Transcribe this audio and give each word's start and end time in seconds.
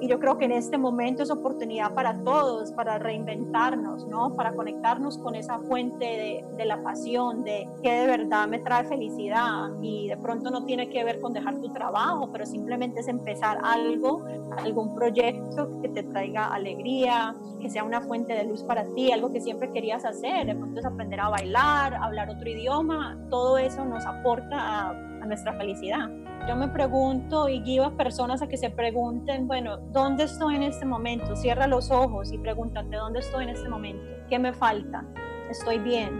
Y 0.00 0.08
yo 0.08 0.18
creo 0.18 0.38
que 0.38 0.46
en 0.46 0.52
este 0.52 0.78
momento 0.78 1.22
es 1.22 1.30
oportunidad 1.30 1.92
para 1.92 2.18
todos, 2.24 2.72
para 2.72 2.98
reinventarnos, 2.98 4.06
¿no? 4.06 4.34
Para 4.34 4.52
conectarnos 4.52 5.18
con 5.18 5.34
esa 5.34 5.58
fuente 5.58 6.04
de, 6.04 6.44
de 6.56 6.64
la 6.64 6.82
pasión, 6.82 7.44
de 7.44 7.68
que 7.82 7.92
de 7.92 8.06
verdad 8.06 8.48
me 8.48 8.58
trae 8.60 8.84
felicidad. 8.84 9.68
Y 9.82 10.08
de 10.08 10.16
pronto 10.16 10.50
no 10.50 10.64
tiene 10.64 10.88
que 10.88 11.04
ver 11.04 11.20
con 11.20 11.34
dejar 11.34 11.60
tu 11.60 11.70
trabajo, 11.72 12.30
pero 12.32 12.46
simplemente 12.46 13.00
es 13.00 13.08
empezar 13.08 13.58
algo, 13.62 14.24
algún 14.58 14.94
proyecto 14.94 15.80
que 15.82 15.88
te 15.90 16.02
traiga 16.02 16.46
alegría, 16.46 17.34
que 17.60 17.68
sea 17.68 17.84
una 17.84 18.00
fuente 18.00 18.32
de 18.32 18.44
luz 18.44 18.62
para 18.62 18.84
ti, 18.94 19.12
algo 19.12 19.32
que 19.32 19.40
siempre 19.40 19.70
querías 19.70 20.06
hacer. 20.06 20.46
De 20.46 20.54
pronto 20.54 20.80
es 20.80 20.86
aprender 20.86 21.20
a 21.20 21.28
bailar, 21.28 21.94
hablar 21.94 22.30
otro 22.30 22.48
idioma. 22.48 23.18
Todo 23.28 23.58
eso 23.58 23.84
nos 23.84 24.06
aporta 24.06 24.56
a, 24.56 24.90
a 24.90 25.26
nuestra 25.26 25.52
felicidad. 25.54 26.08
Yo 26.50 26.56
me 26.56 26.66
pregunto 26.66 27.48
y 27.48 27.60
guío 27.60 27.84
a 27.84 27.96
personas 27.96 28.42
a 28.42 28.48
que 28.48 28.56
se 28.56 28.70
pregunten, 28.70 29.46
bueno, 29.46 29.76
¿dónde 29.92 30.24
estoy 30.24 30.56
en 30.56 30.64
este 30.64 30.84
momento? 30.84 31.36
Cierra 31.36 31.68
los 31.68 31.92
ojos 31.92 32.32
y 32.32 32.38
pregúntate, 32.38 32.96
¿dónde 32.96 33.20
estoy 33.20 33.44
en 33.44 33.50
este 33.50 33.68
momento? 33.68 34.02
¿Qué 34.28 34.36
me 34.36 34.52
falta? 34.52 35.06
¿Estoy 35.48 35.78
bien? 35.78 36.10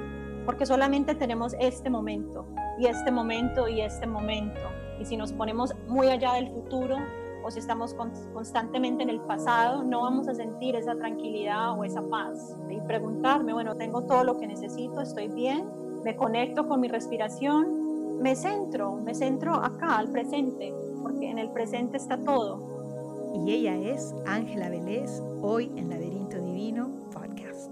Porque 0.46 0.66
solamente 0.66 1.16
tenemos 1.16 1.56
este 1.58 1.90
momento 1.90 2.46
y 2.78 2.86
este 2.86 3.10
momento 3.10 3.66
y 3.66 3.80
este 3.80 4.06
momento. 4.06 4.60
Y 5.00 5.04
si 5.04 5.16
nos 5.16 5.32
ponemos 5.32 5.74
muy 5.88 6.06
allá 6.06 6.34
del 6.34 6.48
futuro 6.52 6.96
o 7.44 7.50
si 7.50 7.58
estamos 7.58 7.92
constantemente 8.32 9.02
en 9.02 9.10
el 9.10 9.20
pasado, 9.22 9.82
no 9.82 10.02
vamos 10.02 10.28
a 10.28 10.34
sentir 10.36 10.76
esa 10.76 10.94
tranquilidad 10.94 11.76
o 11.76 11.82
esa 11.82 12.02
paz. 12.02 12.56
Y 12.68 12.80
preguntarme, 12.82 13.52
bueno, 13.52 13.74
tengo 13.74 14.02
todo 14.02 14.22
lo 14.22 14.38
que 14.38 14.46
necesito, 14.46 15.00
estoy 15.00 15.26
bien, 15.26 15.68
me 16.04 16.14
conecto 16.14 16.68
con 16.68 16.80
mi 16.80 16.86
respiración, 16.86 17.79
me 18.20 18.36
centro, 18.36 18.96
me 18.96 19.14
centro 19.14 19.54
acá, 19.54 19.96
al 19.96 20.12
presente, 20.12 20.74
porque 21.02 21.30
en 21.30 21.38
el 21.38 21.50
presente 21.52 21.96
está 21.96 22.22
todo. 22.22 23.32
Y 23.34 23.52
ella 23.52 23.74
es 23.76 24.14
Ángela 24.26 24.68
Vélez, 24.68 25.22
hoy 25.40 25.72
en 25.76 25.88
Laberinto 25.88 26.38
Divino 26.38 27.08
Podcast. 27.10 27.70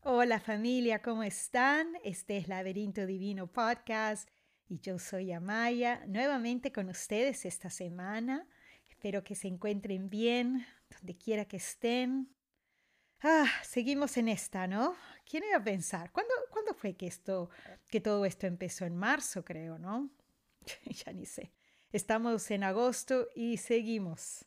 Hola 0.00 0.40
familia, 0.40 1.00
¿cómo 1.00 1.22
están? 1.22 1.86
Este 2.02 2.38
es 2.38 2.48
Laberinto 2.48 3.06
Divino 3.06 3.46
Podcast 3.46 4.28
y 4.68 4.80
yo 4.80 4.98
soy 4.98 5.30
Amaya, 5.30 6.04
nuevamente 6.08 6.72
con 6.72 6.88
ustedes 6.88 7.44
esta 7.44 7.70
semana. 7.70 8.48
Espero 8.88 9.22
que 9.22 9.36
se 9.36 9.46
encuentren 9.46 10.10
bien, 10.10 10.66
donde 10.90 11.16
quiera 11.16 11.44
que 11.44 11.58
estén. 11.58 12.34
Ah, 13.24 13.46
seguimos 13.62 14.16
en 14.16 14.26
esta, 14.26 14.66
¿no? 14.66 14.96
¿Quién 15.24 15.44
iba 15.44 15.56
a 15.56 15.62
pensar? 15.62 16.10
¿Cuándo, 16.10 16.34
¿cuándo 16.50 16.74
fue 16.74 16.94
que, 16.94 17.06
esto, 17.06 17.50
que 17.88 18.00
todo 18.00 18.24
esto 18.24 18.48
empezó? 18.48 18.84
En 18.84 18.96
marzo, 18.96 19.44
creo, 19.44 19.78
¿no? 19.78 20.10
ya 20.86 21.12
ni 21.12 21.24
sé. 21.24 21.52
Estamos 21.92 22.50
en 22.50 22.64
agosto 22.64 23.28
y 23.36 23.58
seguimos. 23.58 24.44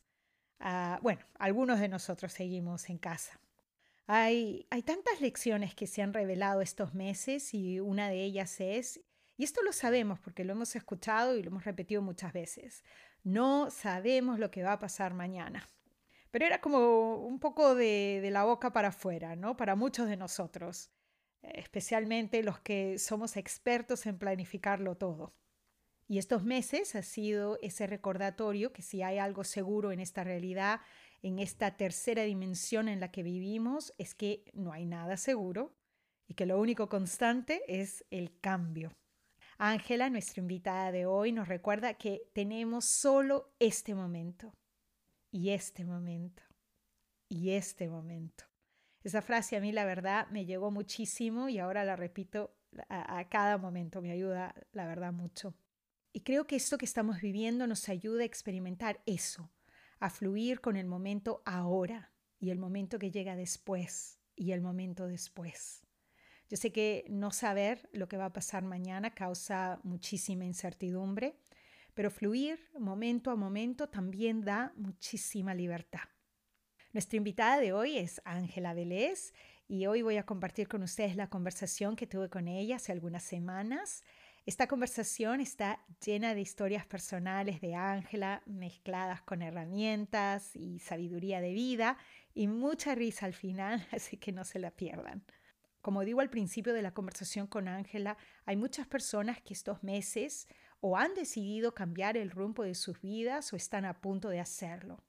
Ah, 0.60 0.98
bueno, 1.02 1.24
algunos 1.38 1.80
de 1.80 1.88
nosotros 1.88 2.34
seguimos 2.34 2.90
en 2.90 2.98
casa. 2.98 3.40
Hay, 4.06 4.66
hay 4.68 4.82
tantas 4.82 5.22
lecciones 5.22 5.74
que 5.74 5.86
se 5.86 6.02
han 6.02 6.12
revelado 6.12 6.60
estos 6.60 6.92
meses 6.92 7.54
y 7.54 7.80
una 7.80 8.10
de 8.10 8.24
ellas 8.24 8.60
es, 8.60 9.00
y 9.38 9.44
esto 9.44 9.62
lo 9.62 9.72
sabemos 9.72 10.18
porque 10.20 10.44
lo 10.44 10.52
hemos 10.52 10.76
escuchado 10.76 11.34
y 11.34 11.42
lo 11.42 11.48
hemos 11.48 11.64
repetido 11.64 12.02
muchas 12.02 12.34
veces, 12.34 12.84
no 13.24 13.70
sabemos 13.70 14.38
lo 14.38 14.50
que 14.50 14.62
va 14.62 14.72
a 14.72 14.78
pasar 14.78 15.14
mañana 15.14 15.66
pero 16.36 16.44
era 16.44 16.60
como 16.60 17.16
un 17.16 17.38
poco 17.38 17.74
de, 17.74 18.28
la 18.30 18.44
boca 18.44 18.70
para 18.70 18.88
afuera, 18.88 19.36
¿no? 19.36 19.56
Para 19.56 19.74
muchos 19.74 20.06
de 20.06 20.18
nosotros, 20.18 20.90
especialmente 21.40 22.42
los 22.42 22.58
que 22.60 22.98
somos 22.98 23.38
expertos 23.38 24.04
en 24.04 24.18
planificarlo 24.18 24.98
todo. 24.98 25.32
Y 26.06 26.18
estos 26.18 26.44
meses 26.44 26.94
ha 26.94 27.00
sido 27.00 27.58
ese 27.62 27.86
recordatorio 27.86 28.74
que 28.74 28.82
si 28.82 29.00
hay 29.00 29.16
algo 29.16 29.44
seguro 29.44 29.92
en 29.92 30.00
esta 30.00 30.24
realidad, 30.24 30.82
en 31.22 31.38
esta 31.38 31.78
tercera 31.78 32.24
dimensión 32.24 32.88
en 32.88 33.00
la 33.00 33.10
que 33.10 33.22
vivimos, 33.22 33.94
es 33.96 34.14
que 34.14 34.44
no 34.52 34.74
hay 34.74 34.84
nada 34.84 35.16
seguro 35.16 35.74
y 36.28 36.34
que 36.34 36.44
lo 36.44 36.60
único 36.60 36.90
constante 36.90 37.62
es 37.66 38.04
el 38.10 38.38
cambio. 38.40 38.92
Ángela, 39.56 40.10
nuestra 40.10 40.42
invitada 40.42 40.92
de 40.92 41.06
hoy, 41.06 41.32
nos 41.32 41.48
recuerda 41.48 41.94
que 41.94 42.28
tenemos 42.34 42.84
solo 42.84 43.54
este 43.58 43.94
momento 43.94 44.52
y 45.36 45.50
este 45.50 45.84
momento, 45.84 46.42
y 47.28 47.50
este 47.50 47.90
momento. 47.90 48.44
Esa 49.04 49.20
frase 49.20 49.54
a 49.54 49.60
mí 49.60 49.70
la 49.70 49.84
verdad 49.84 50.28
me 50.30 50.46
llegó 50.46 50.70
muchísimo 50.70 51.50
y 51.50 51.58
ahora 51.58 51.84
la 51.84 51.94
repito 51.94 52.56
a, 52.88 53.28
cada 53.28 53.58
momento, 53.58 54.00
me 54.00 54.12
ayuda 54.12 54.54
la 54.72 54.86
verdad 54.86 55.12
mucho. 55.12 55.54
Y 56.14 56.20
creo 56.20 56.46
que 56.46 56.56
esto 56.56 56.78
que 56.78 56.86
estamos 56.86 57.20
viviendo 57.20 57.66
nos 57.66 57.90
ayuda 57.90 58.22
a 58.22 58.24
experimentar 58.24 59.02
eso, 59.04 59.52
a 60.00 60.08
fluir 60.08 60.62
con 60.62 60.74
el 60.74 60.86
momento 60.86 61.42
ahora 61.44 62.14
y 62.38 62.48
el 62.48 62.58
momento 62.58 62.98
que 62.98 63.10
llega 63.10 63.36
después 63.36 64.18
y 64.36 64.52
el 64.52 64.62
momento 64.62 65.06
después. 65.06 65.82
Yo 66.48 66.56
sé 66.56 66.72
que 66.72 67.04
no 67.10 67.30
saber 67.30 67.90
lo 67.92 68.08
que 68.08 68.16
va 68.16 68.26
a 68.26 68.32
pasar 68.32 68.64
mañana 68.64 69.14
causa 69.14 69.80
muchísima 69.82 70.46
incertidumbre, 70.46 71.38
pero 71.96 72.10
fluir 72.10 72.60
momento 72.78 73.30
a 73.30 73.36
momento 73.36 73.88
también 73.88 74.42
da 74.42 74.74
muchísima 74.76 75.54
libertad. 75.54 76.06
Nuestra 76.92 77.16
invitada 77.16 77.58
de 77.58 77.72
hoy 77.72 77.96
es 77.96 78.20
Ángela 78.26 78.74
Vélez 78.74 79.32
y 79.66 79.86
hoy 79.86 80.02
voy 80.02 80.18
a 80.18 80.26
compartir 80.26 80.68
con 80.68 80.82
ustedes 80.82 81.16
la 81.16 81.30
conversación 81.30 81.96
que 81.96 82.06
tuve 82.06 82.28
con 82.28 82.48
ella 82.48 82.76
hace 82.76 82.92
algunas 82.92 83.22
semanas. 83.22 84.04
Esta 84.44 84.66
conversación 84.66 85.40
está 85.40 85.86
llena 86.04 86.34
de 86.34 86.42
historias 86.42 86.84
personales 86.84 87.62
de 87.62 87.74
Ángela 87.74 88.42
mezcladas 88.44 89.22
con 89.22 89.40
herramientas 89.40 90.54
y 90.54 90.80
sabiduría 90.80 91.40
de 91.40 91.54
vida 91.54 91.96
y 92.34 92.46
mucha 92.46 92.94
risa 92.94 93.24
al 93.24 93.32
final, 93.32 93.88
así 93.90 94.18
que 94.18 94.32
no 94.32 94.44
se 94.44 94.58
la 94.58 94.70
pierdan. 94.70 95.24
Como 95.80 96.04
digo 96.04 96.20
al 96.20 96.28
principio 96.28 96.74
de 96.74 96.82
la 96.82 96.92
conversación 96.92 97.46
con 97.46 97.68
Ángela, 97.68 98.18
hay 98.44 98.56
muchas 98.56 98.86
personas 98.86 99.40
que 99.40 99.54
estos 99.54 99.82
meses 99.82 100.46
o 100.80 100.96
han 100.96 101.14
decidido 101.14 101.74
cambiar 101.74 102.16
el 102.16 102.30
rumbo 102.30 102.62
de 102.62 102.74
sus 102.74 103.00
vidas 103.00 103.52
o 103.52 103.56
están 103.56 103.84
a 103.84 104.00
punto 104.00 104.28
de 104.28 104.40
hacerlo. 104.40 105.02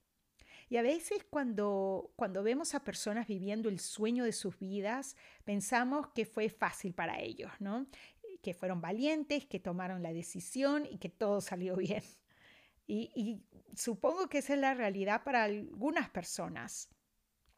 Y 0.69 0.78
a 0.78 0.81
veces 0.81 1.25
cuando, 1.29 2.11
cuando 2.16 2.44
vemos 2.44 2.75
a 2.75 2.83
personas 2.83 3.28
viviendo 3.28 3.69
el 3.69 3.79
sueño 3.79 4.25
de 4.25 4.33
sus 4.33 4.59
vidas, 4.59 5.16
pensamos 5.45 6.07
que 6.13 6.25
fue 6.25 6.50
fácil 6.50 6.94
para 6.94 7.22
ellos, 7.22 7.51
¿no? 7.59 7.88
Que 8.41 8.53
fueron 8.53 8.81
valientes, 8.81 9.45
que 9.45 9.59
tomaron 9.59 10.03
la 10.03 10.11
decisión 10.11 10.85
y 10.85 10.97
que 10.97 11.09
todo 11.09 11.39
salió 11.39 11.75
bien. 11.78 12.03
Y, 12.85 13.11
y 13.16 13.44
supongo 13.75 14.28
que 14.28 14.39
esa 14.39 14.55
es 14.55 14.59
la 14.59 14.73
realidad 14.73 15.23
para 15.23 15.45
algunas 15.45 16.09
personas, 16.09 16.89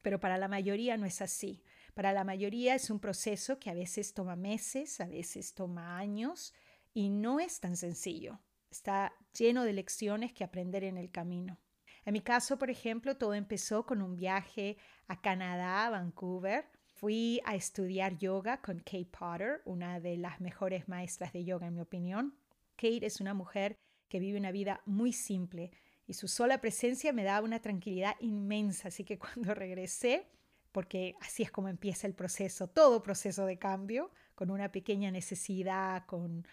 pero 0.02 0.20
para 0.20 0.38
la 0.38 0.48
mayoría 0.48 0.98
no 0.98 1.06
es 1.06 1.22
así. 1.22 1.64
Para 1.96 2.14
la 2.14 2.24
mayoría 2.24 2.76
es 2.76 2.90
un 2.90 3.00
proceso 3.00 3.60
que 3.60 3.70
a 3.72 3.74
veces 3.74 4.14
toma 4.14 4.36
meses, 4.36 5.02
a 5.02 5.08
veces 5.08 5.54
toma 5.54 5.98
años, 5.98 6.54
y 6.94 7.10
no 7.10 7.40
es 7.40 7.60
tan 7.60 7.76
sencillo. 7.76 8.40
Está 8.70 9.14
lleno 9.38 9.64
de 9.64 9.74
lecciones 9.74 10.34
que 10.34 10.44
aprender 10.44 10.84
en 10.84 10.98
el 10.98 11.12
camino. 11.12 11.60
En 12.06 12.14
mi 12.14 12.22
caso, 12.22 12.58
por 12.58 12.70
ejemplo, 12.70 13.18
todo 13.18 13.34
empezó 13.34 13.86
con 13.86 14.02
un 14.02 14.16
viaje 14.16 14.78
a 15.08 15.22
Canadá, 15.22 15.88
a 15.88 15.90
Vancouver. 15.90 16.66
Fui 16.96 17.42
a 17.46 17.56
estudiar 17.56 18.18
yoga 18.18 18.62
con 18.62 18.80
Kate 18.80 19.10
Potter, 19.12 19.62
una 19.66 20.00
de 20.00 20.18
las 20.18 20.42
mejores 20.42 20.88
maestras 20.88 21.34
de 21.34 21.46
yoga 21.46 21.68
en 21.68 21.76
mi 21.76 21.82
opinión. 21.82 22.36
Kate 22.76 23.06
es 23.06 23.22
una 23.22 23.34
mujer 23.34 23.76
que 24.08 24.20
vive 24.20 24.40
una 24.40 24.52
vida 24.52 24.82
muy 24.86 25.14
simple 25.14 25.72
y 26.08 26.14
su 26.14 26.28
sola 26.28 26.60
presencia 26.60 27.14
me 27.14 27.24
daba 27.24 27.46
una 27.46 27.62
tranquilidad 27.62 28.16
inmensa. 28.20 28.88
Así 28.88 29.04
que 29.04 29.20
cuando 29.20 29.54
regresé, 29.54 30.28
porque 30.72 31.16
así 31.22 31.44
es 31.44 31.52
como 31.52 31.70
empieza 31.70 32.08
el 32.08 32.16
proceso, 32.16 32.68
todo 32.68 33.04
proceso 33.04 33.46
de 33.46 33.60
cambio, 33.60 34.10
con 34.34 34.50
una 34.50 34.72
pequeña 34.72 35.12
necesidad, 35.12 36.06
con 36.08 36.48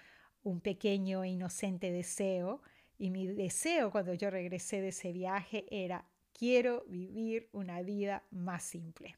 un 0.46 0.60
pequeño 0.60 1.24
e 1.24 1.28
inocente 1.30 1.90
deseo. 1.90 2.62
Y 2.98 3.10
mi 3.10 3.26
deseo 3.26 3.90
cuando 3.90 4.14
yo 4.14 4.30
regresé 4.30 4.80
de 4.80 4.88
ese 4.88 5.12
viaje 5.12 5.66
era, 5.70 6.06
quiero 6.32 6.84
vivir 6.86 7.48
una 7.52 7.82
vida 7.82 8.22
más 8.30 8.62
simple. 8.62 9.16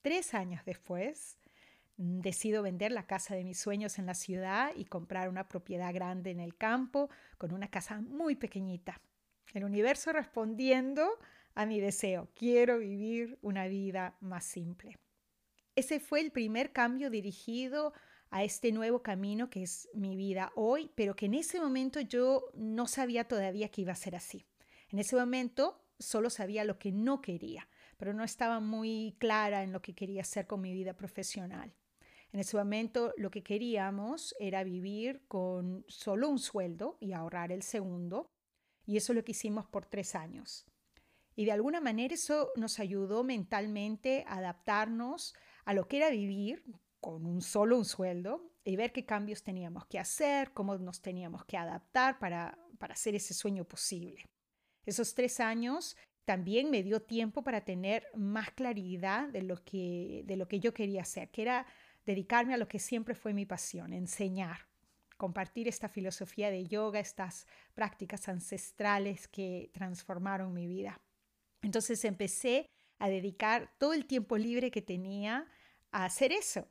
Tres 0.00 0.32
años 0.32 0.64
después, 0.64 1.38
mm, 1.98 2.20
decido 2.20 2.62
vender 2.62 2.90
la 2.90 3.06
casa 3.06 3.34
de 3.34 3.44
mis 3.44 3.58
sueños 3.58 3.98
en 3.98 4.06
la 4.06 4.14
ciudad 4.14 4.72
y 4.74 4.86
comprar 4.86 5.28
una 5.28 5.46
propiedad 5.46 5.92
grande 5.92 6.30
en 6.30 6.40
el 6.40 6.56
campo 6.56 7.10
con 7.36 7.52
una 7.52 7.68
casa 7.68 8.00
muy 8.00 8.34
pequeñita. 8.34 9.00
El 9.52 9.64
universo 9.64 10.10
respondiendo 10.10 11.06
a 11.54 11.66
mi 11.66 11.80
deseo, 11.80 12.30
quiero 12.34 12.78
vivir 12.78 13.38
una 13.42 13.66
vida 13.66 14.16
más 14.20 14.44
simple. 14.44 14.98
Ese 15.76 16.00
fue 16.00 16.20
el 16.20 16.32
primer 16.32 16.72
cambio 16.72 17.10
dirigido 17.10 17.92
a 18.32 18.42
este 18.44 18.72
nuevo 18.72 19.02
camino 19.02 19.50
que 19.50 19.62
es 19.62 19.90
mi 19.92 20.16
vida 20.16 20.52
hoy, 20.56 20.90
pero 20.94 21.14
que 21.14 21.26
en 21.26 21.34
ese 21.34 21.60
momento 21.60 22.00
yo 22.00 22.46
no 22.54 22.86
sabía 22.86 23.28
todavía 23.28 23.68
que 23.68 23.82
iba 23.82 23.92
a 23.92 23.96
ser 23.96 24.16
así. 24.16 24.46
En 24.88 24.98
ese 24.98 25.16
momento 25.16 25.84
solo 25.98 26.30
sabía 26.30 26.64
lo 26.64 26.78
que 26.78 26.92
no 26.92 27.20
quería, 27.20 27.68
pero 27.98 28.14
no 28.14 28.24
estaba 28.24 28.58
muy 28.58 29.16
clara 29.18 29.62
en 29.62 29.70
lo 29.70 29.82
que 29.82 29.94
quería 29.94 30.22
hacer 30.22 30.46
con 30.46 30.62
mi 30.62 30.72
vida 30.72 30.94
profesional. 30.94 31.74
En 32.32 32.40
ese 32.40 32.56
momento 32.56 33.12
lo 33.18 33.30
que 33.30 33.42
queríamos 33.42 34.34
era 34.40 34.64
vivir 34.64 35.26
con 35.28 35.84
solo 35.86 36.30
un 36.30 36.38
sueldo 36.38 36.96
y 37.00 37.12
ahorrar 37.12 37.52
el 37.52 37.62
segundo, 37.62 38.30
Y 38.84 38.96
eso 38.96 39.12
es 39.12 39.16
lo 39.16 39.24
que 39.24 39.30
hicimos 39.30 39.66
por 39.66 39.86
tres 39.86 40.16
años. 40.16 40.66
Y 41.36 41.44
de 41.44 41.52
alguna 41.52 41.80
manera 41.80 42.14
eso 42.14 42.50
nos 42.56 42.80
ayudó 42.80 43.22
mentalmente 43.22 44.24
a 44.26 44.38
adaptarnos 44.38 45.34
a 45.64 45.74
lo 45.74 45.86
que 45.86 45.98
era 45.98 46.10
vivir 46.10 46.64
con 47.02 47.26
un 47.26 47.42
solo 47.42 47.76
un 47.76 47.84
sueldo 47.84 48.48
y 48.64 48.76
ver 48.76 48.92
qué 48.92 49.04
cambios 49.04 49.42
teníamos 49.42 49.84
que 49.86 49.98
hacer, 49.98 50.52
cómo 50.52 50.78
nos 50.78 51.02
teníamos 51.02 51.44
que 51.44 51.56
adaptar 51.56 52.20
para, 52.20 52.56
para 52.78 52.94
hacer 52.94 53.16
ese 53.16 53.34
sueño 53.34 53.64
posible. 53.64 54.24
Esos 54.86 55.14
tres 55.14 55.40
años 55.40 55.96
también 56.24 56.70
me 56.70 56.84
dio 56.84 57.02
tiempo 57.02 57.42
para 57.42 57.64
tener 57.64 58.06
más 58.14 58.52
claridad 58.52 59.28
de 59.28 59.42
lo 59.42 59.64
que, 59.64 60.22
de 60.26 60.36
lo 60.36 60.46
que 60.46 60.60
yo 60.60 60.72
quería 60.72 61.02
hacer, 61.02 61.30
que 61.30 61.42
era 61.42 61.66
dedicarme 62.06 62.54
a 62.54 62.56
lo 62.56 62.68
que 62.68 62.78
siempre 62.78 63.16
fue 63.16 63.34
mi 63.34 63.46
pasión, 63.46 63.92
enseñar, 63.92 64.68
compartir 65.16 65.66
esta 65.66 65.88
filosofía 65.88 66.50
de 66.52 66.66
yoga, 66.66 67.00
estas 67.00 67.48
prácticas 67.74 68.28
ancestrales 68.28 69.26
que 69.26 69.70
transformaron 69.74 70.54
mi 70.54 70.68
vida. 70.68 71.00
Entonces 71.62 72.04
empecé 72.04 72.66
a 73.00 73.08
dedicar 73.08 73.72
todo 73.78 73.92
el 73.92 74.06
tiempo 74.06 74.38
libre 74.38 74.70
que 74.70 74.82
tenía 74.82 75.48
a 75.92 76.06
hacer 76.06 76.32
eso. 76.32 76.66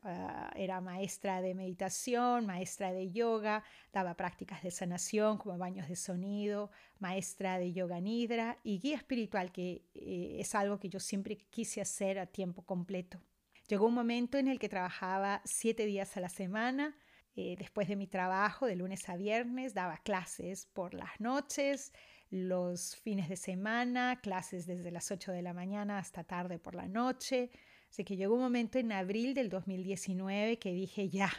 Era 0.56 0.82
maestra 0.82 1.42
de 1.42 1.54
meditación, 1.54 2.46
maestra 2.46 2.92
de 2.92 3.12
yoga, 3.12 3.64
daba 3.94 4.16
prácticas 4.16 4.64
de 4.64 4.72
sanación 4.72 5.38
como 5.38 5.58
baños 5.58 5.88
de 5.88 5.96
sonido, 5.96 6.72
maestra 7.00 7.60
de 7.60 7.72
yoga 7.72 8.02
nidra 8.02 8.58
y 8.64 8.80
guía 8.80 8.98
espiritual, 8.98 9.52
que 9.52 9.86
eh, 9.94 10.38
es 10.40 10.56
algo 10.56 10.80
que 10.80 10.90
yo 10.90 11.00
siempre 11.00 11.38
quise 11.38 11.82
hacer 11.82 12.20
a 12.20 12.26
tiempo 12.26 12.64
completo. 12.64 13.22
Llegó 13.68 13.88
un 13.88 13.94
momento 13.94 14.38
en 14.38 14.48
el 14.48 14.60
que 14.60 14.68
trabajaba 14.68 15.42
siete 15.46 15.86
días 15.86 16.18
a 16.18 16.20
la 16.20 16.30
semana. 16.30 16.98
Eh, 17.36 17.56
después 17.58 17.88
de 17.88 17.96
mi 17.96 18.08
trabajo, 18.08 18.66
de 18.66 18.76
lunes 18.76 19.08
a 19.08 19.16
viernes, 19.16 19.74
daba 19.74 19.98
clases 19.98 20.66
por 20.66 20.94
las 20.94 21.22
noches, 21.22 21.94
los 22.30 22.98
fines 22.98 23.30
de 23.30 23.38
semana, 23.38 24.20
clases 24.22 24.66
desde 24.66 24.92
las 24.92 25.12
8 25.12 25.32
de 25.32 25.42
la 25.42 25.54
mañana 25.54 25.98
hasta 26.00 26.24
tarde 26.26 26.60
por 26.60 26.76
la 26.76 26.88
noche. 26.88 27.52
Así 27.92 28.06
que 28.06 28.16
llegó 28.16 28.36
un 28.36 28.42
momento 28.42 28.80
en 28.80 28.94
abril 28.94 29.34
del 29.34 29.50
2019 29.50 30.60
que 30.60 30.72
dije, 30.72 31.10
ya, 31.10 31.30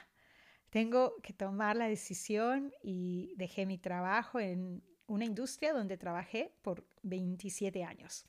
tengo 0.68 1.16
que 1.22 1.32
tomar 1.32 1.76
la 1.76 1.88
decisión 1.88 2.72
y 2.82 3.32
dejé 3.36 3.64
mi 3.64 3.78
trabajo 3.78 4.38
en 4.38 4.82
una 5.06 5.24
industria 5.24 5.72
donde 5.72 5.96
trabajé 5.96 6.54
por 6.60 6.86
27 7.04 7.82
años. 7.84 8.26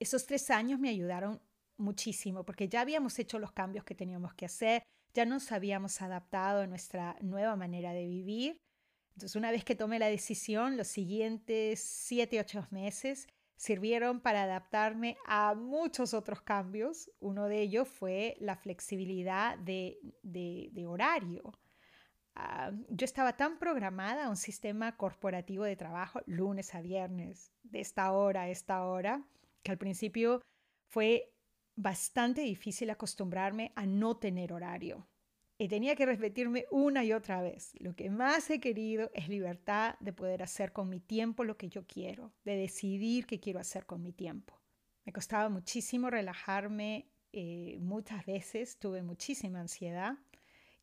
Esos 0.00 0.26
tres 0.26 0.50
años 0.50 0.80
me 0.80 0.88
ayudaron 0.88 1.40
muchísimo 1.76 2.44
porque 2.44 2.68
ya 2.68 2.80
habíamos 2.80 3.16
hecho 3.20 3.38
los 3.38 3.52
cambios 3.52 3.84
que 3.84 3.94
teníamos 3.94 4.34
que 4.34 4.46
hacer, 4.46 4.82
ya 5.14 5.24
nos 5.24 5.52
habíamos 5.52 6.02
adaptado 6.02 6.62
a 6.62 6.66
nuestra 6.66 7.16
nueva 7.20 7.54
manera 7.54 7.92
de 7.92 8.04
vivir. 8.04 8.60
Entonces, 9.14 9.36
una 9.36 9.52
vez 9.52 9.64
que 9.64 9.76
tomé 9.76 10.00
la 10.00 10.06
decisión, 10.08 10.76
los 10.76 10.88
siguientes 10.88 11.80
siete, 11.80 12.40
ocho 12.40 12.66
meses 12.70 13.28
sirvieron 13.60 14.20
para 14.20 14.44
adaptarme 14.44 15.18
a 15.26 15.54
muchos 15.54 16.14
otros 16.14 16.40
cambios. 16.40 17.10
Uno 17.20 17.46
de 17.46 17.60
ellos 17.60 17.86
fue 17.86 18.38
la 18.40 18.56
flexibilidad 18.56 19.58
de, 19.58 19.98
horario. 20.88 21.52
Ah, 22.34 22.72
yo 22.88 23.04
estaba 23.04 23.36
tan 23.36 23.58
programada 23.58 24.24
a 24.24 24.30
un 24.30 24.38
sistema 24.38 24.96
corporativo 24.96 25.64
de 25.64 25.76
trabajo 25.76 26.22
lunes 26.24 26.74
a 26.74 26.80
viernes, 26.80 27.52
de 27.62 27.80
esta 27.80 28.12
hora 28.12 28.42
a 28.42 28.48
esta 28.48 28.86
hora, 28.86 29.22
que 29.62 29.72
al 29.72 29.76
principio 29.76 30.40
fue 30.88 31.34
bastante 31.76 32.40
difícil 32.40 32.88
acostumbrarme 32.88 33.72
a 33.76 33.84
no 33.84 34.16
tener 34.16 34.54
horario 34.54 35.06
y 35.60 35.68
tenía 35.68 35.94
que 35.94 36.06
repetirme 36.06 36.64
una 36.70 37.04
y 37.04 37.12
otra 37.12 37.42
vez. 37.42 37.74
Lo 37.80 37.94
que 37.94 38.08
más 38.08 38.48
he 38.48 38.60
querido 38.60 39.10
es 39.12 39.28
libertad 39.28 39.96
de 40.00 40.14
poder 40.14 40.42
hacer 40.42 40.72
con 40.72 40.88
mi 40.88 41.00
tiempo 41.00 41.44
lo 41.44 41.58
que 41.58 41.68
yo 41.68 41.86
quiero, 41.86 42.32
de 42.46 42.56
decidir 42.56 43.26
qué 43.26 43.40
quiero 43.40 43.60
hacer 43.60 43.84
con 43.84 44.02
mi 44.02 44.10
tiempo. 44.10 44.58
Me 45.04 45.12
costaba 45.12 45.50
muchísimo 45.50 46.08
relajarme, 46.08 47.10
eh, 47.34 47.76
muchas 47.78 48.24
veces 48.24 48.78
tuve 48.78 49.02
muchísima 49.02 49.60
ansiedad 49.60 50.14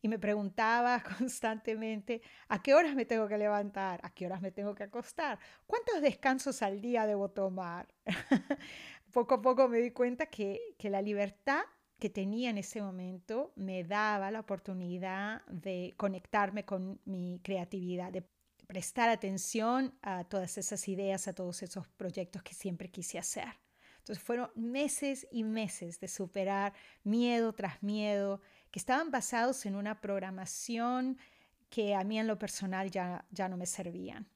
y 0.00 0.06
me 0.06 0.20
preguntaba 0.20 1.02
constantemente 1.18 2.22
a 2.46 2.62
qué 2.62 2.74
horas 2.74 2.94
me 2.94 3.04
tengo 3.04 3.26
que 3.26 3.36
levantar, 3.36 3.98
a 4.04 4.14
qué 4.14 4.26
horas 4.26 4.40
me 4.40 4.52
tengo 4.52 4.76
que 4.76 4.84
acostar, 4.84 5.40
cuántos 5.66 6.00
descansos 6.00 6.62
al 6.62 6.80
día 6.80 7.04
debo 7.04 7.32
tomar. 7.32 7.92
poco 9.12 9.34
a 9.34 9.42
poco 9.42 9.66
me 9.66 9.78
di 9.78 9.90
cuenta 9.90 10.26
que, 10.26 10.76
que 10.78 10.88
la 10.88 11.02
libertad 11.02 11.64
que 11.98 12.10
tenía 12.10 12.50
en 12.50 12.58
ese 12.58 12.80
momento 12.80 13.52
me 13.56 13.84
daba 13.84 14.30
la 14.30 14.40
oportunidad 14.40 15.44
de 15.46 15.94
conectarme 15.96 16.64
con 16.64 17.00
mi 17.04 17.40
creatividad, 17.42 18.12
de 18.12 18.24
prestar 18.66 19.08
atención 19.08 19.94
a 20.02 20.24
todas 20.24 20.58
esas 20.58 20.86
ideas, 20.88 21.26
a 21.26 21.32
todos 21.32 21.62
esos 21.62 21.88
proyectos 21.88 22.42
que 22.42 22.54
siempre 22.54 22.90
quise 22.90 23.18
hacer. 23.18 23.48
Entonces 23.98 24.22
fueron 24.22 24.50
meses 24.54 25.26
y 25.30 25.42
meses 25.42 26.00
de 26.00 26.08
superar 26.08 26.72
miedo 27.02 27.52
tras 27.52 27.82
miedo, 27.82 28.40
que 28.70 28.78
estaban 28.78 29.10
basados 29.10 29.66
en 29.66 29.74
una 29.74 30.00
programación 30.00 31.18
que 31.68 31.94
a 31.94 32.04
mí 32.04 32.18
en 32.18 32.26
lo 32.26 32.38
personal 32.38 32.90
ya, 32.90 33.26
ya 33.30 33.48
no 33.48 33.56
me 33.56 33.66
servían. 33.66 34.28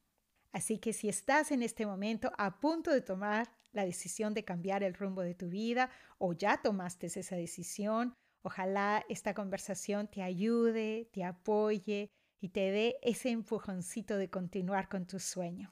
Así 0.52 0.78
que 0.78 0.92
si 0.92 1.08
estás 1.08 1.50
en 1.50 1.62
este 1.62 1.86
momento 1.86 2.30
a 2.36 2.60
punto 2.60 2.90
de 2.90 3.00
tomar 3.00 3.50
la 3.72 3.84
decisión 3.84 4.34
de 4.34 4.44
cambiar 4.44 4.82
el 4.82 4.94
rumbo 4.94 5.22
de 5.22 5.34
tu 5.34 5.48
vida 5.48 5.90
o 6.18 6.34
ya 6.34 6.60
tomaste 6.60 7.06
esa 7.06 7.36
decisión, 7.36 8.14
ojalá 8.42 9.04
esta 9.08 9.32
conversación 9.32 10.08
te 10.08 10.22
ayude, 10.22 11.08
te 11.12 11.24
apoye 11.24 12.10
y 12.38 12.48
te 12.50 12.70
dé 12.70 12.98
ese 13.02 13.30
empujoncito 13.30 14.18
de 14.18 14.28
continuar 14.28 14.88
con 14.88 15.06
tu 15.06 15.18
sueño. 15.18 15.70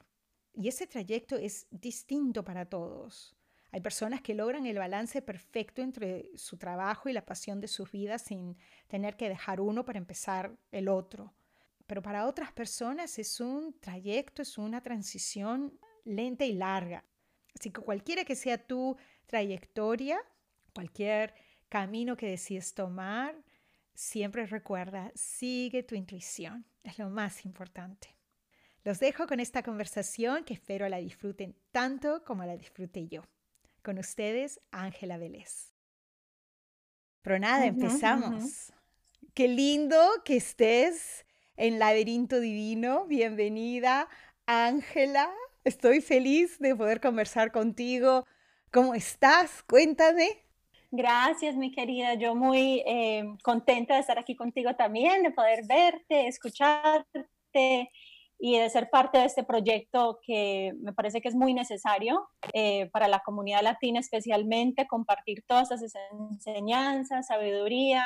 Y 0.54 0.68
ese 0.68 0.86
trayecto 0.86 1.36
es 1.36 1.66
distinto 1.70 2.44
para 2.44 2.64
todos. 2.64 3.36
Hay 3.72 3.80
personas 3.80 4.20
que 4.20 4.34
logran 4.34 4.66
el 4.66 4.78
balance 4.78 5.22
perfecto 5.22 5.82
entre 5.82 6.30
su 6.36 6.56
trabajo 6.56 7.08
y 7.08 7.12
la 7.12 7.24
pasión 7.24 7.60
de 7.60 7.68
sus 7.68 7.90
vidas 7.90 8.22
sin 8.22 8.56
tener 8.88 9.16
que 9.16 9.28
dejar 9.28 9.60
uno 9.60 9.84
para 9.84 9.98
empezar 9.98 10.56
el 10.72 10.88
otro. 10.88 11.32
Pero 11.90 12.02
para 12.02 12.26
otras 12.28 12.52
personas 12.52 13.18
es 13.18 13.40
un 13.40 13.74
trayecto, 13.80 14.42
es 14.42 14.58
una 14.58 14.80
transición 14.80 15.76
lenta 16.04 16.44
y 16.44 16.52
larga. 16.52 17.04
Así 17.52 17.72
que 17.72 17.80
cualquiera 17.80 18.24
que 18.24 18.36
sea 18.36 18.64
tu 18.64 18.96
trayectoria, 19.26 20.20
cualquier 20.72 21.34
camino 21.68 22.16
que 22.16 22.28
decides 22.28 22.74
tomar, 22.74 23.34
siempre 23.92 24.46
recuerda, 24.46 25.10
sigue 25.16 25.82
tu 25.82 25.96
intuición. 25.96 26.64
Es 26.84 26.96
lo 27.00 27.10
más 27.10 27.44
importante. 27.44 28.14
Los 28.84 29.00
dejo 29.00 29.26
con 29.26 29.40
esta 29.40 29.64
conversación 29.64 30.44
que 30.44 30.54
espero 30.54 30.88
la 30.88 30.98
disfruten 30.98 31.56
tanto 31.72 32.22
como 32.22 32.44
la 32.44 32.56
disfrute 32.56 33.08
yo. 33.08 33.24
Con 33.82 33.98
ustedes, 33.98 34.60
Ángela 34.70 35.18
Vélez. 35.18 35.72
Pero 37.22 37.40
nada, 37.40 37.66
empezamos. 37.66 38.72
Qué 39.34 39.48
lindo 39.48 39.98
que 40.24 40.36
estés 40.36 41.26
en 41.60 41.78
Laberinto 41.78 42.40
Divino. 42.40 43.04
Bienvenida, 43.04 44.08
Ángela. 44.46 45.30
Estoy 45.62 46.00
feliz 46.00 46.58
de 46.58 46.74
poder 46.74 47.02
conversar 47.02 47.52
contigo. 47.52 48.26
¿Cómo 48.72 48.94
estás? 48.94 49.62
Cuéntame. 49.64 50.42
Gracias, 50.90 51.56
mi 51.56 51.70
querida. 51.70 52.14
Yo 52.14 52.34
muy 52.34 52.82
eh, 52.86 53.24
contenta 53.42 53.94
de 53.94 54.00
estar 54.00 54.18
aquí 54.18 54.34
contigo 54.36 54.74
también, 54.74 55.22
de 55.22 55.32
poder 55.32 55.66
verte, 55.66 56.28
escucharte 56.28 57.90
y 58.38 58.58
de 58.58 58.70
ser 58.70 58.88
parte 58.88 59.18
de 59.18 59.26
este 59.26 59.44
proyecto 59.44 60.18
que 60.26 60.72
me 60.80 60.94
parece 60.94 61.20
que 61.20 61.28
es 61.28 61.34
muy 61.34 61.52
necesario 61.52 62.26
eh, 62.54 62.88
para 62.90 63.06
la 63.06 63.20
comunidad 63.20 63.62
latina, 63.62 64.00
especialmente 64.00 64.86
compartir 64.86 65.44
todas 65.46 65.70
esas 65.72 65.92
enseñanzas, 66.30 67.26
sabiduría 67.26 68.02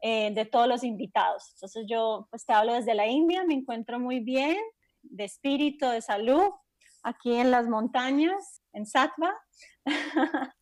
eh, 0.00 0.30
de 0.32 0.44
todos 0.44 0.68
los 0.68 0.84
invitados. 0.84 1.50
Entonces 1.54 1.86
yo 1.88 2.28
pues 2.30 2.44
te 2.44 2.52
hablo 2.52 2.74
desde 2.74 2.94
la 2.94 3.06
India, 3.06 3.44
me 3.44 3.54
encuentro 3.54 3.98
muy 3.98 4.20
bien, 4.20 4.58
de 5.02 5.24
espíritu, 5.24 5.86
de 5.86 6.02
salud, 6.02 6.50
aquí 7.02 7.34
en 7.34 7.50
las 7.50 7.66
montañas, 7.68 8.62
en 8.72 8.84
Satva. 8.84 9.34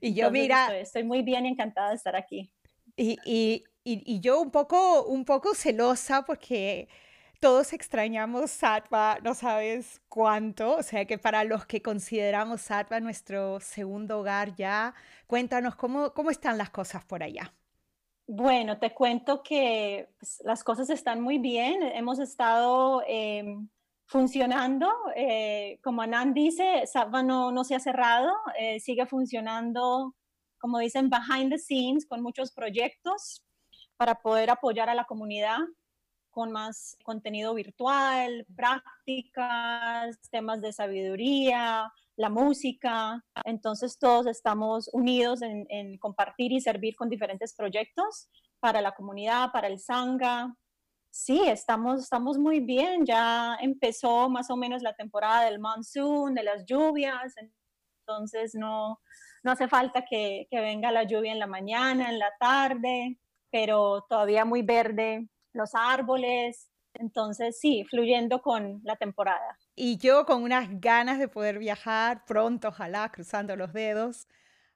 y 0.00 0.14
yo, 0.14 0.30
mira, 0.30 0.76
estoy, 0.78 1.04
muy 1.04 1.22
bien 1.22 1.46
y 1.46 1.50
encantada 1.50 1.90
de 1.90 1.96
estar 1.96 2.16
aquí. 2.16 2.52
Y, 2.96 3.16
y, 3.24 3.64
y, 3.84 4.20
yo 4.20 4.40
un 4.40 4.50
poco, 4.50 5.04
un 5.04 5.24
poco 5.24 5.54
celosa 5.54 6.24
porque 6.24 6.88
todos 7.40 7.72
extrañamos 7.72 8.50
Satva, 8.50 9.18
no 9.22 9.34
sabes 9.34 10.02
cuánto, 10.08 10.76
o 10.76 10.82
sea 10.82 11.04
que 11.04 11.18
para 11.18 11.44
los 11.44 11.64
que 11.64 11.80
consideramos 11.80 12.62
Satva 12.62 12.98
nuestro 12.98 13.60
segundo 13.60 14.18
hogar 14.18 14.56
ya, 14.56 14.94
cuéntanos 15.28 15.76
cómo, 15.76 16.12
cómo 16.12 16.30
están 16.30 16.58
las 16.58 16.70
cosas 16.70 17.04
por 17.04 17.22
allá. 17.22 17.54
Bueno, 18.30 18.78
te 18.78 18.92
cuento 18.92 19.42
que 19.42 20.10
pues, 20.18 20.42
las 20.44 20.62
cosas 20.62 20.90
están 20.90 21.22
muy 21.22 21.38
bien. 21.38 21.82
Hemos 21.82 22.18
estado 22.18 23.02
em, 23.06 23.70
funcionando. 24.04 24.92
Eh, 25.16 25.80
como 25.82 26.02
Anand 26.02 26.34
dice, 26.34 26.86
Satva 26.86 27.22
no, 27.22 27.50
no 27.52 27.64
se 27.64 27.74
ha 27.74 27.80
cerrado, 27.80 28.30
eh, 28.58 28.80
sigue 28.80 29.06
funcionando, 29.06 30.14
como 30.58 30.78
dicen, 30.78 31.08
behind 31.08 31.50
the 31.50 31.58
scenes, 31.58 32.04
con 32.06 32.22
muchos 32.22 32.52
proyectos 32.52 33.42
para 33.96 34.16
poder 34.16 34.50
apoyar 34.50 34.90
a 34.90 34.94
la 34.94 35.06
comunidad 35.06 35.60
con 36.30 36.52
más 36.52 36.98
contenido 37.04 37.54
virtual, 37.54 38.46
prácticas, 38.54 40.20
temas 40.30 40.60
de 40.60 40.74
sabiduría, 40.74 41.90
la 42.18 42.28
música. 42.28 43.24
Entonces 43.44 43.98
todos 43.98 44.26
estamos 44.26 44.90
unidos 44.92 45.40
en, 45.40 45.96
compartir 45.98 46.52
y 46.52 46.60
servir 46.60 46.96
con 46.96 47.08
diferentes 47.08 47.54
proyectos 47.54 48.28
para 48.60 48.82
la 48.82 48.92
comunidad, 48.92 49.52
para 49.52 49.68
el 49.68 49.78
Sangha. 49.78 50.52
Sí, 51.10 51.40
estamos, 51.48 52.02
estamos 52.02 52.36
muy 52.36 52.60
bien. 52.60 53.06
Ya 53.06 53.56
empezó 53.60 54.28
más 54.28 54.50
o 54.50 54.56
menos 54.56 54.82
la 54.82 54.94
temporada 54.94 55.44
del 55.44 55.60
monsoon, 55.60 56.34
de 56.34 56.42
las 56.42 56.64
lluvias. 56.66 57.34
Entonces 58.00 58.54
no, 58.54 59.00
no 59.44 59.52
hace 59.52 59.68
falta 59.68 60.04
que, 60.04 60.48
que 60.50 60.60
venga 60.60 60.90
la 60.90 61.04
lluvia 61.04 61.32
en 61.32 61.38
la 61.38 61.46
mañana, 61.46 62.10
en 62.10 62.18
la 62.18 62.32
tarde, 62.40 63.16
pero 63.50 64.04
todavía 64.08 64.44
muy 64.44 64.62
verde 64.62 65.28
los 65.52 65.70
árboles. 65.74 66.68
Entonces 66.94 67.60
sí, 67.60 67.84
fluyendo 67.88 68.42
con 68.42 68.80
la 68.82 68.96
temporada. 68.96 69.56
Y 69.80 69.96
yo 69.98 70.26
con 70.26 70.42
unas 70.42 70.80
ganas 70.80 71.20
de 71.20 71.28
poder 71.28 71.60
viajar 71.60 72.24
pronto, 72.26 72.66
ojalá, 72.66 73.12
cruzando 73.12 73.54
los 73.54 73.72
dedos. 73.72 74.26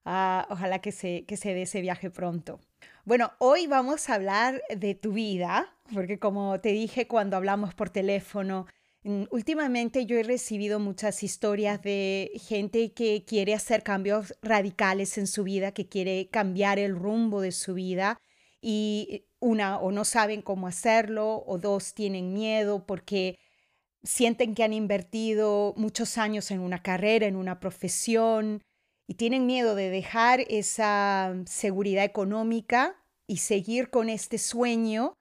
Ah, 0.04 0.47
ojalá 0.49 0.78
que 0.78 0.92
se, 0.92 1.25
que 1.26 1.37
se 1.37 1.54
dé 1.54 1.62
ese 1.62 1.80
viaje 1.80 2.09
pronto. 2.09 2.61
Bueno, 3.04 3.32
hoy 3.38 3.66
vamos 3.66 4.09
a 4.09 4.14
hablar 4.14 4.62
de 4.68 4.94
tu 4.94 5.12
vida, 5.12 5.75
porque 5.92 6.21
como 6.21 6.61
te 6.61 6.68
dije 6.68 7.09
cuando 7.09 7.37
hablamos 7.37 7.75
por 7.75 7.90
teléfono, 7.90 8.66
mm, 9.02 9.25
últimamente 9.32 10.06
yo 10.06 10.16
he 10.16 10.23
recibido 10.23 10.78
muchas 10.78 11.25
historias 11.25 11.82
de 11.82 12.30
gente 12.37 12.92
que 12.92 13.25
quiere 13.25 13.54
hacer 13.54 13.82
cambios 13.82 14.37
radicales 14.40 15.18
en 15.18 15.26
su 15.26 15.42
vida, 15.42 15.73
que 15.73 15.88
quiere 15.88 16.28
cambiar 16.28 16.78
el 16.78 16.94
rumbo 16.94 17.40
de 17.40 17.50
su 17.50 17.75
vida 17.75 18.21
y 18.61 19.25
una 19.40 19.80
o 19.80 19.90
no 19.90 20.04
saben 20.04 20.42
cómo 20.42 20.68
hacerlo 20.68 21.42
o 21.44 21.59
dos 21.59 21.92
tienen 21.92 22.32
miedo 22.32 22.87
porque 22.87 23.37
sienten 24.04 24.54
que 24.54 24.64
han 24.64 24.73
invertido 24.73 25.75
muchos 25.76 26.18
años 26.18 26.50
en 26.50 26.61
una 26.61 26.82
carrera, 26.82 27.26
en 27.26 27.37
una 27.37 27.61
profesión 27.61 28.62
y 29.06 29.14
tienen 29.14 29.47
miedo 29.47 29.75
de 29.75 29.90
dejar 29.90 30.40
esa 30.49 31.35
seguridad 31.47 32.04
económica 32.04 32.97
y 33.26 33.38
seguir 33.38 33.90
con 33.90 34.09
este 34.09 34.38
sueño 34.38 35.16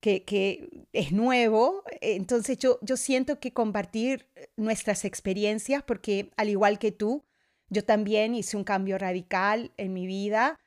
que, 0.00 0.24
que 0.24 0.86
es 0.92 1.12
nuevo. 1.12 1.82
Entonces 2.00 2.58
yo, 2.58 2.78
yo 2.82 2.96
siento 2.96 3.40
que 3.40 3.52
compartir 3.52 4.28
nuestras 4.56 5.04
experiencias, 5.04 5.82
porque 5.82 6.30
al 6.36 6.48
igual 6.48 6.78
que 6.78 6.92
tú, 6.92 7.24
yo 7.68 7.84
también 7.84 8.34
hice 8.34 8.56
un 8.56 8.64
cambio 8.64 8.98
radical 8.98 9.72
en 9.76 9.92
mi 9.92 10.06
vida 10.06 10.58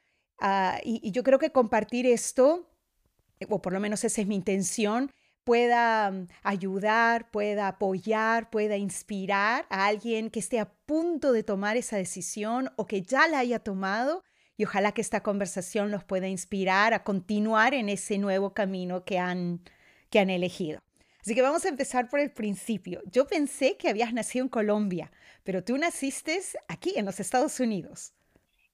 y, 0.84 1.00
y 1.04 1.12
yo 1.12 1.24
creo 1.24 1.40
que 1.40 1.52
compartir 1.52 2.06
esto, 2.06 2.70
o 3.48 3.62
por 3.62 3.74
lo 3.74 3.80
menos 3.80 4.04
esa 4.04 4.22
es 4.22 4.28
mi 4.28 4.36
intención, 4.36 5.12
pueda 5.50 6.12
mm, 6.12 6.28
ayudar, 6.44 7.32
pueda 7.32 7.70
apoyar, 7.70 8.52
pueda 8.52 8.78
inspirar 8.78 9.66
a 9.72 9.88
alguien 9.88 10.30
que 10.30 10.40
esté 10.40 10.60
a 10.60 10.70
punto 10.70 11.32
de 11.32 11.42
tomar 11.42 11.76
esa 11.76 11.98
decisión 11.98 12.70
o 12.76 12.86
que 12.86 13.02
ya 13.02 13.28
la 13.28 13.40
haya 13.40 13.58
tomado 13.58 14.24
y 14.58 14.66
ojalá 14.66 14.92
que 14.92 15.02
esta 15.02 15.24
conversación 15.24 15.90
los 15.90 16.04
pueda 16.04 16.28
inspirar 16.28 16.94
a 16.94 17.04
continuar 17.04 17.74
en 17.74 17.90
ese 17.90 18.20
nuevo 18.20 18.54
camino 18.54 19.06
que 19.06 19.18
han, 19.18 19.62
que 20.12 20.20
han 20.20 20.30
elegido. 20.30 20.84
Así 21.20 21.34
que 21.34 21.42
vamos 21.42 21.66
a 21.66 21.70
empezar 21.70 22.10
por 22.10 22.20
el 22.20 22.30
principio. 22.30 23.02
Yo 23.12 23.26
pensé 23.26 23.76
que 23.76 23.90
habías 23.90 24.14
nacido 24.14 24.46
en 24.46 24.50
Colombia, 24.50 25.12
pero 25.44 25.64
tú 25.64 25.80
naciste 25.80 26.40
aquí 26.68 26.94
en 26.96 27.06
los 27.06 27.20
Estados 27.20 27.60
Unidos. 27.60 28.14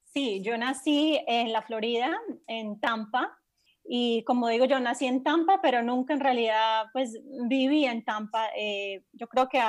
Sí, 0.04 0.42
yo 0.42 0.58
nací 0.58 1.22
en 1.26 1.54
la 1.54 1.62
Florida, 1.62 2.12
en 2.48 2.82
Tampa, 2.82 3.40
y 3.88 4.24
como 4.24 4.48
digo, 4.48 4.66
yo 4.66 4.80
nací 4.80 5.06
en 5.06 5.24
Tampa, 5.24 5.60
pero 5.62 5.84
nunca 5.84 6.14
en 6.14 6.20
realidad 6.20 6.88
pues 6.92 7.20
viví 7.48 7.86
en 7.86 8.04
Tampa. 8.04 8.50
Eh, 8.58 9.04
yo 9.14 9.28
creo 9.28 9.48
que 9.48 9.62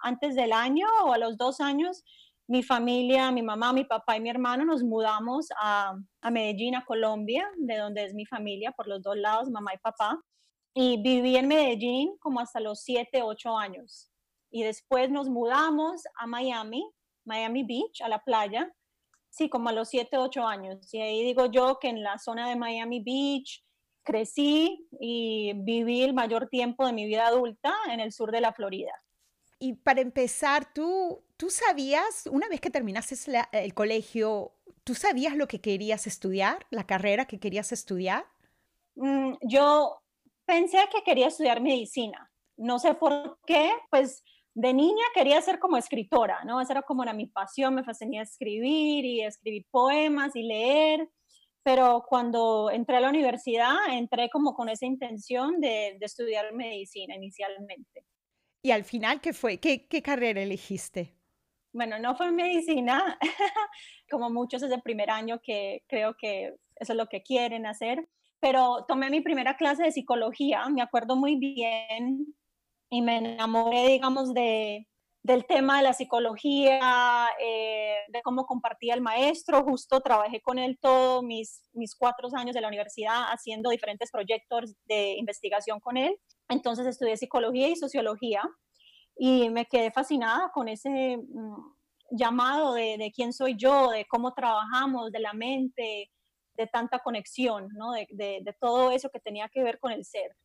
antes 0.00 0.34
del 0.34 0.52
año 0.52 0.86
o 1.04 1.12
a 1.12 1.18
los 1.18 1.38
dos 1.38 1.60
años, 1.60 2.04
mi 2.46 2.62
familia, 2.62 3.30
mi 3.30 3.42
mamá, 3.42 3.72
mi 3.72 3.84
papá 3.84 4.16
y 4.16 4.20
mi 4.20 4.28
hermano 4.28 4.66
nos 4.66 4.82
mudamos 4.82 5.48
a, 5.58 5.94
a 6.20 6.30
Medellín, 6.30 6.74
a 6.74 6.84
Colombia, 6.84 7.48
de 7.56 7.78
donde 7.78 8.04
es 8.04 8.12
mi 8.12 8.26
familia, 8.26 8.72
por 8.72 8.88
los 8.88 9.02
dos 9.02 9.16
lados, 9.16 9.48
mamá 9.48 9.72
y 9.74 9.78
papá. 9.78 10.20
Y 10.74 11.02
viví 11.02 11.36
en 11.36 11.48
Medellín 11.48 12.16
como 12.18 12.40
hasta 12.40 12.60
los 12.60 12.82
siete, 12.82 13.22
ocho 13.22 13.56
años. 13.56 14.10
Y 14.50 14.64
después 14.64 15.10
nos 15.10 15.30
mudamos 15.30 16.02
a 16.16 16.26
Miami, 16.26 16.84
Miami 17.24 17.62
Beach, 17.62 18.02
a 18.02 18.08
la 18.08 18.18
playa, 18.18 18.70
sí, 19.32 19.48
como 19.48 19.70
a 19.70 19.72
los 19.72 19.88
7, 19.88 20.18
8 20.18 20.46
años. 20.46 20.92
Y 20.92 21.00
ahí 21.00 21.24
digo 21.24 21.46
yo 21.46 21.78
que 21.80 21.88
en 21.88 22.02
la 22.02 22.18
zona 22.18 22.48
de 22.48 22.56
Miami 22.56 23.00
Beach 23.00 23.64
crecí 24.02 24.86
y 25.00 25.52
viví 25.54 26.02
el 26.02 26.12
mayor 26.12 26.48
tiempo 26.48 26.86
de 26.86 26.92
mi 26.92 27.06
vida 27.06 27.26
adulta 27.26 27.72
en 27.90 28.00
el 28.00 28.12
sur 28.12 28.30
de 28.30 28.42
la 28.42 28.52
Florida. 28.52 28.92
Y 29.58 29.74
para 29.74 30.00
empezar, 30.00 30.72
¿tú, 30.74 31.24
tú 31.36 31.48
sabías, 31.48 32.28
una 32.30 32.48
vez 32.48 32.60
que 32.60 32.70
terminaste 32.70 33.16
el 33.52 33.74
colegio, 33.74 34.52
¿tú 34.84 34.94
sabías 34.94 35.36
lo 35.36 35.48
que 35.48 35.60
querías 35.60 36.06
estudiar, 36.06 36.66
la 36.70 36.84
carrera 36.84 37.26
que 37.26 37.40
querías 37.40 37.72
estudiar? 37.72 38.26
Mm, 38.96 39.34
yo 39.42 40.02
pensé 40.44 40.78
que 40.92 41.02
quería 41.04 41.28
estudiar 41.28 41.62
medicina. 41.62 42.30
No 42.56 42.78
sé 42.78 42.94
por 42.94 43.38
qué, 43.46 43.70
pues 43.88 44.22
de 44.54 44.74
niña 44.74 45.04
quería 45.14 45.40
ser 45.40 45.58
como 45.58 45.76
escritora, 45.76 46.44
¿no? 46.44 46.60
Esa 46.60 46.74
era 46.74 46.82
como 46.82 47.02
era 47.02 47.12
mi 47.12 47.26
pasión, 47.26 47.74
me 47.74 47.84
fascinaba 47.84 48.22
escribir 48.22 49.04
y 49.04 49.22
escribir 49.22 49.66
poemas 49.70 50.36
y 50.36 50.42
leer, 50.42 51.08
pero 51.62 52.04
cuando 52.08 52.70
entré 52.70 52.96
a 52.96 53.00
la 53.00 53.08
universidad, 53.08 53.76
entré 53.90 54.28
como 54.30 54.54
con 54.54 54.68
esa 54.68 54.86
intención 54.86 55.60
de, 55.60 55.96
de 55.98 56.06
estudiar 56.06 56.52
medicina 56.52 57.14
inicialmente. 57.14 58.04
¿Y 58.62 58.70
al 58.70 58.84
final 58.84 59.20
qué 59.20 59.32
fue? 59.32 59.58
¿Qué, 59.58 59.88
qué 59.88 60.02
carrera 60.02 60.42
elegiste? 60.42 61.16
Bueno, 61.72 61.98
no 61.98 62.14
fue 62.14 62.30
medicina, 62.30 63.18
como 64.10 64.28
muchos 64.30 64.60
desde 64.60 64.74
el 64.74 64.82
primer 64.82 65.10
año 65.10 65.40
que 65.42 65.82
creo 65.88 66.14
que 66.18 66.54
eso 66.76 66.92
es 66.92 66.96
lo 66.96 67.06
que 67.06 67.22
quieren 67.22 67.64
hacer, 67.66 68.06
pero 68.40 68.84
tomé 68.86 69.08
mi 69.08 69.20
primera 69.20 69.56
clase 69.56 69.84
de 69.84 69.92
psicología, 69.92 70.68
me 70.68 70.82
acuerdo 70.82 71.16
muy 71.16 71.36
bien, 71.36 72.34
y 72.92 73.00
me 73.00 73.16
enamoré, 73.16 73.88
digamos, 73.88 74.34
de, 74.34 74.86
del 75.22 75.46
tema 75.46 75.78
de 75.78 75.82
la 75.82 75.94
psicología, 75.94 77.26
eh, 77.40 77.96
de 78.08 78.20
cómo 78.20 78.44
compartía 78.44 78.92
el 78.92 79.00
maestro. 79.00 79.64
Justo 79.64 80.02
trabajé 80.02 80.42
con 80.42 80.58
él 80.58 80.78
todos 80.78 81.22
mis, 81.22 81.70
mis 81.72 81.94
cuatro 81.96 82.28
años 82.36 82.54
de 82.54 82.60
la 82.60 82.68
universidad 82.68 83.32
haciendo 83.32 83.70
diferentes 83.70 84.10
proyectos 84.10 84.74
de 84.84 85.14
investigación 85.16 85.80
con 85.80 85.96
él. 85.96 86.18
Entonces 86.50 86.86
estudié 86.86 87.16
psicología 87.16 87.68
y 87.68 87.76
sociología 87.76 88.42
y 89.16 89.48
me 89.48 89.64
quedé 89.64 89.90
fascinada 89.90 90.50
con 90.52 90.68
ese 90.68 91.16
mm, 91.16 91.74
llamado 92.10 92.74
de, 92.74 92.98
de, 92.98 93.10
quién 93.10 93.32
soy 93.32 93.56
yo, 93.56 93.88
de 93.88 94.04
cómo 94.04 94.34
trabajamos, 94.34 95.12
de 95.12 95.20
la 95.20 95.32
mente, 95.32 96.10
de 96.56 96.66
tanta 96.66 96.98
conexión, 96.98 97.68
¿no? 97.72 97.92
de, 97.92 98.06
de, 98.10 98.40
de 98.42 98.52
todo 98.60 98.90
eso 98.90 99.08
que 99.08 99.18
tenía 99.18 99.48
que 99.48 99.62
ver 99.62 99.78
con 99.78 99.92
el 99.92 100.04
ser. 100.04 100.36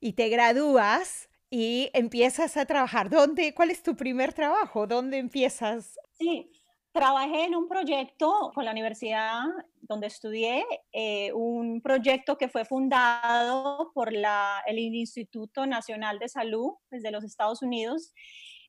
Y 0.00 0.14
te 0.14 0.30
gradúas 0.30 1.28
y 1.54 1.90
empiezas 1.92 2.56
a 2.56 2.64
trabajar. 2.64 3.10
¿Dónde, 3.10 3.52
¿Cuál 3.52 3.70
es 3.70 3.82
tu 3.82 3.94
primer 3.94 4.32
trabajo? 4.32 4.86
¿Dónde 4.86 5.18
empiezas? 5.18 5.98
Sí, 6.12 6.50
trabajé 6.92 7.44
en 7.44 7.54
un 7.54 7.68
proyecto 7.68 8.50
con 8.54 8.64
la 8.64 8.70
universidad 8.70 9.42
donde 9.82 10.06
estudié, 10.06 10.64
eh, 10.92 11.30
un 11.34 11.82
proyecto 11.82 12.38
que 12.38 12.48
fue 12.48 12.64
fundado 12.64 13.92
por 13.92 14.14
la, 14.14 14.62
el 14.66 14.78
Instituto 14.78 15.66
Nacional 15.66 16.18
de 16.18 16.30
Salud 16.30 16.70
desde 16.90 17.10
los 17.10 17.22
Estados 17.22 17.60
Unidos 17.60 18.14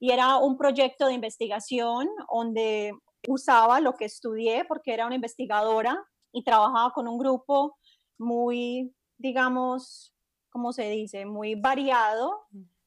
y 0.02 0.12
era 0.12 0.36
un 0.36 0.58
proyecto 0.58 1.08
de 1.08 1.14
investigación 1.14 2.10
donde 2.30 2.92
usaba 3.30 3.80
lo 3.80 3.94
que 3.94 4.04
estudié 4.04 4.66
porque 4.66 4.94
era 4.94 5.06
una 5.06 5.16
investigadora 5.16 5.98
y 6.34 6.44
trabajaba 6.44 6.92
con 6.92 7.08
un 7.08 7.18
grupo 7.18 7.78
muy, 8.18 8.94
digamos, 9.18 10.14
¿cómo 10.50 10.74
se 10.74 10.90
dice? 10.90 11.26
Muy 11.26 11.56
variado 11.56 12.42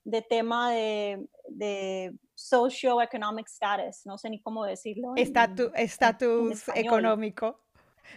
de 0.07 0.23
tema 0.23 0.71
de, 0.71 1.27
de 1.49 2.15
socio-economic 2.35 3.49
status, 3.49 4.07
no 4.07 4.17
sé 4.17 4.31
ni 4.31 4.41
cómo 4.41 4.65
decirlo. 4.65 5.15
Estatus 5.17 6.69
económico. 6.75 7.61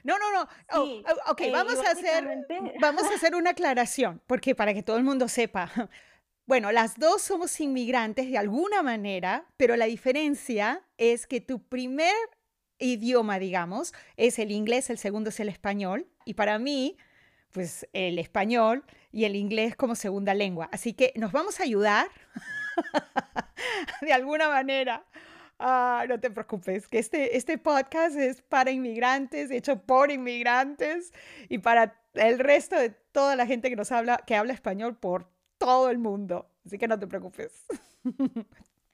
No, 0.03 0.19
no, 0.19 0.31
no. 0.31 0.47
Oh, 0.73 0.83
oh, 0.83 1.31
ok, 1.31 1.41
eh, 1.41 1.51
vamos, 1.51 1.79
a 1.79 1.91
hacer, 1.91 2.45
vamos 2.79 3.03
a 3.03 3.15
hacer 3.15 3.33
una 3.33 3.51
aclaración, 3.51 4.21
porque 4.27 4.53
para 4.53 4.73
que 4.75 4.83
todo 4.83 4.97
el 4.97 5.03
mundo 5.03 5.27
sepa. 5.27 5.71
Bueno, 6.45 6.71
las 6.71 6.97
dos 6.97 7.21
somos 7.21 7.59
inmigrantes 7.61 8.27
de 8.27 8.39
alguna 8.39 8.81
manera, 8.81 9.45
pero 9.55 9.75
la 9.75 9.85
diferencia 9.85 10.81
es 10.97 11.27
que 11.27 11.41
tu 11.41 11.61
primer 11.61 12.15
idioma, 12.79 13.37
digamos, 13.37 13.93
es 14.17 14.39
el 14.39 14.49
inglés, 14.49 14.89
el 14.89 14.97
segundo 14.97 15.29
es 15.29 15.39
el 15.39 15.47
español, 15.47 16.07
y 16.25 16.33
para 16.33 16.57
mí, 16.57 16.97
pues 17.51 17.87
el 17.93 18.19
español 18.19 18.83
y 19.11 19.25
el 19.25 19.35
inglés 19.35 19.75
como 19.75 19.95
segunda 19.95 20.33
lengua. 20.33 20.69
Así 20.71 20.93
que 20.93 21.13
nos 21.15 21.31
vamos 21.31 21.59
a 21.59 21.63
ayudar 21.63 22.07
de 24.01 24.13
alguna 24.13 24.49
manera. 24.49 25.05
Ah, 25.61 26.05
no 26.07 26.19
te 26.19 26.31
preocupes, 26.31 26.87
que 26.87 26.99
este, 26.99 27.35
este 27.35 27.57
podcast 27.57 28.15
es 28.15 28.41
para 28.41 28.71
inmigrantes, 28.71 29.51
hecho 29.51 29.81
por 29.81 30.09
inmigrantes 30.09 31.11
y 31.49 31.57
para 31.57 32.01
el 32.13 32.39
resto 32.39 32.77
de 32.77 32.91
toda 32.91 33.35
la 33.35 33.45
gente 33.45 33.69
que 33.69 33.75
nos 33.75 33.91
habla, 33.91 34.23
que 34.25 34.35
habla 34.35 34.53
español 34.53 34.95
por 34.95 35.29
todo 35.57 35.89
el 35.89 35.97
mundo, 35.97 36.49
así 36.65 36.77
que 36.77 36.87
no 36.87 36.97
te 36.97 37.07
preocupes. 37.07 37.65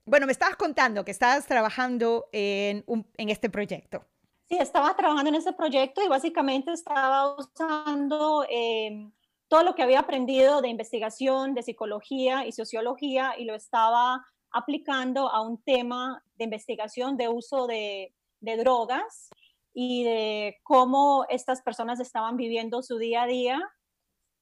bueno, 0.05 0.25
me 0.25 0.31
estabas 0.31 0.55
contando 0.55 1.05
que 1.05 1.11
estabas 1.11 1.45
trabajando 1.45 2.29
en, 2.31 2.83
en 2.87 3.29
este 3.29 3.51
proyecto. 3.51 4.03
Sí, 4.47 4.57
estaba 4.59 4.95
trabajando 4.95 5.29
en 5.29 5.35
ese 5.35 5.53
proyecto 5.53 6.03
y 6.03 6.07
básicamente 6.07 6.71
estaba 6.71 7.35
usando 7.35 8.45
eh, 8.47 9.09
todo 9.47 9.63
lo 9.63 9.73
que 9.73 9.81
había 9.81 10.01
aprendido 10.01 10.61
de 10.61 10.69
investigación, 10.69 11.55
de 11.55 11.63
psicología 11.63 12.45
y 12.45 12.51
sociología 12.51 13.33
y 13.39 13.45
lo 13.45 13.55
estaba 13.55 14.23
aplicando 14.51 15.29
a 15.29 15.41
un 15.41 15.61
tema 15.63 16.23
de 16.35 16.43
investigación 16.43 17.17
de 17.17 17.27
uso 17.29 17.65
de, 17.65 18.13
drogas 18.39 19.29
y 19.73 20.03
de 20.03 20.57
cómo 20.61 21.25
estas 21.29 21.63
personas 21.63 21.99
estaban 21.99 22.37
viviendo 22.37 22.83
su 22.83 22.99
día 22.99 23.23
a 23.23 23.27
día. 23.27 23.59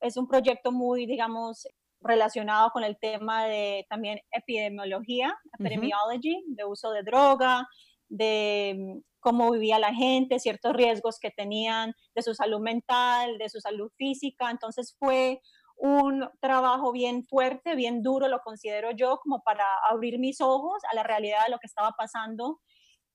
Es 0.02 0.18
un 0.18 0.28
proyecto 0.28 0.74
muy, 0.74 1.06
digamos, 1.06 1.66
relacionado 2.02 2.72
con 2.72 2.84
el 2.84 2.98
tema 3.00 3.46
de 3.46 3.86
también 3.90 4.20
epidemiología, 4.32 5.34
epidemiology, 5.58 6.44
de 6.48 6.66
uso 6.66 6.92
de 6.92 7.04
droga, 7.04 7.66
de 8.10 9.02
cómo 9.24 9.52
vivía 9.52 9.80
la 9.80 9.94
gente, 9.94 10.40
ciertos 10.40 10.74
riesgos 10.74 11.18
que 11.20 11.32
tenían 11.32 11.96
de 12.14 12.22
su 12.22 12.36
salud 12.36 12.60
mental, 12.60 13.38
de 13.38 13.50
su 13.50 13.62
salud 13.62 13.90
física. 13.98 14.52
Entonces 14.52 14.96
fue 15.00 15.42
un 15.78 16.30
trabajo 16.42 16.92
bien 16.92 17.24
fuerte, 17.24 17.76
bien 17.76 18.04
duro, 18.04 18.28
lo 18.28 18.40
considero 18.40 18.92
yo, 18.92 19.18
como 19.24 19.42
para 19.42 19.66
abrir 19.90 20.20
mis 20.20 20.42
ojos 20.42 20.84
a 20.92 20.96
la 20.96 21.04
realidad 21.04 21.46
de 21.46 21.52
lo 21.52 21.58
que 21.58 21.68
estaba 21.68 21.92
pasando 21.98 22.60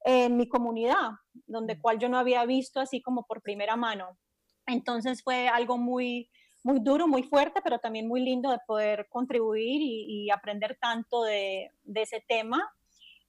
en 0.04 0.36
mi 0.36 0.48
comunidad, 0.48 1.10
donde 1.46 1.76
mm. 1.76 1.80
cual 1.80 1.98
yo 1.98 2.08
no 2.08 2.18
había 2.18 2.44
visto 2.46 2.80
así 2.80 3.02
como 3.02 3.24
por 3.24 3.42
primera 3.42 3.76
mano. 3.76 4.18
Entonces 4.66 5.22
fue 5.22 5.48
algo 5.48 5.76
muy, 5.76 6.30
muy 6.62 6.80
duro, 6.80 7.06
muy 7.06 7.22
fuerte, 7.22 7.60
pero 7.62 7.78
también 7.78 8.08
muy 8.08 8.22
lindo 8.22 8.50
de 8.50 8.58
poder 8.66 9.08
contribuir 9.10 9.80
y, 9.82 10.30
aprender 10.30 10.78
tanto 10.80 11.22
de, 11.22 11.70
de 11.82 12.02
ese 12.02 12.24
tema 12.26 12.62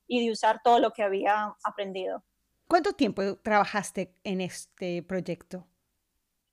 y 0.07 0.25
de 0.25 0.31
usar 0.31 0.62
todo 0.63 0.79
lo 0.79 0.91
que 0.91 1.03
había 1.03 1.55
aprendido. 1.63 2.24
¿Cuánto 2.70 2.94
tiempo 2.94 3.24
trabajaste 3.38 4.14
en 4.24 4.42
este 4.42 5.02
proyecto? 5.02 5.66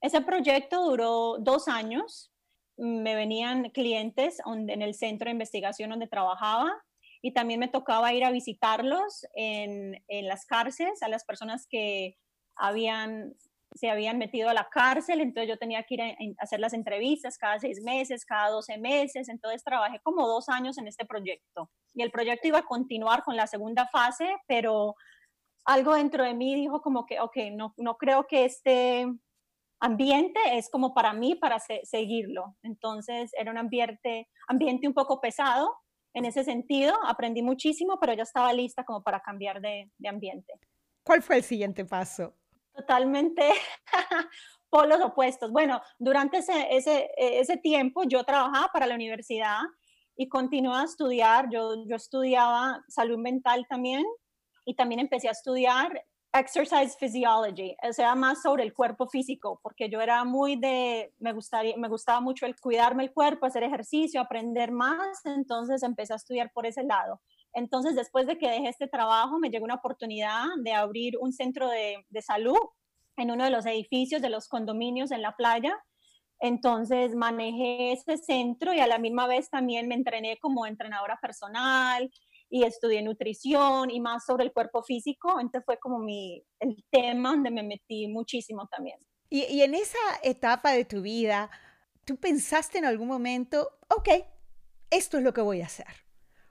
Ese 0.01 0.23
proyecto 0.23 0.83
duró 0.83 1.37
dos 1.39 1.69
años. 1.69 2.33
Me 2.79 3.15
venían 3.15 3.69
clientes 3.69 4.39
en 4.47 4.81
el 4.81 4.95
centro 4.95 5.27
de 5.27 5.33
investigación 5.33 5.91
donde 5.91 6.07
trabajaba 6.07 6.73
y 7.21 7.35
también 7.35 7.61
me 7.61 7.69
tocaba 7.69 8.15
ir 8.15 8.25
a 8.25 8.31
visitarlos 8.31 9.27
en, 9.35 10.03
en 10.09 10.27
las 10.27 10.47
cárceles, 10.47 11.03
a 11.03 11.09
las 11.09 11.27
personas 11.27 11.67
que 11.69 12.17
habían, 12.55 13.35
se 13.75 13.91
habían 13.91 14.17
metido 14.17 14.49
a 14.49 14.55
la 14.55 14.71
cárcel, 14.71 15.21
entonces 15.21 15.51
yo 15.51 15.59
tenía 15.59 15.83
que 15.83 15.95
ir 15.97 16.03
a, 16.03 16.07
a 16.07 16.15
hacer 16.39 16.61
las 16.61 16.73
entrevistas 16.73 17.37
cada 17.37 17.59
seis 17.59 17.83
meses, 17.83 18.25
cada 18.25 18.49
doce 18.49 18.79
meses, 18.79 19.29
entonces 19.29 19.63
trabajé 19.63 20.01
como 20.03 20.27
dos 20.27 20.49
años 20.49 20.79
en 20.79 20.87
este 20.89 21.05
proyecto 21.05 21.71
y 21.93 22.01
el 22.01 22.11
proyecto 22.11 22.49
iba 22.49 22.61
a 22.61 22.67
continuar 22.67 23.23
con 23.23 23.37
la 23.37 23.47
segunda 23.47 23.87
fase, 23.89 24.35
pero 24.47 24.95
algo 25.67 25.95
dentro 25.95 26.25
de 26.25 26.33
mí 26.33 26.55
dijo 26.55 26.81
como 26.81 27.07
que, 27.07 27.21
ok, 27.21 27.37
no, 27.53 27.75
no 27.77 27.97
creo 27.97 28.27
que 28.27 28.45
este 28.45 29.07
ambiente 29.81 30.41
es 30.53 30.71
como 30.71 30.95
para 30.95 31.13
mí, 31.13 31.35
para 31.35 31.59
seguirlo. 31.83 32.57
Entonces 32.63 33.33
era 33.35 33.51
un 33.51 33.59
ambiente, 33.59 34.29
ambiente 34.49 34.87
un 34.87 34.95
poco 34.95 35.21
pesado 35.21 35.77
en 36.15 36.25
ese 36.25 36.45
sentido, 36.45 36.95
aprendí 37.05 37.43
muchísimo, 37.43 37.99
pero 38.01 38.15
ya 38.15 38.23
estaba 38.23 38.53
lista 38.53 38.85
como 38.85 39.03
para 39.03 39.21
cambiar 39.21 39.61
de, 39.61 39.91
de 39.99 40.09
ambiente. 40.09 40.55
¿Cuál 41.05 41.23
fue 41.23 41.37
el 41.37 41.43
siguiente 41.43 41.85
paso? 41.85 42.35
Totalmente 42.75 43.51
polos 44.71 45.01
opuestos. 45.03 45.51
Bueno, 45.51 45.83
durante 45.99 46.39
ese, 46.39 46.75
ese, 46.75 47.11
ese 47.17 47.57
tiempo 47.59 48.05
yo 48.05 48.25
trabajaba 48.25 48.71
para 48.73 48.87
la 48.87 48.95
universidad 48.95 49.59
y 50.17 50.29
continué 50.29 50.79
a 50.79 50.85
estudiar. 50.85 51.49
Yo, 51.51 51.85
yo 51.87 51.97
estudiaba 51.97 52.83
salud 52.89 53.19
mental 53.19 53.67
también 53.69 54.05
y 54.67 54.75
también 54.75 55.01
empecé 55.01 55.29
a 55.29 55.33
estudiar 55.33 56.05
exercise 56.35 56.97
physiology, 56.99 57.75
o 57.89 57.93
sea, 57.95 58.15
más 58.15 58.43
sobre 58.43 58.63
el 58.63 58.75
cuerpo 58.75 59.07
físico, 59.07 59.59
porque 59.63 59.89
yo 59.89 60.03
era 60.03 60.23
muy 60.25 60.57
de, 60.57 61.15
me, 61.19 61.33
gustaría, 61.33 61.77
me 61.79 61.89
gustaba 61.89 62.21
mucho 62.21 62.45
el 62.45 62.59
cuidarme 62.61 63.05
el 63.05 63.13
cuerpo, 63.13 63.47
hacer 63.47 63.63
ejercicio, 63.63 64.21
aprender 64.21 64.71
más, 64.71 65.25
entonces 65.25 65.83
empecé 65.83 66.13
a 66.13 66.17
estudiar 66.17 66.51
por 66.53 66.67
ese 66.67 66.83
lado. 66.83 67.23
Entonces, 67.55 67.95
después 67.95 68.27
de 68.27 68.37
que 68.37 68.51
dejé 68.51 68.69
este 68.69 68.87
trabajo, 68.87 69.39
me 69.39 69.49
llegó 69.49 69.65
una 69.65 69.77
oportunidad 69.77 70.45
de 70.59 70.75
abrir 70.75 71.15
un 71.19 71.33
centro 71.33 71.69
de, 71.71 72.05
de 72.11 72.21
salud 72.21 72.59
en 73.17 73.31
uno 73.31 73.45
de 73.45 73.51
los 73.51 73.65
edificios 73.65 74.21
de 74.21 74.29
los 74.29 74.49
condominios 74.49 75.11
en 75.13 75.23
la 75.23 75.37
playa. 75.37 75.75
Entonces 76.39 77.15
manejé 77.15 77.93
ese 77.93 78.19
centro 78.19 78.75
y 78.75 78.81
a 78.81 78.87
la 78.87 78.99
misma 78.99 79.27
vez 79.27 79.49
también 79.49 79.89
me 79.89 79.95
entrené 79.95 80.37
como 80.39 80.67
entrenadora 80.67 81.19
personal, 81.21 82.11
y 82.49 82.65
estudié 82.65 83.03
nutrición 83.03 83.91
y 83.91 84.01
más 84.01 84.25
sobre 84.25 84.45
el 84.45 84.53
cuerpo 84.53 84.83
físico, 84.83 85.41
entonces 85.41 85.65
fue 85.65 85.79
como 85.79 85.99
mi, 85.99 86.43
el 86.61 86.85
tema 86.91 87.31
donde 87.31 87.51
me 87.51 87.63
metí 87.63 88.09
muchísimo 88.09 88.67
también. 88.69 88.99
Y, 89.29 89.45
y 89.45 89.63
en 89.63 89.75
esa 89.75 89.99
etapa 90.23 90.73
de 90.73 90.85
tu 90.85 91.03
vida, 91.03 91.51
¿tú 92.05 92.17
pensaste 92.17 92.79
en 92.79 92.85
algún 92.85 93.09
momento, 93.09 93.79
ok, 93.89 94.09
esto 94.91 95.19
es 95.19 95.25
lo 95.25 95.33
que 95.33 95.41
voy 95.41 95.63
a 95.63 95.67
hacer? 95.67 96.07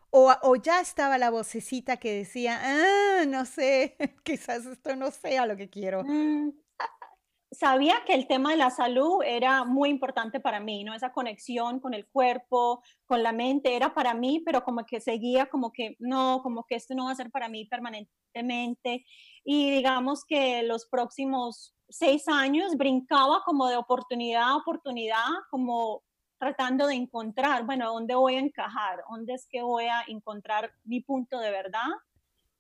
O, 0.09 0.33
o, 0.43 0.55
ya 0.55 0.79
estaba 0.79 1.17
la 1.17 1.29
vocecita 1.29 1.97
que 1.97 2.13
decía, 2.13 2.59
ah, 2.63 3.25
no 3.25 3.45
sé, 3.45 3.97
quizás 4.23 4.65
esto 4.65 4.95
no 4.95 5.11
sea 5.11 5.45
lo 5.45 5.57
que 5.57 5.69
quiero. 5.69 6.03
Mm, 6.05 6.51
sabía 7.57 7.95
que 8.05 8.13
el 8.13 8.27
tema 8.27 8.51
de 8.51 8.57
la 8.57 8.69
salud 8.69 9.23
era 9.23 9.63
muy 9.63 9.89
importante 9.89 10.39
para 10.39 10.59
mí, 10.59 10.83
¿no? 10.83 10.93
Esa 10.93 11.11
conexión 11.11 11.79
con 11.79 11.93
el 11.93 12.05
cuerpo, 12.07 12.83
con 13.05 13.23
la 13.23 13.31
mente, 13.31 13.75
era 13.75 13.93
para 13.93 14.13
mí, 14.13 14.41
pero 14.45 14.63
como 14.63 14.85
que 14.85 14.99
seguía 14.99 15.47
como 15.47 15.71
que, 15.71 15.95
no, 15.99 16.41
como 16.43 16.65
que 16.65 16.75
esto 16.75 16.93
no 16.95 17.05
va 17.05 17.11
a 17.11 17.15
ser 17.15 17.31
para 17.31 17.49
mí 17.49 17.65
permanentemente. 17.65 19.05
Y 19.43 19.71
digamos 19.71 20.25
que 20.25 20.63
los 20.63 20.85
próximos 20.85 21.75
seis 21.89 22.27
años 22.27 22.75
brincaba 22.75 23.41
como 23.45 23.67
de 23.67 23.77
oportunidad 23.77 24.43
a 24.43 24.57
oportunidad, 24.57 25.25
como 25.49 26.03
tratando 26.37 26.87
de 26.87 26.95
encontrar, 26.95 27.65
bueno, 27.65 27.91
¿dónde 27.91 28.15
voy 28.15 28.35
a 28.35 28.39
encajar? 28.39 29.03
¿Dónde 29.09 29.33
es 29.33 29.47
que 29.49 29.61
voy 29.61 29.85
a 29.85 30.03
encontrar 30.07 30.71
mi 30.83 30.99
punto 30.99 31.39
de 31.39 31.51
verdad? 31.51 31.87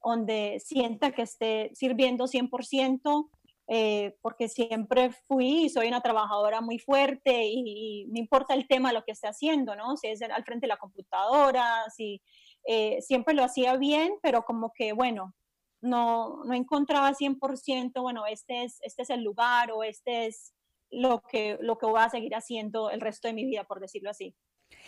Donde 0.03 0.61
sienta 0.63 1.11
que 1.11 1.23
esté 1.23 1.71
sirviendo 1.73 2.27
100%, 2.27 3.29
eh, 3.67 4.15
porque 4.21 4.47
siempre 4.47 5.11
fui 5.11 5.65
y 5.65 5.69
soy 5.69 5.87
una 5.87 6.01
trabajadora 6.01 6.61
muy 6.61 6.77
fuerte 6.77 7.45
y, 7.45 8.07
me 8.11 8.19
importa 8.19 8.53
el 8.53 8.67
tema, 8.67 8.93
lo 8.93 9.03
que 9.03 9.11
esté 9.11 9.27
haciendo, 9.27 9.75
¿no? 9.75 9.97
Si 9.97 10.07
es 10.07 10.21
al 10.21 10.43
frente 10.43 10.65
de 10.65 10.69
la 10.69 10.77
computadora, 10.77 11.83
si 11.95 12.21
eh, 12.65 13.01
siempre 13.01 13.33
lo 13.33 13.43
hacía 13.43 13.75
bien, 13.77 14.13
pero 14.21 14.43
como 14.43 14.71
que, 14.73 14.93
bueno, 14.93 15.33
no, 15.81 16.43
no 16.45 16.53
encontraba 16.53 17.13
100%, 17.13 18.01
bueno, 18.01 18.25
este 18.27 18.63
es, 18.63 18.77
este 18.81 19.03
es 19.03 19.09
el 19.09 19.23
lugar 19.23 19.71
o 19.71 19.83
este 19.83 20.27
es 20.27 20.53
lo 20.91 21.21
que, 21.21 21.57
lo 21.61 21.77
que 21.77 21.85
voy 21.85 22.01
a 22.01 22.09
seguir 22.09 22.35
haciendo 22.35 22.89
el 22.91 23.01
resto 23.01 23.27
de 23.27 23.33
mi 23.33 23.45
vida, 23.45 23.63
por 23.63 23.79
decirlo 23.79 24.09
así. 24.09 24.35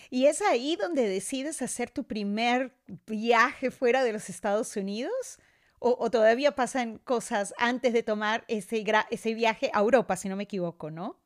¿Y 0.09 0.25
es 0.25 0.41
ahí 0.41 0.75
donde 0.75 1.07
decides 1.07 1.61
hacer 1.61 1.89
tu 1.89 2.05
primer 2.05 2.75
viaje 3.05 3.71
fuera 3.71 4.03
de 4.03 4.13
los 4.13 4.29
Estados 4.29 4.75
Unidos? 4.75 5.39
O, 5.79 6.09
todavía 6.09 6.55
pasan 6.55 6.97
cosas 6.99 7.53
antes 7.57 7.93
de 7.93 8.01
tomar 8.01 8.43
ese, 8.47 8.83
ese 9.11 9.33
viaje 9.33 9.69
a 9.73 9.79
Europa, 9.79 10.15
si 10.15 10.27
no 10.27 10.35
me 10.35 10.43
equivoco, 10.43 10.89
¿no? 10.89 11.19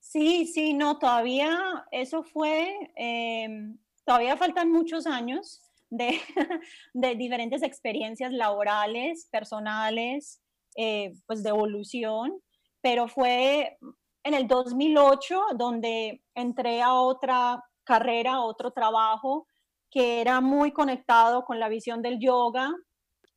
Sí, 0.00 0.46
sí, 0.46 0.74
no, 0.74 0.98
todavía 0.98 1.86
eso 1.92 2.24
fue, 2.24 2.90
em, 2.96 3.78
todavía 4.04 4.36
faltan 4.36 4.72
muchos 4.72 5.06
años 5.06 5.60
de, 5.88 6.18
de 6.94 7.14
diferentes 7.14 7.62
experiencias 7.62 8.32
laborales, 8.32 9.28
personales, 9.30 10.42
eh, 10.76 11.14
pues 11.26 11.42
de 11.42 11.50
evolución, 11.50 12.42
pero 12.80 13.06
fue 13.06 13.78
en 14.24 14.34
el 14.34 14.46
2008 14.48 15.40
donde 15.56 16.22
entré 16.34 16.82
a 16.82 16.94
otra 16.94 17.62
carrera, 17.84 18.40
otro 18.40 18.70
trabajo 18.72 19.46
que 19.90 20.20
era 20.20 20.40
muy 20.40 20.72
conectado 20.72 21.44
con 21.44 21.60
la 21.60 21.68
visión 21.68 22.00
del 22.00 22.18
yoga, 22.18 22.72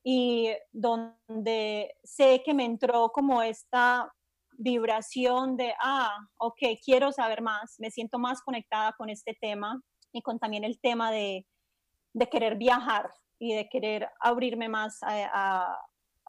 y 0.08 0.54
donde 0.72 1.96
sé 2.04 2.44
que 2.46 2.54
me 2.54 2.64
entró 2.64 3.10
como 3.12 3.42
esta 3.42 4.14
vibración 4.52 5.58
de, 5.58 5.74
ah, 5.82 6.16
ok, 6.38 6.60
quiero 6.86 7.12
saber 7.12 7.42
más, 7.42 7.80
me 7.80 7.90
siento 7.90 8.20
más 8.20 8.44
conectada 8.44 8.94
con 9.00 9.10
este 9.10 9.36
tema 9.42 9.82
y 10.12 10.22
con 10.22 10.38
también 10.38 10.64
el 10.64 10.80
tema 10.80 11.12
de, 11.12 11.48
de 12.14 12.30
querer 12.30 12.56
viajar 12.56 13.10
y 13.40 13.56
de 13.56 13.68
querer 13.68 14.08
abrirme 14.20 14.70
más 14.70 15.02
a, 15.02 15.76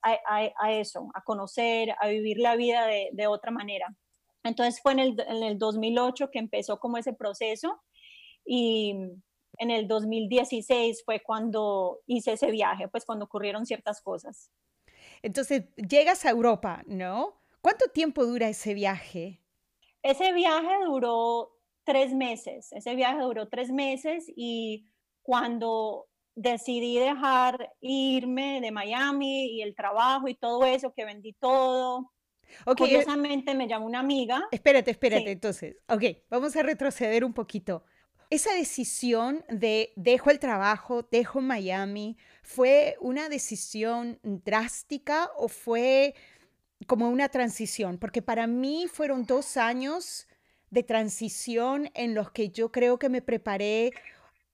a, 0.02 0.18
a, 0.58 0.72
eso, 0.72 1.10
a 1.12 1.20
conocer, 1.20 1.94
a 2.00 2.08
vivir 2.08 2.38
la 2.38 2.56
vida 2.56 2.86
de, 2.86 3.10
de 3.12 3.26
otra 3.26 3.50
manera. 3.50 3.94
Entonces 4.42 4.80
fue 4.80 4.92
en 4.92 5.00
el, 5.00 5.20
en 5.20 5.42
el 5.42 5.58
2008 5.58 6.30
que 6.30 6.38
empezó 6.38 6.80
como 6.80 6.96
ese 6.96 7.12
proceso 7.12 7.78
y 8.42 8.94
en 9.58 9.70
el 9.70 9.88
2016 9.88 11.02
fue 11.04 11.22
cuando 11.22 12.00
hice 12.06 12.32
ese 12.32 12.50
viaje, 12.50 12.88
pues 12.88 13.04
cuando 13.04 13.24
ocurrieron 13.24 13.66
ciertas 13.66 14.00
cosas. 14.00 14.50
Entonces, 15.22 15.64
llegas 15.76 16.24
a 16.24 16.30
Europa, 16.30 16.82
¿no? 16.86 17.40
¿Cuánto 17.60 17.86
tiempo 17.88 18.24
dura 18.24 18.48
ese 18.48 18.74
viaje? 18.74 19.40
Ese 20.02 20.32
viaje 20.32 20.84
duró 20.84 21.56
tres 21.84 22.12
meses. 22.12 22.72
Ese 22.72 22.94
viaje 22.94 23.20
duró 23.22 23.48
tres 23.48 23.70
meses 23.70 24.26
y 24.36 24.86
cuando 25.22 26.08
decidí 26.34 26.98
dejar 26.98 27.72
irme 27.80 28.60
de 28.60 28.70
Miami 28.70 29.56
y 29.56 29.62
el 29.62 29.74
trabajo 29.74 30.28
y 30.28 30.34
todo 30.34 30.64
eso, 30.64 30.92
que 30.94 31.04
vendí 31.04 31.32
todo. 31.32 32.12
Okay, 32.64 32.86
eh 32.86 32.98
Curiosamente 32.98 33.54
me 33.54 33.66
llamó 33.66 33.86
una 33.86 34.00
amiga. 34.00 34.46
Espérate, 34.52 34.90
espérate, 34.90 35.32
entonces. 35.32 35.76
Ok, 35.88 36.04
vamos 36.30 36.54
a 36.56 36.62
retroceder 36.62 37.24
un 37.24 37.32
poquito. 37.32 37.84
Esa 38.28 38.52
decisión 38.54 39.44
de 39.48 39.92
dejo 39.94 40.30
el 40.30 40.40
trabajo, 40.40 41.06
dejo 41.10 41.40
Miami, 41.40 42.16
¿fue 42.42 42.96
una 43.00 43.28
decisión 43.28 44.18
drástica 44.22 45.30
o 45.36 45.46
fue 45.46 46.14
como 46.88 47.08
una 47.08 47.28
transición? 47.28 47.98
Porque 47.98 48.22
para 48.22 48.48
mí 48.48 48.86
fueron 48.92 49.26
dos 49.26 49.56
años 49.56 50.26
de 50.70 50.82
transición 50.82 51.90
en 51.94 52.14
los 52.14 52.32
que 52.32 52.48
yo 52.48 52.72
creo 52.72 52.98
que 52.98 53.08
me 53.08 53.22
preparé 53.22 53.92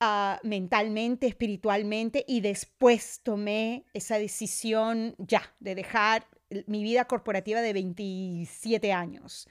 uh, 0.03 0.47
mentalmente, 0.47 1.27
espiritualmente 1.27 2.27
y 2.29 2.43
después 2.43 3.21
tomé 3.23 3.87
esa 3.95 4.19
decisión 4.19 5.15
ya 5.17 5.43
de 5.61 5.75
dejar 5.75 6.27
mi 6.67 6.83
vida 6.83 7.07
corporativa 7.07 7.63
de 7.63 7.73
27 7.73 8.93
años. 8.93 9.49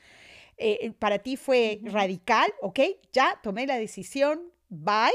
Eh, 0.64 0.78
eh, 0.86 0.92
para 0.92 1.18
ti 1.18 1.38
fue 1.38 1.82
radical, 1.84 2.54
¿ok? 2.62 2.80
Ya 3.12 3.40
tomé 3.42 3.66
la 3.66 3.78
decisión, 3.78 4.40
bye, 4.70 5.10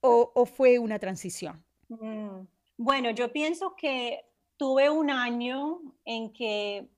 o, 0.00 0.30
o 0.32 0.46
fue 0.46 0.78
una 0.78 1.00
transición? 1.00 1.60
Mm, 1.88 2.46
bueno, 2.76 3.10
yo 3.10 3.32
pienso 3.32 3.74
que 3.74 4.24
tuve 4.56 4.88
un 4.88 5.10
año 5.10 5.80
en 6.04 6.32
que, 6.32 6.88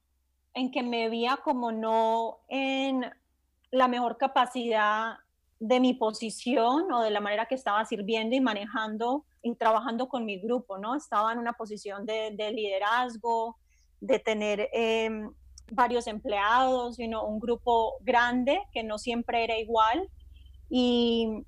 en 0.52 0.70
que 0.70 0.82
me 0.82 1.08
veía 1.08 1.38
como 1.42 1.72
no 1.72 2.40
en 2.48 3.10
la 3.70 3.88
mejor 3.88 4.18
capacidad 4.18 5.14
de 5.58 5.80
mi 5.80 5.94
posición 5.94 6.92
o 6.92 7.00
de 7.00 7.10
la 7.10 7.20
manera 7.20 7.46
que 7.46 7.54
estaba 7.54 7.86
sirviendo 7.86 8.36
y 8.36 8.40
manejando 8.40 9.24
y 9.42 9.54
trabajando 9.54 10.10
con 10.10 10.26
mi 10.26 10.38
grupo, 10.38 10.76
¿no? 10.76 10.94
Estaba 10.94 11.32
en 11.32 11.38
una 11.38 11.54
posición 11.54 12.04
de, 12.04 12.52
liderazgo, 12.52 13.56
de 13.98 14.18
tener 14.18 14.68
em, 14.74 15.32
varios 15.70 16.06
empleados, 16.06 16.96
sino 16.96 17.24
un 17.24 17.40
grupo 17.40 17.94
grande 18.00 18.62
que 18.72 18.82
no 18.82 18.98
siempre 18.98 19.44
era 19.44 19.58
igual 19.58 20.08
y 20.70 21.44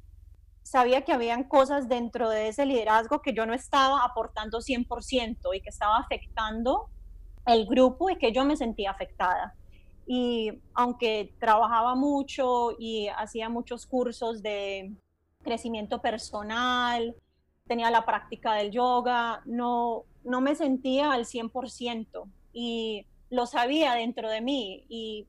sabía 0.63 1.03
que 1.03 1.13
habían 1.13 1.45
cosas 1.45 1.89
dentro 1.89 2.29
de 2.29 2.49
ese 2.49 2.67
liderazgo 2.67 3.23
que 3.23 3.33
yo 3.33 3.47
no 3.47 3.55
estaba 3.55 4.05
aportando 4.05 4.59
100% 4.61 5.37
y 5.55 5.61
que 5.61 5.69
estaba 5.69 5.99
afectando 5.99 6.89
el 7.47 7.67
grupo 7.67 8.11
y 8.11 8.17
que 8.17 8.33
yo 8.33 8.45
me 8.45 8.57
sentía 8.57 8.91
afectada. 8.91 9.55
Y 10.07 10.61
aunque 10.75 11.35
trabajaba 11.39 11.95
mucho 11.95 12.73
y 12.79 13.09
hacía 13.09 13.49
muchos 13.49 13.87
cursos 13.87 14.43
de 14.43 14.95
crecimiento 15.43 16.01
personal, 16.01 17.15
tenía 17.67 17.91
la 17.91 18.05
práctica 18.05 18.55
del 18.55 18.71
yoga, 18.71 19.43
no, 19.47 20.05
no 20.25 20.41
me 20.41 20.55
sentía 20.55 21.13
al 21.13 21.25
100% 21.25 22.25
y 22.53 23.07
lo 23.31 23.47
sabía 23.47 23.95
dentro 23.95 24.29
de 24.29 24.40
mí 24.40 24.85
y 24.88 25.27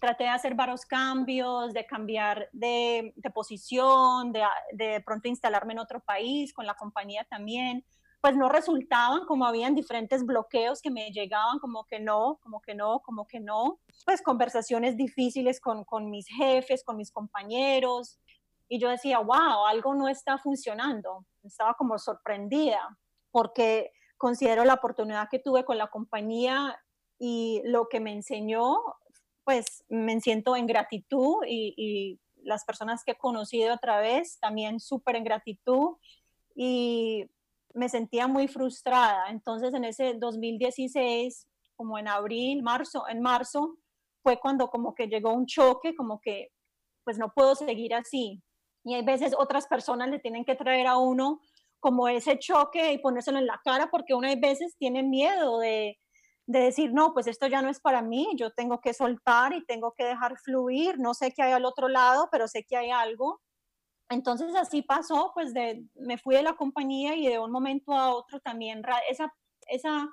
traté 0.00 0.24
de 0.24 0.30
hacer 0.30 0.54
varios 0.54 0.84
cambios, 0.84 1.72
de 1.72 1.86
cambiar 1.86 2.48
de, 2.52 3.14
posición, 3.32 4.32
de, 4.32 5.02
pronto 5.06 5.28
instalarme 5.28 5.72
en 5.72 5.78
otro 5.78 6.00
país 6.00 6.52
con 6.52 6.66
la 6.66 6.74
compañía 6.74 7.24
también, 7.24 7.84
pues 8.20 8.36
no 8.36 8.48
resultaban, 8.48 9.26
como 9.26 9.46
habían 9.46 9.74
diferentes 9.74 10.24
bloqueos 10.24 10.82
que 10.82 10.90
me 10.90 11.10
llegaban, 11.10 11.58
como 11.58 11.84
que 11.84 12.00
no, 12.00 12.38
como 12.42 12.60
que 12.60 12.74
no, 12.74 13.00
como 13.00 13.26
que 13.26 13.40
no, 13.40 13.80
pues 14.04 14.22
conversaciones 14.22 14.96
difíciles 14.96 15.60
con 15.60 16.10
mis 16.10 16.26
jefes, 16.28 16.82
con 16.84 16.96
mis 16.96 17.10
compañeros, 17.10 18.18
y 18.68 18.78
yo 18.78 18.88
decía, 18.88 19.18
wow, 19.18 19.66
algo 19.66 19.94
no 19.94 20.08
está 20.08 20.38
funcionando, 20.38 21.26
estaba 21.42 21.74
como 21.74 21.98
sorprendida, 21.98 22.98
porque 23.30 23.92
considero 24.16 24.64
la 24.64 24.74
oportunidad 24.74 25.28
que 25.30 25.38
tuve 25.38 25.64
con 25.64 25.76
la 25.76 25.88
compañía 25.88 26.76
y 27.18 27.62
lo 27.64 27.88
que 27.88 28.00
me 28.00 28.12
enseñó, 28.12 28.76
pues 29.44 29.84
me 29.88 30.20
siento 30.20 30.56
en 30.56 30.66
gratitud 30.66 31.44
y, 31.46 32.18
las 32.46 32.66
personas 32.66 33.02
que 33.04 33.12
he 33.12 33.16
conocido 33.16 33.72
otra 33.72 34.00
vez 34.00 34.38
también 34.38 34.78
súper 34.78 35.16
en 35.16 35.24
gratitud 35.24 35.96
y 36.54 37.24
me 37.72 37.88
sentía 37.88 38.28
muy 38.28 38.48
frustrada. 38.48 39.30
Entonces 39.30 39.72
en 39.72 39.84
ese 39.84 40.12
2016, 40.18 41.48
como 41.74 41.98
en 41.98 42.06
abril, 42.06 42.62
marzo, 42.62 43.08
en 43.08 43.22
marzo, 43.22 43.78
fue 44.22 44.38
cuando 44.38 44.68
como 44.68 44.94
que 44.94 45.06
llegó 45.06 45.32
un 45.32 45.46
choque, 45.46 45.94
como 45.94 46.20
que 46.20 46.50
pues 47.02 47.16
no 47.16 47.32
puedo 47.32 47.54
seguir 47.54 47.94
así. 47.94 48.42
Y 48.84 48.92
hay 48.92 49.02
veces 49.02 49.34
otras 49.38 49.66
personas 49.66 50.10
le 50.10 50.18
tienen 50.18 50.44
que 50.44 50.54
traer 50.54 50.86
a 50.86 50.98
uno 50.98 51.40
como 51.80 52.08
ese 52.08 52.38
choque 52.38 52.92
y 52.92 52.98
ponérselo 52.98 53.38
en 53.38 53.46
la 53.46 53.58
cara 53.64 53.88
porque 53.90 54.12
uno 54.12 54.28
hay 54.28 54.38
veces 54.38 54.76
tiene 54.76 55.02
miedo 55.02 55.60
de, 55.60 55.98
de 56.46 56.60
decir, 56.60 56.92
no, 56.92 57.14
pues 57.14 57.26
esto 57.26 57.46
ya 57.46 57.62
no 57.62 57.70
es 57.70 57.80
para 57.80 58.02
mí, 58.02 58.28
yo 58.36 58.50
tengo 58.52 58.80
que 58.80 58.94
soltar 58.94 59.52
y 59.54 59.64
tengo 59.64 59.92
que 59.96 60.04
dejar 60.04 60.36
fluir, 60.38 60.98
no 60.98 61.14
sé 61.14 61.32
qué 61.32 61.42
hay 61.42 61.52
al 61.52 61.64
otro 61.64 61.88
lado, 61.88 62.28
pero 62.30 62.48
sé 62.48 62.64
que 62.64 62.76
hay 62.76 62.90
algo 62.90 63.40
entonces 64.08 64.54
así 64.54 64.82
pasó, 64.82 65.32
pues 65.34 65.54
de, 65.54 65.84
me 65.94 66.18
fui 66.18 66.36
de 66.36 66.42
la 66.42 66.54
compañía 66.54 67.14
y 67.14 67.26
de 67.26 67.38
un 67.38 67.50
momento 67.50 67.92
a 67.92 68.14
otro 68.14 68.38
también 68.40 68.82
esa, 69.08 69.32
esa 69.66 70.08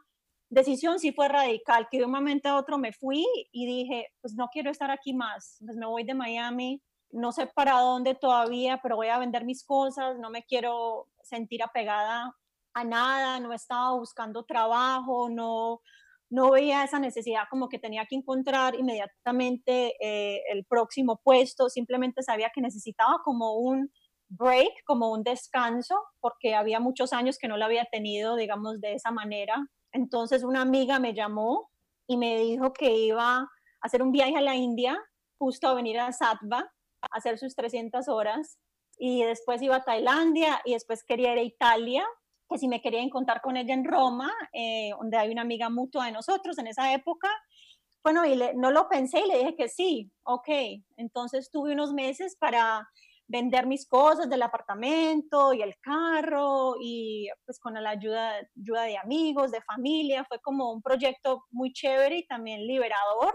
decisión 0.49 0.99
sí 0.99 1.11
fue 1.11 1.27
radical, 1.27 1.87
que 1.89 1.99
de 1.99 2.05
un 2.05 2.11
momento 2.11 2.49
a 2.49 2.55
otro 2.55 2.77
me 2.77 2.93
fui 2.93 3.25
y 3.51 3.65
dije, 3.65 4.07
pues 4.21 4.33
no 4.35 4.47
quiero 4.49 4.71
estar 4.71 4.91
aquí 4.91 5.13
más, 5.13 5.57
pues 5.65 5.77
me 5.77 5.85
voy 5.85 6.03
de 6.03 6.13
Miami, 6.13 6.81
no 7.11 7.31
sé 7.31 7.47
para 7.47 7.79
dónde 7.79 8.15
todavía, 8.15 8.79
pero 8.81 8.95
voy 8.95 9.09
a 9.09 9.19
vender 9.19 9.43
mis 9.43 9.65
cosas, 9.65 10.17
no 10.19 10.29
me 10.29 10.43
quiero 10.43 11.07
sentir 11.21 11.61
apegada 11.61 12.33
a 12.73 12.83
nada, 12.85 13.39
no 13.41 13.51
estaba 13.51 13.91
buscando 13.93 14.45
trabajo, 14.45 15.29
no, 15.29 15.81
no 16.31 16.49
veía 16.51 16.83
esa 16.83 16.97
necesidad 16.97 17.43
como 17.49 17.67
que 17.67 17.77
tenía 17.77 18.05
que 18.05 18.15
encontrar 18.15 18.73
inmediatamente 18.75 19.95
eh, 19.99 20.41
el 20.49 20.65
próximo 20.65 21.19
puesto, 21.21 21.69
simplemente 21.69 22.23
sabía 22.23 22.51
que 22.55 22.61
necesitaba 22.61 23.19
como 23.23 23.55
un 23.55 23.91
break, 24.29 24.71
como 24.85 25.11
un 25.11 25.23
descanso, 25.23 26.01
porque 26.21 26.55
había 26.55 26.79
muchos 26.79 27.11
años 27.11 27.37
que 27.37 27.49
no 27.49 27.57
lo 27.57 27.65
había 27.65 27.83
tenido, 27.91 28.37
digamos, 28.37 28.79
de 28.79 28.93
esa 28.93 29.11
manera. 29.11 29.67
Entonces 29.91 30.43
una 30.43 30.61
amiga 30.61 30.99
me 30.99 31.13
llamó 31.13 31.69
y 32.07 32.15
me 32.15 32.39
dijo 32.39 32.71
que 32.71 32.95
iba 32.95 33.39
a 33.39 33.49
hacer 33.81 34.01
un 34.01 34.13
viaje 34.13 34.37
a 34.37 34.41
la 34.41 34.55
India, 34.55 34.97
justo 35.37 35.67
a 35.67 35.73
venir 35.73 35.99
a 35.99 36.13
Satva, 36.13 36.59
a 37.01 37.07
hacer 37.11 37.39
sus 37.39 37.55
300 37.55 38.07
horas, 38.07 38.57
y 38.97 39.23
después 39.23 39.61
iba 39.61 39.75
a 39.75 39.83
Tailandia 39.83 40.61
y 40.63 40.73
después 40.73 41.03
quería 41.03 41.33
ir 41.33 41.39
a 41.39 41.43
Italia 41.43 42.05
que 42.51 42.59
si 42.59 42.67
me 42.67 42.81
quería 42.81 43.01
encontrar 43.01 43.41
con 43.41 43.57
ella 43.57 43.73
en 43.73 43.85
Roma, 43.85 44.31
eh, 44.53 44.91
donde 44.99 45.17
hay 45.17 45.31
una 45.31 45.41
amiga 45.41 45.69
mutua 45.69 46.05
de 46.05 46.11
nosotros 46.11 46.57
en 46.57 46.67
esa 46.67 46.93
época. 46.93 47.29
Bueno, 48.03 48.25
y 48.25 48.39
no 48.55 48.71
lo 48.71 48.89
pensé 48.89 49.19
y 49.19 49.27
le 49.27 49.37
dije 49.39 49.55
que 49.55 49.69
sí, 49.69 50.11
ok. 50.23 50.49
Entonces 50.97 51.49
tuve 51.51 51.73
unos 51.73 51.93
meses 51.93 52.35
para 52.39 52.87
vender 53.31 53.65
mis 53.65 53.87
cosas 53.87 54.29
del 54.29 54.41
apartamento 54.41 55.53
y 55.53 55.61
el 55.61 55.75
carro 55.79 56.75
y 56.81 57.29
pues 57.45 57.59
con 57.59 57.75
la 57.75 57.89
ayuda, 57.89 58.33
ayuda 58.59 58.83
de 58.83 58.97
amigos, 58.97 59.51
de 59.51 59.61
familia, 59.61 60.25
fue 60.25 60.39
como 60.41 60.73
un 60.73 60.81
proyecto 60.81 61.45
muy 61.49 61.71
chévere 61.71 62.17
y 62.17 62.27
también 62.27 62.67
liberador, 62.67 63.33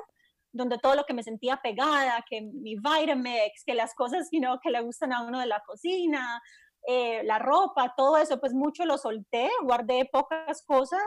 donde 0.53 0.79
todo 0.79 0.95
lo 0.97 1.05
que 1.05 1.15
me 1.15 1.23
sentía 1.23 1.61
pegada, 1.63 2.23
que 2.29 2.43
mi 2.43 2.77
Vitamix, 2.77 3.65
que 3.65 3.75
las 3.75 3.95
cosas 3.95 4.29
you 4.31 4.43
que 4.63 4.71
le 4.71 4.83
gustan 4.83 5.13
a 5.15 5.23
uno 5.23 5.41
de 5.41 5.47
la 5.47 5.63
cocina, 5.67 6.43
eh, 6.87 7.23
la 7.25 7.39
ropa, 7.39 7.95
todo 7.97 8.17
eso, 8.17 8.39
pues 8.39 8.55
mucho 8.55 8.85
lo 8.85 8.99
solté, 8.99 9.49
guardé 9.63 10.09
pocas 10.11 10.65
cosas, 10.65 11.03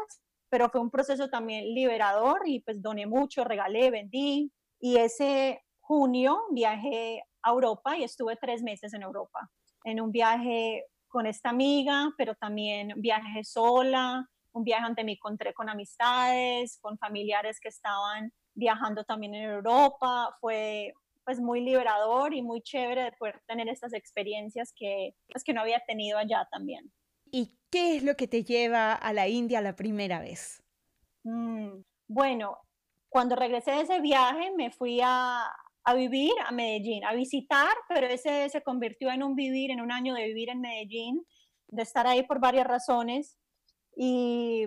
pero 0.49 0.69
fue 0.69 0.81
un 0.81 0.89
proceso 0.89 1.29
también 1.29 1.73
liberador 1.73 2.41
y 2.45 2.59
pues 2.61 2.81
doné 2.81 3.05
mucho, 3.05 3.43
regalé, 3.43 3.91
vendí. 3.91 4.51
Y 4.79 4.97
ese 4.97 5.61
junio 5.79 6.37
viajé 6.51 7.23
a 7.43 7.51
Europa 7.51 7.97
y 7.97 8.03
estuve 8.03 8.35
tres 8.35 8.61
meses 8.61 8.93
en 8.93 9.03
Europa, 9.03 9.49
en 9.85 10.01
un 10.01 10.11
viaje 10.11 10.85
con 11.07 11.25
esta 11.25 11.49
amiga, 11.49 12.09
pero 12.17 12.35
también 12.35 12.93
viaje 12.97 13.43
sola, 13.43 14.27
un 14.51 14.63
viaje 14.63 14.83
donde 14.83 15.03
me 15.03 15.13
encontré 15.13 15.53
con 15.53 15.69
amistades, 15.69 16.77
con 16.81 16.97
familiares 16.97 17.59
que 17.59 17.69
estaban 17.69 18.31
viajando 18.53 19.03
también 19.03 19.35
en 19.35 19.49
Europa. 19.49 20.35
Fue 20.41 20.93
pues 21.29 21.39
muy 21.39 21.61
liberador 21.61 22.33
y 22.33 22.41
muy 22.41 22.59
chévere 22.59 23.03
de 23.03 23.11
poder 23.11 23.39
tener 23.45 23.69
estas 23.69 23.93
experiencias 23.93 24.73
que, 24.75 25.13
pues, 25.31 25.43
que 25.43 25.53
no 25.53 25.61
había 25.61 25.79
tenido 25.85 26.17
allá 26.17 26.47
también. 26.51 26.91
¿Y 27.31 27.55
qué 27.69 27.97
es 27.97 28.03
lo 28.03 28.15
que 28.15 28.27
te 28.27 28.43
lleva 28.43 28.93
a 28.93 29.13
la 29.13 29.27
India 29.27 29.61
la 29.61 29.75
primera 29.75 30.19
vez? 30.19 30.63
Mm, 31.23 31.83
bueno, 32.07 32.57
cuando 33.09 33.35
regresé 33.35 33.73
de 33.73 33.81
ese 33.81 34.01
viaje 34.01 34.49
me 34.57 34.71
fui 34.71 35.01
a, 35.03 35.45
a 35.83 35.93
vivir 35.93 36.31
a 36.47 36.51
Medellín, 36.51 37.05
a 37.05 37.13
visitar, 37.13 37.75
pero 37.87 38.07
ese 38.07 38.49
se 38.49 38.63
convirtió 38.63 39.11
en 39.11 39.21
un 39.21 39.35
vivir, 39.35 39.69
en 39.69 39.81
un 39.81 39.91
año 39.91 40.15
de 40.15 40.25
vivir 40.25 40.49
en 40.49 40.61
Medellín, 40.61 41.23
de 41.67 41.83
estar 41.83 42.07
ahí 42.07 42.23
por 42.23 42.39
varias 42.39 42.65
razones. 42.65 43.37
Y 43.95 44.65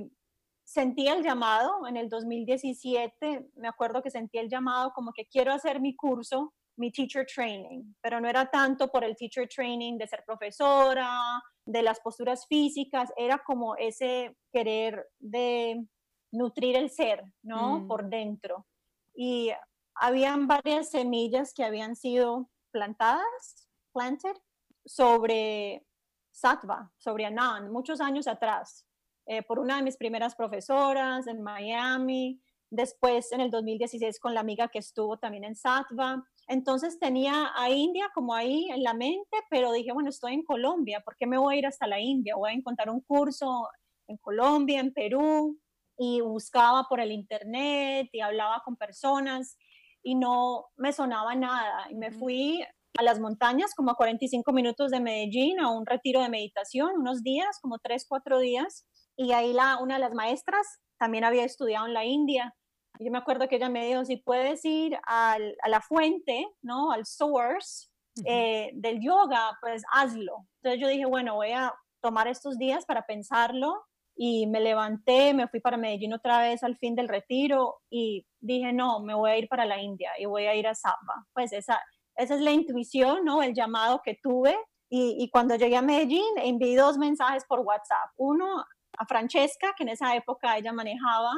sentí 0.65 1.09
el 1.09 1.23
llamado 1.23 1.87
en 1.87 1.97
el 1.97 2.09
2017, 2.09 3.51
me 3.57 3.69
acuerdo 3.69 4.03
que 4.03 4.11
sentí 4.11 4.39
el 4.39 4.49
llamado 4.49 4.93
como 4.95 5.13
que 5.13 5.27
quiero 5.27 5.53
hacer 5.53 5.81
mi 5.81 5.95
curso 5.95 6.53
mi 6.77 6.91
teacher 6.91 7.27
training, 7.27 7.95
pero 8.01 8.21
no 8.21 8.29
era 8.29 8.51
tanto 8.51 8.91
por 8.91 9.05
el 9.05 9.17
teacher 9.17 9.49
training 9.49 9.99
de 9.99 10.07
ser 10.07 10.25
profesora, 10.25 11.43
de 11.65 11.83
las 11.83 12.01
posturas 12.01 12.47
físicas, 12.47 13.13
era 13.17 13.43
como 13.45 13.77
ese 13.77 14.37
querer 14.53 15.07
de 15.19 15.87
nutrir 16.33 16.77
el 16.77 16.91
ser, 16.91 17.23
¿no? 17.43 17.81
Mm. 17.81 17.89
Por 17.89 18.09
dentro. 18.09 18.67
Y 19.15 19.53
habían 19.95 20.47
varias 20.47 20.91
semillas 20.91 21.53
que 21.55 21.65
habían 21.65 21.95
sido 21.95 22.51
plantadas, 22.73 23.69
planted, 23.93 24.37
sobre 24.85 25.87
sattva, 26.33 26.91
sobre 26.97 27.27
Anand, 27.27 27.71
muchos 27.71 28.01
años 28.01 28.27
atrás, 28.27 28.85
eh, 29.27 29.43
por 29.43 29.59
una 29.59 29.77
de 29.77 29.83
mis 29.83 29.97
primeras 29.97 30.35
profesoras 30.35 31.27
en 31.27 31.43
Miami, 31.43 32.41
después 32.71 33.33
en 33.33 33.41
el 33.41 33.51
2016 33.51 34.19
con 34.19 34.35
la 34.35 34.41
amiga 34.41 34.69
que 34.69 34.79
estuvo 34.79 35.19
también 35.19 35.45
en 35.45 35.55
sattva. 35.55 36.25
Entonces 36.49 36.99
tenía 36.99 37.51
a 37.55 37.71
India 37.71 38.11
como 38.15 38.35
ahí 38.35 38.69
en 38.71 38.83
la 38.83 38.95
mente, 38.95 39.37
pero 39.51 39.73
dije, 39.73 39.93
bueno, 39.93 40.09
estoy 40.09 40.35
en 40.35 40.43
Colombia, 40.43 41.03
¿por 41.05 41.17
qué 41.17 41.27
me 41.27 41.39
voy 41.39 41.55
a 41.55 41.59
ir 41.59 41.67
hasta 41.67 41.87
la 41.87 42.01
India? 42.01 42.35
Voy 42.37 42.51
a 42.51 42.55
encontrar 42.55 42.91
un 42.91 43.01
curso 43.01 43.69
en 44.09 44.17
Colombia, 44.17 44.81
en 44.81 44.93
Perú, 44.93 45.59
y 45.99 46.21
buscaba 46.21 46.87
por 46.89 47.01
el 47.01 47.13
internet 47.13 48.09
y 48.13 48.21
hablaba 48.21 48.63
con 48.65 48.77
personas 48.77 49.57
y 50.03 50.15
no 50.15 50.67
me 50.77 50.93
sonaba 50.93 51.35
nada. 51.35 51.87
Y 51.91 51.95
me 51.95 52.11
fui 52.11 52.65
a 52.99 53.03
las 53.03 53.21
montañas, 53.21 53.75
como 53.75 53.93
a 53.93 53.97
45 53.97 54.53
minutos 54.53 54.91
de 54.91 55.01
Medellín, 55.01 55.61
a 55.61 55.71
un 55.71 55.87
retiro 55.87 56.21
de 56.21 56.29
meditación, 56.29 56.99
unos 56.99 57.23
días, 57.23 57.59
como 57.61 57.79
tres, 57.79 58.05
cuatro 58.09 58.39
días. 58.39 58.87
Y 59.17 59.33
ahí 59.33 59.53
la, 59.53 59.79
una 59.79 59.95
de 59.95 60.01
las 60.01 60.15
maestras 60.15 60.81
también 60.99 61.25
había 61.25 61.45
estudiado 61.45 61.87
en 61.87 61.95
la 61.95 62.05
India. 62.05 62.55
Yo 62.99 63.11
me 63.11 63.19
acuerdo 63.19 63.49
que 63.49 63.57
ella 63.57 63.69
me 63.69 63.87
dijo, 63.87 64.05
si 64.05 64.17
puedes 64.17 64.65
ir 64.65 64.99
a 65.07 65.39
la 65.67 65.81
fuente, 65.81 66.47
¿no? 66.63 66.93
Al 66.93 67.07
source 67.07 67.89
eh, 68.25 68.71
del 68.75 69.01
yoga, 69.01 69.57
pues 69.61 69.83
hazlo. 69.91 70.47
Entonces 70.63 70.81
yo 70.81 70.89
dije, 70.89 71.07
bueno, 71.07 71.35
voy 71.35 71.53
a 71.53 71.75
tomar 72.01 72.29
estos 72.29 72.59
días 72.59 72.85
para 72.85 73.07
pensarlo 73.07 73.83
y 74.15 74.47
me 74.47 74.61
levanté, 74.61 75.33
me 75.33 75.49
fui 75.49 75.61
para 75.61 75.77
Medellín 75.77 76.13
otra 76.13 76.41
vez 76.41 76.63
al 76.63 76.77
fin 76.77 76.95
del 76.95 77.09
retiro 77.09 77.81
y 77.91 78.27
dije, 78.41 78.73
no, 78.73 79.01
me 79.01 79.15
voy 79.15 79.31
a 79.31 79.39
ir 79.39 79.49
para 79.49 79.65
la 79.65 79.81
India 79.81 80.11
y 80.19 80.27
voy 80.27 80.45
a 80.47 80.55
ir 80.55 80.67
a 80.67 80.75
Samba. 80.75 81.27
Pues 81.33 81.53
esa, 81.53 81.81
esa 82.17 82.35
es 82.35 82.41
la 82.41 82.51
intuición, 82.51 83.25
¿no? 83.25 83.43
El 83.43 83.55
llamado 83.55 84.03
que 84.05 84.19
tuve. 84.23 84.57
Y, 84.91 85.17
y 85.19 85.31
cuando 85.31 85.57
llegué 85.57 85.77
a 85.77 85.83
Medellín, 85.83 86.35
envié 86.37 86.77
dos 86.77 86.99
mensajes 86.99 87.47
por 87.47 87.61
WhatsApp. 87.61 88.11
Uno 88.17 88.63
a 88.99 89.07
Francesca, 89.07 89.75
que 89.77 89.85
en 89.85 89.91
esa 89.91 90.15
época 90.17 90.57
ella 90.57 90.73
manejaba 90.73 91.33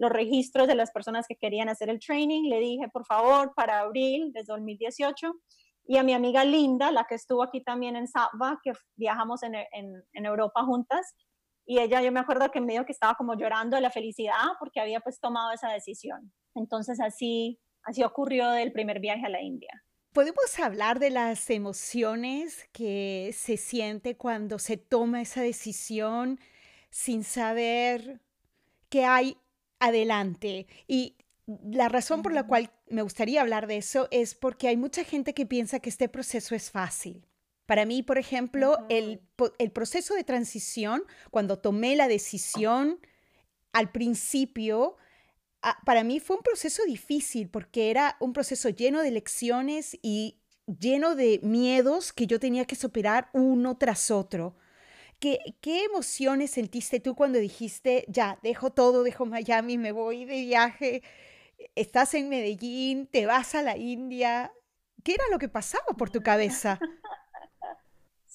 los 0.00 0.10
registros 0.10 0.66
de 0.66 0.74
las 0.74 0.90
personas 0.90 1.26
que 1.28 1.36
querían 1.36 1.68
hacer 1.68 1.90
el 1.90 2.00
training. 2.00 2.48
Le 2.48 2.58
dije, 2.58 2.88
por 2.88 3.04
favor, 3.04 3.52
para 3.54 3.80
abril 3.80 4.32
de 4.32 4.42
2018. 4.44 5.32
Y 5.86 5.98
a 5.98 6.02
mi 6.02 6.14
amiga 6.14 6.44
Linda, 6.44 6.90
la 6.90 7.04
que 7.04 7.16
estuvo 7.16 7.42
aquí 7.42 7.62
también 7.62 7.96
en 7.96 8.08
Saba, 8.08 8.60
que 8.62 8.72
viajamos 8.96 9.42
en, 9.42 9.54
en, 9.54 10.26
Europa 10.26 10.64
juntas, 10.64 11.14
y 11.66 11.78
ella, 11.78 12.00
yo 12.00 12.12
me 12.12 12.20
acuerdo 12.20 12.50
que 12.50 12.60
medio 12.60 12.86
que 12.86 12.92
estaba 12.92 13.14
como 13.14 13.34
llorando 13.34 13.76
de 13.76 13.82
la 13.82 13.90
felicidad 13.90 14.56
porque 14.58 14.80
había 14.80 15.00
pues 15.00 15.20
tomado 15.20 15.52
esa 15.52 15.68
decisión. 15.68 16.32
Entonces 16.54 16.98
así, 17.00 17.60
así 17.82 18.02
ocurrió 18.02 18.52
el 18.54 18.72
primer 18.72 19.00
viaje 19.00 19.26
a 19.26 19.28
la 19.28 19.42
India. 19.42 19.70
¿Podemos 20.12 20.58
hablar 20.58 20.98
de 20.98 21.10
las 21.10 21.50
emociones 21.50 22.68
que 22.72 23.30
se 23.32 23.56
siente 23.56 24.16
cuando 24.16 24.58
se 24.58 24.76
toma 24.76 25.20
esa 25.20 25.42
decisión 25.42 26.40
sin 26.90 27.24
saber 27.24 28.20
qué 28.88 29.04
hay 29.04 29.36
adelante? 29.78 30.66
Y 30.86 31.16
la 31.46 31.88
razón 31.88 32.22
por 32.22 32.32
la 32.32 32.46
cual 32.46 32.70
me 32.88 33.02
gustaría 33.02 33.40
hablar 33.40 33.66
de 33.66 33.78
eso 33.78 34.08
es 34.10 34.34
porque 34.34 34.68
hay 34.68 34.76
mucha 34.76 35.04
gente 35.04 35.34
que 35.34 35.46
piensa 35.46 35.80
que 35.80 35.88
este 35.88 36.08
proceso 36.08 36.54
es 36.54 36.70
fácil. 36.70 37.26
Para 37.66 37.86
mí, 37.86 38.02
por 38.02 38.18
ejemplo, 38.18 38.78
el, 38.88 39.20
proceso 39.72 40.14
de 40.14 40.24
transición, 40.24 41.04
cuando 41.30 41.58
tomé 41.58 41.94
la 41.94 42.08
decisión 42.08 42.98
al 43.72 43.92
principio, 43.92 44.96
ah, 45.62 45.78
para 45.86 46.02
mí 46.02 46.18
fue 46.18 46.36
un 46.36 46.42
proceso 46.42 46.82
difícil 46.84 47.48
porque 47.48 47.90
era 47.90 48.16
un 48.18 48.32
proceso 48.32 48.68
lleno 48.70 49.02
de 49.02 49.12
lecciones 49.12 49.96
y 50.02 50.40
lleno 50.66 51.14
de 51.14 51.40
miedos 51.44 52.12
que 52.12 52.26
yo 52.26 52.40
tenía 52.40 52.64
que 52.64 52.74
superar 52.74 53.30
uno 53.32 53.76
tras 53.76 54.10
otro. 54.10 54.56
¿Qué, 55.20 55.38
¿Qué, 55.60 55.84
emociones 55.84 56.50
sentiste 56.50 56.98
tú 56.98 57.14
cuando 57.14 57.38
dijiste, 57.38 58.06
ya, 58.08 58.38
dejo 58.42 58.70
todo, 58.70 59.02
dejo 59.02 59.26
Miami, 59.26 59.76
me 59.76 59.92
voy 59.92 60.24
de 60.24 60.40
viaje, 60.40 61.02
estás 61.74 62.14
en 62.14 62.30
Medellín, 62.30 63.06
te 63.06 63.26
vas 63.26 63.54
a 63.54 63.62
la 63.62 63.76
India? 63.76 64.50
¿Qué 65.04 65.12
era 65.12 65.24
lo 65.30 65.38
que 65.38 65.48
pasaba 65.48 65.94
por 65.96 66.10
tu 66.10 66.22
cabeza? 66.22 66.78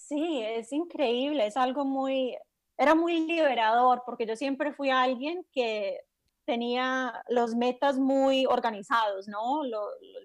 Sí, 0.08 0.40
es 0.46 0.72
increíble, 0.72 1.48
es 1.48 1.58
algo 1.58 1.84
muy, 1.84 2.38
era 2.78 2.94
muy 2.94 3.22
liberador 3.22 4.04
porque 4.06 4.28
yo 4.28 4.36
siempre 4.36 4.72
fui 4.72 4.92
alguien 4.92 5.44
que 5.52 6.00
tenía 6.46 7.24
los 7.28 7.56
metas 7.56 7.98
muy 7.98 8.46
organizados, 8.46 9.28
¿no? 9.28 9.62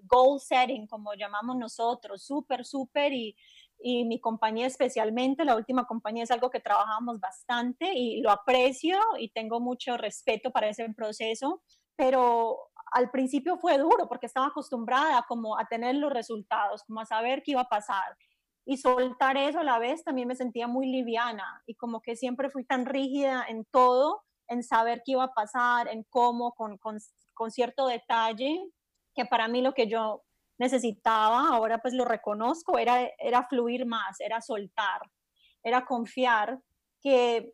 Goal 0.03 0.39
setting, 0.39 0.85
como 0.85 1.15
llamamos 1.15 1.57
nosotros, 1.57 2.21
súper, 2.21 2.63
súper, 2.63 3.11
y, 3.11 3.35
y 3.83 4.05
mi 4.05 4.19
compañía 4.19 4.67
especialmente, 4.67 5.45
la 5.45 5.55
última 5.55 5.85
compañía 5.85 6.23
es 6.23 6.31
algo 6.31 6.49
que 6.49 6.59
trabajamos 6.59 7.19
bastante 7.19 7.93
y 7.93 8.21
lo 8.21 8.31
aprecio 8.31 8.97
y 9.19 9.29
tengo 9.29 9.59
mucho 9.59 9.97
respeto 9.97 10.51
para 10.51 10.69
ese 10.69 10.87
proceso, 10.93 11.61
pero 11.95 12.57
al 12.91 13.09
principio 13.09 13.57
fue 13.57 13.77
duro 13.77 14.07
porque 14.07 14.25
estaba 14.25 14.47
acostumbrada 14.47 15.25
como 15.27 15.57
a 15.57 15.65
tener 15.65 15.95
los 15.95 16.11
resultados, 16.11 16.83
como 16.83 16.99
a 17.01 17.05
saber 17.05 17.41
qué 17.43 17.51
iba 17.51 17.61
a 17.61 17.69
pasar 17.69 18.17
y 18.65 18.77
soltar 18.77 19.37
eso 19.37 19.59
a 19.59 19.63
la 19.63 19.79
vez 19.79 20.03
también 20.03 20.27
me 20.27 20.35
sentía 20.35 20.67
muy 20.67 20.87
liviana 20.87 21.63
y 21.65 21.75
como 21.75 22.01
que 22.01 22.15
siempre 22.15 22.49
fui 22.49 22.63
tan 22.63 22.85
rígida 22.85 23.45
en 23.47 23.65
todo, 23.65 24.21
en 24.47 24.63
saber 24.63 25.01
qué 25.05 25.13
iba 25.13 25.23
a 25.23 25.33
pasar, 25.33 25.87
en 25.87 26.03
cómo, 26.09 26.53
con, 26.53 26.77
con, 26.77 26.97
con 27.33 27.51
cierto 27.51 27.87
detalle, 27.87 28.61
que 29.15 29.25
para 29.25 29.47
mí 29.47 29.61
lo 29.61 29.73
que 29.73 29.87
yo 29.87 30.23
necesitaba, 30.61 31.49
ahora 31.49 31.79
pues 31.79 31.93
lo 31.93 32.05
reconozco, 32.05 32.77
era, 32.77 33.09
era 33.17 33.47
fluir 33.47 33.87
más, 33.87 34.19
era 34.19 34.41
soltar, 34.41 35.01
era 35.63 35.85
confiar 35.85 36.59
que 37.01 37.51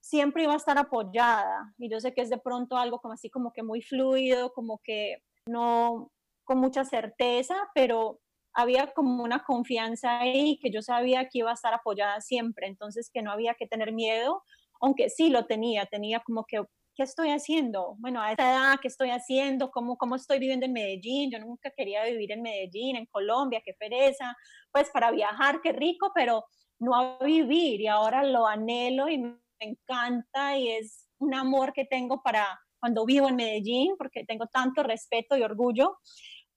siempre 0.00 0.42
iba 0.42 0.54
a 0.54 0.56
estar 0.56 0.76
apoyada. 0.76 1.72
Y 1.78 1.88
yo 1.88 2.00
sé 2.00 2.12
que 2.12 2.22
es 2.22 2.28
de 2.28 2.38
pronto 2.38 2.76
algo 2.76 2.98
como 2.98 3.14
así 3.14 3.30
como 3.30 3.52
que 3.52 3.62
muy 3.62 3.82
fluido, 3.82 4.52
como 4.52 4.80
que 4.82 5.22
no 5.46 6.10
con 6.44 6.58
mucha 6.58 6.84
certeza, 6.84 7.54
pero 7.72 8.18
había 8.52 8.92
como 8.92 9.22
una 9.22 9.44
confianza 9.44 10.18
ahí 10.18 10.58
que 10.60 10.72
yo 10.72 10.82
sabía 10.82 11.28
que 11.28 11.38
iba 11.38 11.52
a 11.52 11.54
estar 11.54 11.72
apoyada 11.72 12.20
siempre, 12.20 12.66
entonces 12.66 13.10
que 13.12 13.22
no 13.22 13.30
había 13.30 13.54
que 13.54 13.68
tener 13.68 13.92
miedo, 13.92 14.42
aunque 14.80 15.08
sí 15.08 15.30
lo 15.30 15.46
tenía, 15.46 15.86
tenía 15.86 16.18
como 16.18 16.44
que, 16.46 16.64
¿qué 16.94 17.02
estoy 17.02 17.30
haciendo? 17.30 17.94
Bueno, 17.98 18.20
a 18.20 18.32
esta 18.32 18.50
edad, 18.50 18.78
¿qué 18.80 18.88
estoy 18.88 19.10
haciendo? 19.10 19.70
¿Cómo, 19.70 19.96
cómo 19.96 20.16
estoy 20.16 20.38
viviendo 20.38 20.66
en 20.66 20.72
Medellín? 20.72 21.30
Yo 21.30 21.38
nunca 21.38 21.70
quería 21.70 22.04
vivir 22.04 22.32
en 22.32 22.42
Medellín, 22.42 22.96
en 22.96 23.06
Colombia, 23.06 23.62
qué 23.64 23.74
pereza, 23.74 24.36
pues 24.70 24.90
para 24.90 25.10
viajar, 25.10 25.60
qué 25.62 25.72
rico, 25.72 26.12
pero 26.14 26.44
no 26.78 26.94
a 26.94 27.18
vivir 27.24 27.80
y 27.80 27.86
ahora 27.86 28.24
lo 28.24 28.46
anhelo 28.46 29.08
y 29.08 29.18
me 29.18 29.36
encanta 29.58 30.56
y 30.56 30.68
es 30.68 31.06
un 31.18 31.34
amor 31.34 31.72
que 31.72 31.84
tengo 31.84 32.22
para 32.22 32.58
cuando 32.78 33.04
vivo 33.04 33.28
en 33.28 33.36
Medellín, 33.36 33.94
porque 33.98 34.24
tengo 34.24 34.46
tanto 34.46 34.82
respeto 34.82 35.36
y 35.36 35.42
orgullo 35.42 35.98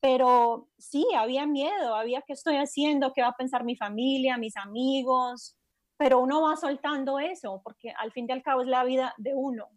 pero 0.03 0.67
sí, 0.77 1.07
había 1.15 1.45
miedo, 1.45 1.95
había 1.95 2.21
qué 2.27 2.33
estoy 2.33 2.57
haciendo, 2.57 3.13
qué 3.13 3.21
va 3.21 3.29
a 3.29 3.37
pensar 3.37 3.63
mi 3.63 3.77
familia, 3.77 4.37
mis 4.37 4.57
amigos, 4.57 5.57
pero 5.95 6.19
uno 6.19 6.41
va 6.41 6.57
soltando 6.57 7.19
eso, 7.19 7.61
porque 7.63 7.91
al 7.97 8.11
fin 8.11 8.25
y 8.27 8.33
al 8.33 8.43
cabo 8.43 8.63
es 8.63 8.67
la 8.67 8.83
vida 8.83 9.13
de 9.17 9.33
uno. 9.33 9.69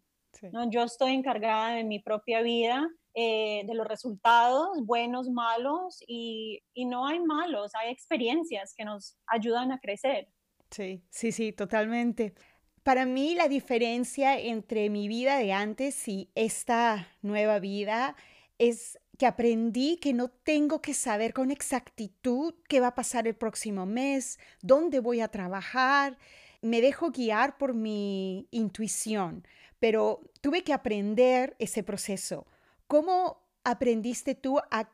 ¿No? 0.52 0.70
Yo 0.70 0.82
estoy 0.82 1.12
encargada 1.12 1.74
de 1.74 1.84
mi 1.84 1.98
propia 1.98 2.42
vida, 2.42 2.86
eh, 3.14 3.62
de 3.66 3.74
los 3.74 3.86
resultados, 3.86 4.84
buenos, 4.84 5.28
malos, 5.28 6.02
y, 6.06 6.62
y 6.74 6.84
no 6.84 7.06
hay 7.06 7.20
malos, 7.20 7.74
hay 7.74 7.92
experiencias 7.92 8.74
que 8.76 8.84
nos 8.84 9.16
ayudan 9.26 9.72
a 9.72 9.78
crecer. 9.78 10.28
Sí, 10.70 11.02
sí, 11.10 11.32
sí, 11.32 11.52
totalmente. 11.52 12.34
Para 12.82 13.04
mí 13.04 13.34
la 13.34 13.48
diferencia 13.48 14.38
entre 14.38 14.90
mi 14.90 15.08
vida 15.08 15.38
de 15.38 15.52
antes 15.52 16.06
y 16.06 16.30
esta 16.34 17.08
nueva 17.22 17.58
vida 17.58 18.14
es 18.58 18.98
que 19.18 19.26
aprendí 19.26 19.96
que 19.96 20.12
no 20.12 20.28
tengo 20.28 20.80
que 20.80 20.94
saber 20.94 21.32
con 21.32 21.50
exactitud 21.50 22.54
qué 22.68 22.80
va 22.80 22.88
a 22.88 22.94
pasar 22.94 23.26
el 23.26 23.34
próximo 23.34 23.86
mes, 23.86 24.38
dónde 24.62 25.00
voy 25.00 25.20
a 25.20 25.28
trabajar. 25.28 26.18
Me 26.62 26.80
dejo 26.80 27.10
guiar 27.10 27.58
por 27.58 27.74
mi 27.74 28.48
intuición, 28.50 29.46
pero 29.78 30.20
tuve 30.40 30.62
que 30.62 30.72
aprender 30.72 31.56
ese 31.58 31.82
proceso. 31.82 32.46
¿Cómo 32.86 33.42
aprendiste 33.64 34.34
tú 34.34 34.58
a, 34.70 34.88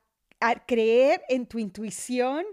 creer 0.66 1.22
en 1.28 1.46
tu 1.46 1.58
intuición, 1.58 2.44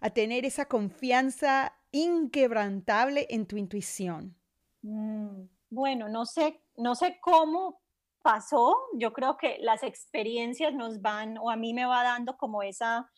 a 0.00 0.10
tener 0.10 0.44
esa 0.44 0.66
confianza 0.66 1.72
inquebrantable 1.92 3.26
en 3.30 3.46
tu 3.46 3.56
intuición? 3.56 4.36
Mm, 4.82 5.44
bueno, 5.70 6.08
no 6.08 6.26
sé, 6.26 6.60
no 6.76 6.94
sé 6.94 7.18
cómo, 7.22 7.80
pasó, 8.22 8.76
yo 8.94 9.12
creo 9.12 9.36
que 9.38 9.56
las 9.60 9.82
experiencias 9.82 10.74
nos 10.74 11.00
van, 11.00 11.38
o 11.38 11.50
a 11.50 11.56
mí 11.56 11.72
me 11.72 11.86
va 11.86 12.02
dando 12.02 12.36
como 12.36 12.62
esa, 12.62 13.10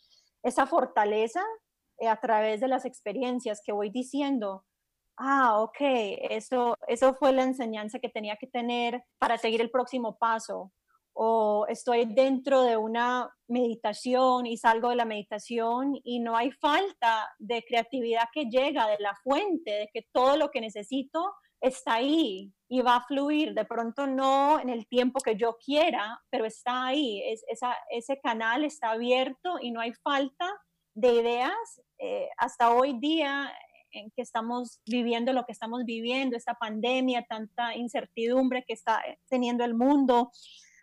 esa 0.43 0.65
fortaleza 0.65 1.41
eh, 1.97 2.07
a 2.07 2.17
través 2.19 2.61
de 2.61 2.67
las 2.67 2.85
experiencias 2.85 3.61
que 3.65 3.73
voy 3.73 3.89
diciendo, 3.89 4.63
ah, 5.17 5.61
ok, 5.61 5.77
eso, 6.29 6.77
eso 6.87 7.13
fue 7.15 7.31
la 7.33 7.43
enseñanza 7.43 7.99
que 7.99 8.09
tenía 8.09 8.37
que 8.37 8.47
tener 8.47 9.03
para 9.19 9.37
seguir 9.37 9.61
el 9.61 9.71
próximo 9.71 10.17
paso. 10.17 10.71
O 11.13 11.65
estoy 11.67 12.05
dentro 12.05 12.63
de 12.63 12.77
una 12.77 13.29
meditación 13.47 14.45
y 14.45 14.57
salgo 14.57 14.89
de 14.89 14.95
la 14.95 15.05
meditación 15.05 15.99
y 16.03 16.19
no 16.19 16.37
hay 16.37 16.51
falta 16.51 17.29
de 17.37 17.63
creatividad 17.63 18.29
que 18.33 18.45
llega 18.45 18.87
de 18.87 18.97
la 18.99 19.15
fuente, 19.21 19.71
de 19.71 19.89
que 19.93 20.07
todo 20.13 20.37
lo 20.37 20.51
que 20.51 20.61
necesito 20.61 21.33
está 21.61 21.95
ahí 21.95 22.53
y 22.67 22.81
va 22.81 22.97
a 22.97 23.05
fluir. 23.05 23.53
De 23.53 23.65
pronto 23.65 24.07
no 24.07 24.59
en 24.59 24.69
el 24.69 24.87
tiempo 24.87 25.19
que 25.19 25.35
yo 25.35 25.57
quiera, 25.63 26.19
pero 26.29 26.45
está 26.45 26.87
ahí. 26.87 27.21
Es, 27.25 27.43
esa, 27.47 27.75
ese 27.89 28.19
canal 28.19 28.63
está 28.63 28.91
abierto 28.91 29.57
y 29.61 29.71
no 29.71 29.81
hay 29.81 29.93
falta 29.93 30.49
de 30.93 31.13
ideas. 31.13 31.81
Eh, 31.99 32.29
hasta 32.37 32.73
hoy 32.73 32.99
día 32.99 33.53
en 33.91 34.11
que 34.11 34.21
estamos 34.21 34.79
viviendo 34.85 35.33
lo 35.33 35.45
que 35.45 35.51
estamos 35.51 35.85
viviendo, 35.85 36.35
esta 36.35 36.55
pandemia, 36.55 37.25
tanta 37.27 37.75
incertidumbre 37.75 38.63
que 38.65 38.73
está 38.73 39.01
teniendo 39.29 39.63
el 39.63 39.73
mundo. 39.73 40.31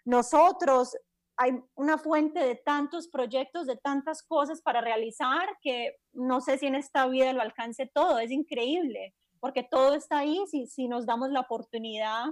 Nosotros, 0.04 0.96
hay 1.36 1.52
una 1.76 1.98
fuente 1.98 2.40
de 2.40 2.56
tantos 2.56 3.08
proyectos, 3.08 3.66
de 3.66 3.76
tantas 3.76 4.22
cosas 4.22 4.60
para 4.60 4.80
realizar 4.80 5.56
que 5.62 5.96
no 6.12 6.40
sé 6.40 6.58
si 6.58 6.66
en 6.66 6.74
esta 6.74 7.06
vida 7.06 7.32
lo 7.32 7.42
alcance 7.42 7.90
todo, 7.92 8.18
es 8.18 8.32
increíble, 8.32 9.14
porque 9.38 9.62
todo 9.62 9.94
está 9.94 10.18
ahí 10.18 10.42
si, 10.50 10.66
si 10.66 10.88
nos 10.88 11.06
damos 11.06 11.30
la 11.30 11.40
oportunidad 11.40 12.24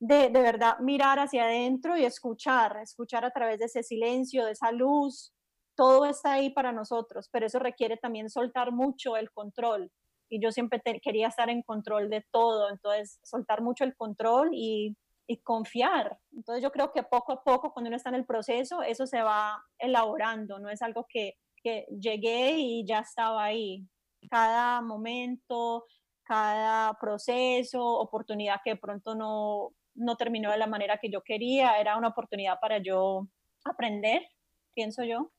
de, 0.00 0.30
de 0.30 0.40
verdad 0.40 0.78
mirar 0.78 1.18
hacia 1.18 1.44
adentro 1.44 1.96
y 1.96 2.04
escuchar, 2.04 2.78
escuchar 2.78 3.24
a 3.24 3.32
través 3.32 3.58
de 3.58 3.66
ese 3.66 3.82
silencio, 3.82 4.46
de 4.46 4.52
esa 4.52 4.72
luz, 4.72 5.34
todo 5.78 6.06
está 6.06 6.32
ahí 6.32 6.50
para 6.50 6.72
nosotros, 6.72 7.28
pero 7.30 7.46
eso 7.46 7.58
requiere 7.58 7.96
también 7.96 8.30
soltar 8.30 8.72
mucho 8.72 9.16
el 9.16 9.30
control, 9.30 9.92
y 10.28 10.40
yo 10.40 10.52
siempre 10.52 10.80
quería 11.02 11.28
estar 11.28 11.48
en 11.50 11.62
control 11.62 12.10
de 12.10 12.24
todo, 12.30 12.70
entonces 12.70 13.18
soltar 13.22 13.62
mucho 13.62 13.84
el 13.84 13.96
control 13.96 14.50
y, 14.52 14.96
confiar. 15.44 16.18
Entonces 16.32 16.62
yo 16.62 16.72
creo 16.72 16.90
que 16.90 17.02
poco 17.02 17.32
a 17.32 17.44
poco 17.44 17.70
cuando 17.70 17.88
uno 17.88 17.96
está 17.98 18.08
en 18.08 18.14
el 18.14 18.24
proceso, 18.24 18.80
eso 18.80 19.06
se 19.06 19.20
va 19.20 19.62
elaborando, 19.78 20.58
no 20.58 20.70
es 20.70 20.80
algo 20.80 21.06
que, 21.06 21.34
que 21.62 21.84
llegué 22.00 22.52
y 22.56 22.86
ya 22.86 23.00
estaba 23.00 23.44
ahí. 23.44 23.86
Cada 24.30 24.80
momento, 24.80 25.84
cada 26.22 26.94
proceso, 26.98 27.84
oportunidad 27.84 28.62
que 28.64 28.70
de 28.70 28.76
pronto 28.76 29.14
no, 29.14 29.74
no 29.94 30.16
terminó 30.16 30.50
de 30.50 30.56
la 30.56 30.66
manera 30.66 30.96
que 30.96 31.10
yo 31.10 31.20
quería, 31.22 31.78
era 31.78 31.98
una 31.98 32.08
oportunidad 32.08 32.58
para 32.58 32.78
yo 32.78 33.28
aprender, 33.66 34.26
pienso 34.72 35.04
yo 35.04 35.30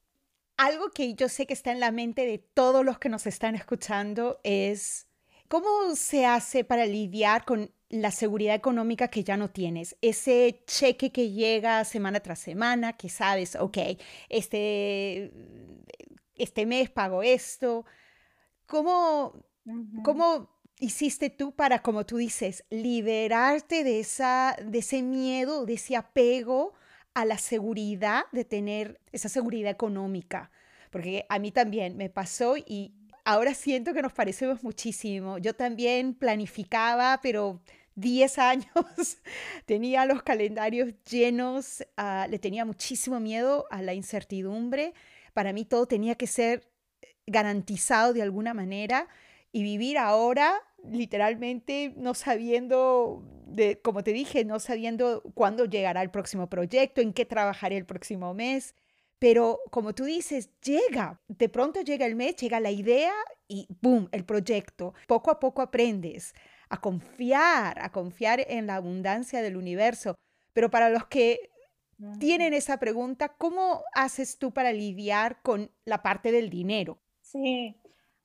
algo 0.59 0.91
que 0.91 1.15
yo 1.15 1.29
sé 1.29 1.47
que 1.47 1.53
está 1.53 1.71
en 1.71 1.79
la 1.79 1.91
mente 1.91 2.25
de 2.25 2.37
todos 2.37 2.83
los 2.83 2.99
que 2.99 3.07
nos 3.07 3.25
están 3.25 3.55
escuchando 3.55 4.41
es 4.43 5.07
cómo 5.47 5.95
se 5.95 6.25
hace 6.25 6.65
para 6.65 6.85
lidiar 6.85 7.45
con 7.45 7.71
la 7.87 8.11
seguridad 8.11 8.55
económica 8.55 9.07
que 9.07 9.23
ya 9.23 9.37
no 9.37 9.49
tienes, 9.49 9.95
ese 10.01 10.61
cheque 10.67 11.13
que 11.13 11.31
llega 11.31 11.85
semana 11.85 12.19
tras 12.19 12.39
semana, 12.39 12.97
que 12.97 13.07
sabes, 13.07 13.55
ok, 13.55 13.77
este, 14.27 15.31
este 16.35 16.65
mes 16.65 16.89
pago 16.89 17.23
esto. 17.23 17.85
¿Cómo, 18.67 19.33
¿Cómo 20.03 20.59
hiciste 20.77 21.29
tú 21.29 21.55
para, 21.55 21.81
como 21.81 22.05
tú 22.05 22.17
dices, 22.17 22.65
liberarte 22.69 23.85
de, 23.85 24.01
esa, 24.01 24.57
de 24.61 24.79
ese 24.79 25.03
miedo, 25.03 25.65
de 25.65 25.75
ese 25.75 25.95
apego 25.95 26.73
a 27.19 27.25
la 27.25 27.37
seguridad 27.37 28.23
de 28.31 28.45
tener 28.45 29.01
esa 29.11 29.27
seguridad 29.27 29.69
económica, 29.69 30.51
porque 30.89 31.25
a 31.27 31.37
mí 31.37 31.51
también 31.51 31.97
me 31.97 32.09
pasó 32.09 32.55
y 32.55 32.93
ahora 33.25 33.53
siento 33.53 33.93
que 33.93 34.01
nos 34.01 34.13
parecemos 34.13 34.63
muchísimo. 34.63 35.37
Yo 35.37 35.53
también 35.53 36.13
planificaba, 36.13 37.19
pero 37.21 37.61
10 37.95 38.37
años 38.39 39.17
tenía 39.65 40.05
los 40.05 40.23
calendarios 40.23 40.93
llenos, 41.09 41.83
ah, 41.97 42.25
le 42.29 42.39
tenía 42.39 42.63
muchísimo 42.63 43.19
miedo 43.19 43.65
a 43.69 43.81
la 43.81 43.93
incertidumbre. 43.93 44.93
Para 45.33 45.51
mí 45.51 45.65
todo 45.65 45.87
tenía 45.87 46.15
que 46.15 46.25
ser 46.25 46.71
garantizado 47.27 48.13
de 48.13 48.21
alguna 48.21 48.53
manera 48.53 49.09
y 49.51 49.61
vivir 49.63 49.97
ahora 49.97 50.53
literalmente 50.83 51.93
no 51.97 52.13
sabiendo, 52.13 53.23
de, 53.45 53.79
como 53.81 54.03
te 54.03 54.13
dije, 54.13 54.45
no 54.45 54.59
sabiendo 54.59 55.21
cuándo 55.33 55.65
llegará 55.65 56.01
el 56.01 56.11
próximo 56.11 56.49
proyecto, 56.49 57.01
en 57.01 57.13
qué 57.13 57.25
trabajaré 57.25 57.77
el 57.77 57.85
próximo 57.85 58.33
mes. 58.33 58.75
Pero 59.19 59.59
como 59.69 59.93
tú 59.93 60.05
dices, 60.05 60.49
llega, 60.61 61.21
de 61.27 61.49
pronto 61.49 61.81
llega 61.81 62.05
el 62.05 62.15
mes, 62.15 62.37
llega 62.37 62.59
la 62.59 62.71
idea 62.71 63.13
y 63.47 63.67
¡boom! 63.81 64.07
El 64.11 64.23
proyecto. 64.23 64.93
Poco 65.07 65.29
a 65.31 65.39
poco 65.39 65.61
aprendes 65.61 66.33
a 66.69 66.79
confiar, 66.79 67.81
a 67.81 67.91
confiar 67.91 68.45
en 68.47 68.67
la 68.67 68.75
abundancia 68.75 69.41
del 69.41 69.57
universo. 69.57 70.15
Pero 70.53 70.69
para 70.69 70.89
los 70.89 71.07
que 71.07 71.51
tienen 72.19 72.53
esa 72.53 72.77
pregunta, 72.77 73.29
¿cómo 73.29 73.83
haces 73.93 74.37
tú 74.37 74.53
para 74.53 74.71
lidiar 74.71 75.41
con 75.41 75.71
la 75.83 76.01
parte 76.01 76.31
del 76.31 76.49
dinero? 76.49 76.99
Sí, 77.21 77.75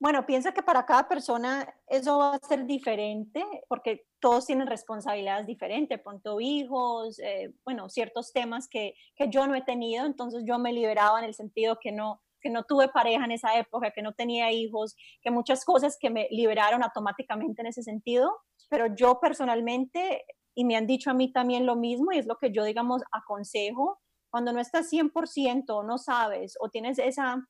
bueno, 0.05 0.27
pienso 0.27 0.53
que 0.53 0.63
para 0.63 0.85
cada 0.85 1.09
persona 1.09 1.67
eso 1.87 2.19
va 2.19 2.35
a 2.35 2.39
ser 2.39 2.67
diferente 2.67 3.43
porque 3.71 4.07
todos 4.21 4.45
tienen 4.45 4.67
responsabilidades 4.67 5.47
diferentes, 5.47 5.99
pronto 5.99 6.43
hijos, 6.43 7.19
eh, 7.21 7.55
bueno, 7.65 7.89
ciertos 7.89 8.31
temas 8.31 8.69
que, 8.69 8.93
que, 9.17 9.31
yo 9.31 9.47
no 9.47 9.55
he 9.55 9.63
tenido, 9.63 10.05
entonces 10.05 10.45
yo 10.47 10.59
me 10.59 10.75
liberaba 10.75 11.21
en 11.21 11.25
el 11.25 11.33
sentido 11.33 11.79
que 11.81 11.91
no, 11.91 12.21
que 12.43 12.51
no 12.51 12.65
tuve 12.65 12.89
pareja 12.89 13.25
en 13.25 13.33
esa 13.33 13.59
época, 13.59 13.93
que 13.93 14.03
no 14.03 14.13
tenía 14.13 14.53
hijos, 14.53 14.95
que 15.23 15.31
muchas 15.31 15.65
cosas 15.65 15.97
que 15.99 16.11
me 16.11 16.29
liberaron 16.31 16.83
automáticamente 16.83 17.63
en 17.63 17.69
ese 17.69 17.83
sentido, 17.83 18.31
pero 18.69 18.95
yo 18.95 19.21
personalmente, 19.21 20.27
y 20.55 20.67
me 20.67 20.77
han 20.77 20.87
dicho 20.87 21.09
a 21.11 21.15
mí 21.15 21.33
también 21.33 21.65
lo 21.65 21.77
mismo, 21.77 22.13
y 22.13 22.19
es 22.19 22.27
lo 22.27 22.37
que 22.37 22.53
yo, 22.53 22.65
digamos, 22.65 23.01
aconsejo, 23.11 23.99
cuando 24.29 24.53
no 24.53 24.61
estás 24.61 24.93
100%, 24.93 25.87
no 25.87 25.97
sabes, 25.97 26.59
o 26.61 26.69
tienes 26.69 26.99
esa 26.99 27.43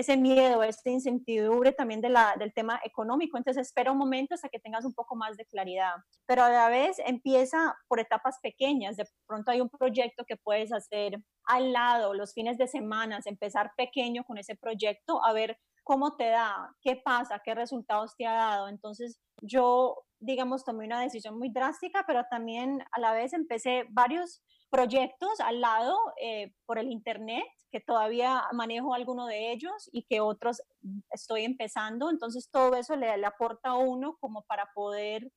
ese 0.00 0.16
miedo, 0.16 0.62
esta 0.62 0.90
incertidumbre 0.90 1.72
también 1.72 2.00
del 2.00 2.52
tema 2.54 2.80
económico. 2.84 3.38
Entonces 3.38 3.68
espera 3.68 3.92
un 3.92 3.98
momento 3.98 4.34
hasta 4.34 4.48
que 4.48 4.58
tengas 4.58 4.84
un 4.84 4.94
poco 4.94 5.16
más 5.16 5.36
de 5.36 5.46
claridad. 5.46 5.94
Pero 6.26 6.42
a 6.44 6.50
la 6.50 6.68
vez 6.68 6.98
empieza 7.06 7.74
por 7.88 8.00
etapas 8.00 8.38
pequeñas. 8.42 8.96
De 8.96 9.06
pronto 9.26 9.50
hay 9.50 9.60
un 9.60 9.70
proyecto 9.70 10.24
que 10.26 10.36
puedes 10.36 10.72
hacer 10.72 11.18
al 11.44 11.72
lado, 11.72 12.14
los 12.14 12.34
fines 12.34 12.58
de 12.58 12.66
semana, 12.66 13.20
empezar 13.24 13.72
pequeño 13.76 14.24
con 14.24 14.38
ese 14.38 14.56
proyecto, 14.56 15.24
a 15.24 15.32
ver 15.32 15.56
cómo 15.82 16.16
te 16.16 16.28
da, 16.28 16.74
qué 16.82 16.96
pasa, 16.96 17.40
qué 17.44 17.54
resultados 17.54 18.14
te 18.16 18.26
ha 18.26 18.32
dado. 18.32 18.68
Entonces 18.68 19.20
yo, 19.42 19.96
digamos, 20.18 20.64
tomé 20.64 20.84
una 20.84 21.00
decisión 21.00 21.38
muy 21.38 21.50
drástica, 21.50 22.04
pero 22.06 22.24
también 22.30 22.84
a 22.92 23.00
la 23.00 23.12
vez 23.12 23.32
empecé 23.32 23.86
varios 23.90 24.42
proyectos 24.70 25.40
al 25.40 25.60
lado 25.60 25.96
eh, 26.20 26.52
por 26.66 26.78
el 26.78 26.90
Internet, 26.90 27.44
que 27.70 27.80
todavía 27.80 28.42
manejo 28.52 28.94
alguno 28.94 29.26
de 29.26 29.52
ellos 29.52 29.88
y 29.92 30.04
que 30.04 30.20
otros 30.20 30.62
estoy 31.10 31.44
empezando. 31.44 32.10
Entonces, 32.10 32.48
todo 32.50 32.76
eso 32.76 32.96
le, 32.96 33.16
le 33.16 33.26
aporta 33.26 33.70
a 33.70 33.76
uno 33.76 34.16
como 34.20 34.42
para 34.42 34.70
poder 34.74 35.30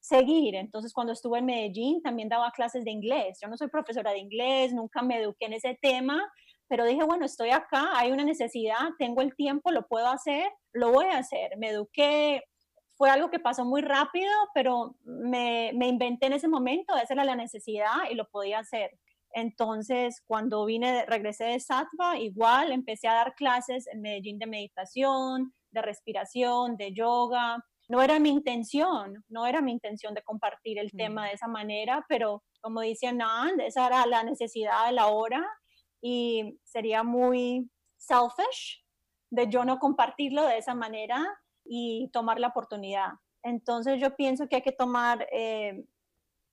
seguir. 0.00 0.54
Entonces, 0.54 0.92
cuando 0.92 1.12
estuve 1.12 1.38
en 1.38 1.46
Medellín, 1.46 2.02
también 2.02 2.28
daba 2.28 2.50
clases 2.52 2.84
de 2.84 2.90
inglés. 2.90 3.38
Yo 3.42 3.48
no 3.48 3.56
soy 3.56 3.68
profesora 3.68 4.12
de 4.12 4.18
inglés, 4.18 4.72
nunca 4.72 5.02
me 5.02 5.20
eduqué 5.20 5.46
en 5.46 5.54
ese 5.54 5.78
tema, 5.80 6.30
pero 6.68 6.84
dije, 6.84 7.04
bueno, 7.04 7.24
estoy 7.24 7.50
acá, 7.50 7.90
hay 7.94 8.12
una 8.12 8.24
necesidad, 8.24 8.90
tengo 8.98 9.22
el 9.22 9.34
tiempo, 9.34 9.70
lo 9.70 9.86
puedo 9.86 10.08
hacer, 10.08 10.50
lo 10.72 10.92
voy 10.92 11.06
a 11.06 11.18
hacer. 11.18 11.56
Me 11.58 11.70
eduqué 11.70 12.42
fue 12.98 13.10
algo 13.10 13.30
que 13.30 13.38
pasó 13.38 13.64
muy 13.64 13.80
rápido, 13.80 14.30
pero 14.52 14.96
me, 15.04 15.70
me 15.74 15.86
inventé 15.86 16.26
en 16.26 16.32
ese 16.32 16.48
momento, 16.48 16.96
esa 16.96 17.14
era 17.14 17.24
la 17.24 17.36
necesidad 17.36 18.10
y 18.10 18.14
lo 18.14 18.28
podía 18.28 18.58
hacer. 18.58 18.98
Entonces, 19.32 20.20
cuando 20.26 20.64
vine, 20.64 21.06
regresé 21.06 21.44
de 21.44 21.60
Sattva, 21.60 22.18
igual 22.18 22.72
empecé 22.72 23.06
a 23.06 23.14
dar 23.14 23.34
clases 23.36 23.86
en 23.86 24.00
Medellín 24.00 24.40
de 24.40 24.46
meditación, 24.46 25.54
de 25.70 25.80
respiración, 25.80 26.76
de 26.76 26.92
yoga. 26.92 27.64
No 27.88 28.02
era 28.02 28.18
mi 28.18 28.30
intención, 28.30 29.24
no 29.28 29.46
era 29.46 29.60
mi 29.60 29.70
intención 29.70 30.12
de 30.12 30.22
compartir 30.22 30.78
el 30.78 30.90
tema 30.90 31.28
de 31.28 31.34
esa 31.34 31.46
manera, 31.46 32.04
pero 32.08 32.42
como 32.60 32.80
dice 32.80 33.06
Anand, 33.06 33.60
esa 33.60 33.86
era 33.86 34.06
la 34.06 34.24
necesidad 34.24 34.86
de 34.86 34.92
la 34.92 35.06
hora 35.06 35.46
y 36.00 36.58
sería 36.64 37.04
muy 37.04 37.70
selfish 37.96 38.84
de 39.30 39.48
yo 39.48 39.64
no 39.64 39.78
compartirlo 39.78 40.44
de 40.44 40.58
esa 40.58 40.74
manera 40.74 41.24
y 41.68 42.08
tomar 42.12 42.40
la 42.40 42.48
oportunidad. 42.48 43.12
Entonces 43.42 44.00
yo 44.00 44.16
pienso 44.16 44.48
que 44.48 44.56
hay 44.56 44.62
que 44.62 44.72
tomar 44.72 45.26
eh, 45.30 45.84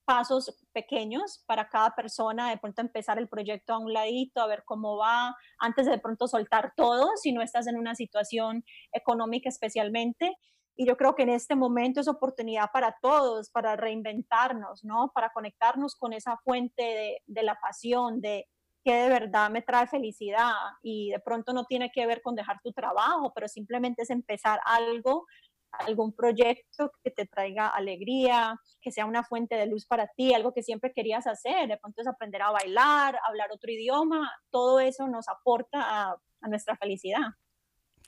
pasos 0.05 0.55
pequeños 0.71 1.43
para 1.47 1.67
cada 1.67 1.95
persona, 1.95 2.49
de 2.49 2.57
pronto 2.57 2.81
empezar 2.81 3.17
el 3.17 3.27
proyecto 3.27 3.73
a 3.73 3.79
un 3.79 3.91
ladito, 3.91 4.41
a 4.41 4.47
ver 4.47 4.63
cómo 4.65 4.97
va, 4.97 5.35
antes 5.59 5.87
de, 5.87 5.97
pronto 5.97 6.27
soltar 6.27 6.73
todo, 6.75 7.09
si 7.15 7.31
no 7.31 7.41
estás 7.41 7.67
en 7.67 7.77
una 7.77 7.95
situación 7.95 8.63
económica 8.91 9.49
especialmente. 9.49 10.37
Y 10.77 10.85
yo 10.85 10.97
creo 10.97 11.15
que 11.15 11.23
en 11.23 11.29
este 11.29 11.55
momento 11.55 12.01
es 12.01 12.07
oportunidad 12.07 12.69
para 12.71 12.97
todos, 13.01 13.49
para 13.49 13.77
reinventarnos, 13.77 14.83
¿no? 14.83 15.11
Para 15.15 15.31
conectarnos 15.31 15.95
con 15.95 16.11
esa 16.11 16.37
fuente 16.43 17.21
de 17.25 17.43
la 17.43 17.55
pasión, 17.55 18.19
de, 18.19 18.47
qué 18.85 18.93
de 18.93 19.09
verdad 19.09 19.49
me 19.49 19.63
trae 19.63 19.87
felicidad 19.87 20.53
y 20.83 21.09
de 21.09 21.19
pronto 21.19 21.53
no 21.53 21.65
tiene 21.65 21.89
que 21.91 22.05
ver 22.05 22.21
con 22.21 22.35
dejar 22.35 22.61
tu 22.61 22.71
trabajo, 22.71 23.33
pero 23.33 23.47
simplemente 23.47 24.03
es 24.03 24.11
empezar 24.11 24.59
algo, 24.63 25.25
algún 25.71 26.13
proyecto 26.13 26.91
que 27.03 27.09
te 27.09 27.25
traiga 27.25 27.67
alegría, 27.67 28.55
que 28.79 28.91
sea 28.91 29.07
una 29.07 29.23
fuente 29.23 29.55
de 29.55 29.65
luz 29.65 29.87
para 29.87 30.07
ti, 30.15 30.35
algo 30.35 30.53
que 30.53 30.61
siempre 30.61 30.93
querías 30.93 31.25
hacer, 31.25 31.67
de 31.67 31.77
pronto 31.77 32.03
es 32.03 32.07
aprender 32.07 32.43
a 32.43 32.51
bailar, 32.51 33.17
hablar 33.27 33.49
otro 33.51 33.71
idioma, 33.71 34.31
todo 34.51 34.79
eso 34.79 35.07
nos 35.07 35.27
aporta 35.27 35.81
a, 35.81 36.15
a 36.41 36.47
nuestra 36.47 36.77
felicidad. 36.77 37.29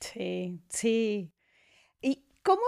Sí, 0.00 0.62
sí. 0.68 1.32
¿Y 2.00 2.24
cómo 2.44 2.62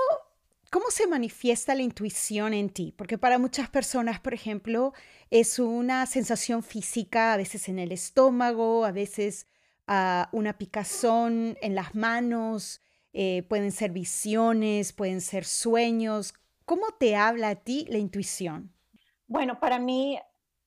¿Cómo 0.71 0.93
se 0.93 1.09
manifiesta 1.09 1.75
la 1.75 1.83
intuición 1.83 2.55
en 2.55 2.71
ti? 2.71 2.95
Porque 2.97 3.19
para 3.19 3.39
muchas 3.39 3.69
personas, 3.69 4.21
por 4.21 4.35
ejemplo, 4.35 4.93
es 5.29 5.59
una 5.59 6.07
sensación 6.07 6.63
física, 6.63 7.33
a 7.33 7.37
veces 7.37 7.69
en 7.69 7.81
el 7.81 7.91
estómago, 7.91 8.85
a 8.85 8.93
veces 8.93 9.49
uh, 9.89 10.25
una 10.31 10.59
picazón 10.59 11.59
en 11.61 11.75
las 11.75 11.97
manos, 11.97 12.81
eh, 13.13 13.43
pueden 13.49 13.73
ser 13.73 13.91
visiones, 13.91 14.93
pueden 14.93 15.21
ser 15.21 15.45
sueños. 15.45 16.35
¿Cómo 16.65 16.87
te 17.01 17.17
habla 17.17 17.49
a 17.49 17.57
ti 17.57 17.85
la 17.89 17.99
intuición? 17.99 18.73
Bueno, 19.27 19.59
para 19.59 19.81
mí 19.81 20.21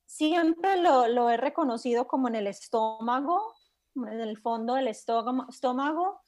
siempre 0.06 0.82
lo, 0.82 1.08
lo 1.08 1.30
he 1.30 1.38
reconocido 1.38 2.08
como 2.08 2.28
en 2.28 2.36
el 2.36 2.48
estómago, 2.48 3.54
en 3.96 4.20
el 4.20 4.38
fondo 4.38 4.76
del 4.76 4.90
estómago, 4.90 6.22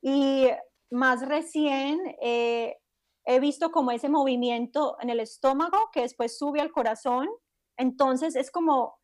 y 0.00 0.48
más 0.88 1.28
recién 1.28 2.00
eh, 2.22 2.78
he 3.28 3.40
visto 3.40 3.70
como 3.70 3.90
ese 3.90 4.08
movimiento 4.08 4.96
en 5.00 5.10
el 5.10 5.20
estómago 5.20 5.90
que 5.92 6.00
después 6.00 6.38
sube 6.38 6.62
al 6.62 6.72
corazón. 6.72 7.28
Entonces 7.76 8.34
es 8.36 8.50
como 8.50 8.98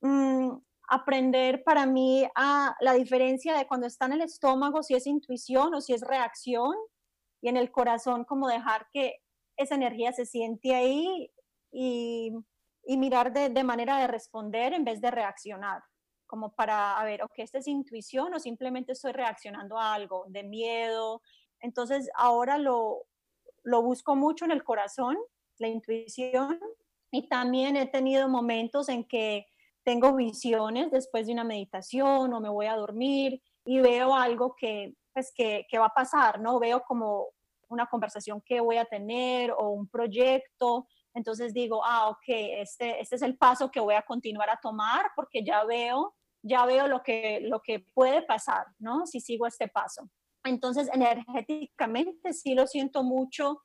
mm, 0.00 0.56
aprender 0.88 1.62
para 1.62 1.86
mí 1.86 2.26
a 2.34 2.74
la 2.80 2.94
diferencia 2.94 3.56
de 3.56 3.68
cuando 3.68 3.86
está 3.86 4.06
en 4.06 4.14
el 4.14 4.22
estómago, 4.22 4.82
si 4.82 4.94
es 4.94 5.06
intuición 5.06 5.72
o 5.72 5.80
si 5.80 5.94
es 5.94 6.00
reacción, 6.00 6.74
y 7.40 7.48
en 7.48 7.56
el 7.56 7.70
corazón 7.70 8.24
como 8.24 8.48
dejar 8.48 8.88
que 8.92 9.18
esa 9.56 9.76
energía 9.76 10.12
se 10.12 10.26
siente 10.26 10.74
ahí 10.74 11.30
y, 11.70 12.32
y 12.82 12.96
mirar 12.98 13.32
de, 13.32 13.50
de, 13.50 13.62
manera 13.62 13.98
de 14.00 14.08
responder 14.08 14.72
en 14.72 14.82
vez 14.82 15.00
de 15.00 15.12
reaccionar, 15.12 15.80
como 16.26 16.52
para, 16.56 16.98
a 16.98 17.04
ver, 17.04 17.22
ok, 17.22 17.34
esta 17.36 17.58
es 17.58 17.68
intuición 17.68 18.34
o 18.34 18.40
simplemente 18.40 18.92
estoy 18.92 19.12
reaccionando 19.12 19.78
a 19.78 19.94
algo 19.94 20.24
de 20.28 20.42
miedo. 20.42 21.22
Entonces 21.60 22.10
ahora 22.16 22.58
lo, 22.58 23.06
lo 23.62 23.82
busco 23.82 24.16
mucho 24.16 24.44
en 24.44 24.50
el 24.50 24.64
corazón, 24.64 25.16
la 25.58 25.68
intuición, 25.68 26.58
y 27.10 27.28
también 27.28 27.76
he 27.76 27.86
tenido 27.86 28.28
momentos 28.28 28.88
en 28.88 29.04
que 29.04 29.46
tengo 29.82 30.14
visiones 30.14 30.90
después 30.90 31.26
de 31.26 31.32
una 31.32 31.44
meditación 31.44 32.32
o 32.32 32.40
me 32.40 32.48
voy 32.48 32.66
a 32.66 32.76
dormir 32.76 33.42
y 33.64 33.80
veo 33.80 34.14
algo 34.14 34.54
que, 34.56 34.94
pues, 35.12 35.32
que, 35.34 35.66
que 35.68 35.78
va 35.78 35.86
a 35.86 35.94
pasar, 35.94 36.40
¿no? 36.40 36.58
Veo 36.58 36.82
como 36.82 37.28
una 37.68 37.86
conversación 37.86 38.42
que 38.42 38.60
voy 38.60 38.76
a 38.76 38.84
tener 38.84 39.52
o 39.52 39.70
un 39.70 39.88
proyecto. 39.88 40.86
Entonces 41.14 41.54
digo, 41.54 41.82
ah, 41.84 42.08
ok, 42.08 42.24
este, 42.26 43.00
este 43.00 43.16
es 43.16 43.22
el 43.22 43.36
paso 43.36 43.70
que 43.70 43.80
voy 43.80 43.94
a 43.94 44.02
continuar 44.02 44.50
a 44.50 44.60
tomar 44.60 45.06
porque 45.16 45.42
ya 45.44 45.64
veo, 45.64 46.14
ya 46.42 46.66
veo 46.66 46.86
lo 46.86 47.02
que, 47.02 47.40
lo 47.42 47.60
que 47.60 47.80
puede 47.94 48.22
pasar, 48.22 48.66
¿no? 48.78 49.06
Si 49.06 49.20
sigo 49.20 49.46
este 49.46 49.68
paso. 49.68 50.08
Entonces, 50.44 50.88
energéticamente 50.92 52.32
sí 52.32 52.54
lo 52.54 52.66
siento 52.66 53.02
mucho 53.02 53.62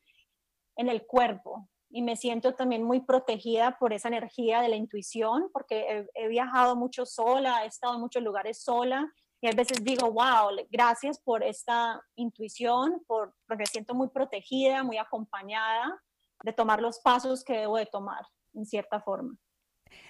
en 0.75 0.89
el 0.89 1.05
cuerpo 1.05 1.69
y 1.89 2.01
me 2.01 2.15
siento 2.15 2.55
también 2.55 2.83
muy 2.83 2.99
protegida 3.01 3.77
por 3.79 3.93
esa 3.93 4.09
energía 4.09 4.61
de 4.61 4.69
la 4.69 4.75
intuición, 4.75 5.49
porque 5.53 6.05
he, 6.13 6.27
viajado 6.27 6.75
mucho 6.75 7.05
sola, 7.05 7.63
he 7.63 7.67
estado 7.67 7.95
en 7.95 8.01
muchos 8.01 8.21
lugares 8.21 8.61
sola 8.61 9.09
y 9.41 9.47
a 9.47 9.51
veces 9.51 9.83
digo, 9.83 10.11
wow, 10.11 10.49
gracias 10.69 11.19
por 11.21 11.43
esta 11.43 12.01
intuición, 12.15 13.01
por, 13.07 13.33
porque 13.47 13.61
me 13.61 13.67
siento 13.67 13.93
muy 13.93 14.09
protegida, 14.09 14.83
muy 14.83 14.97
acompañada 14.97 16.01
de 16.43 16.51
tomar 16.51 16.81
los 16.81 16.99
pasos 16.99 17.43
que 17.43 17.53
debo 17.59 17.77
de 17.77 17.85
tomar, 17.85 18.25
en 18.53 18.65
cierta 18.65 18.99
forma. 18.99 19.37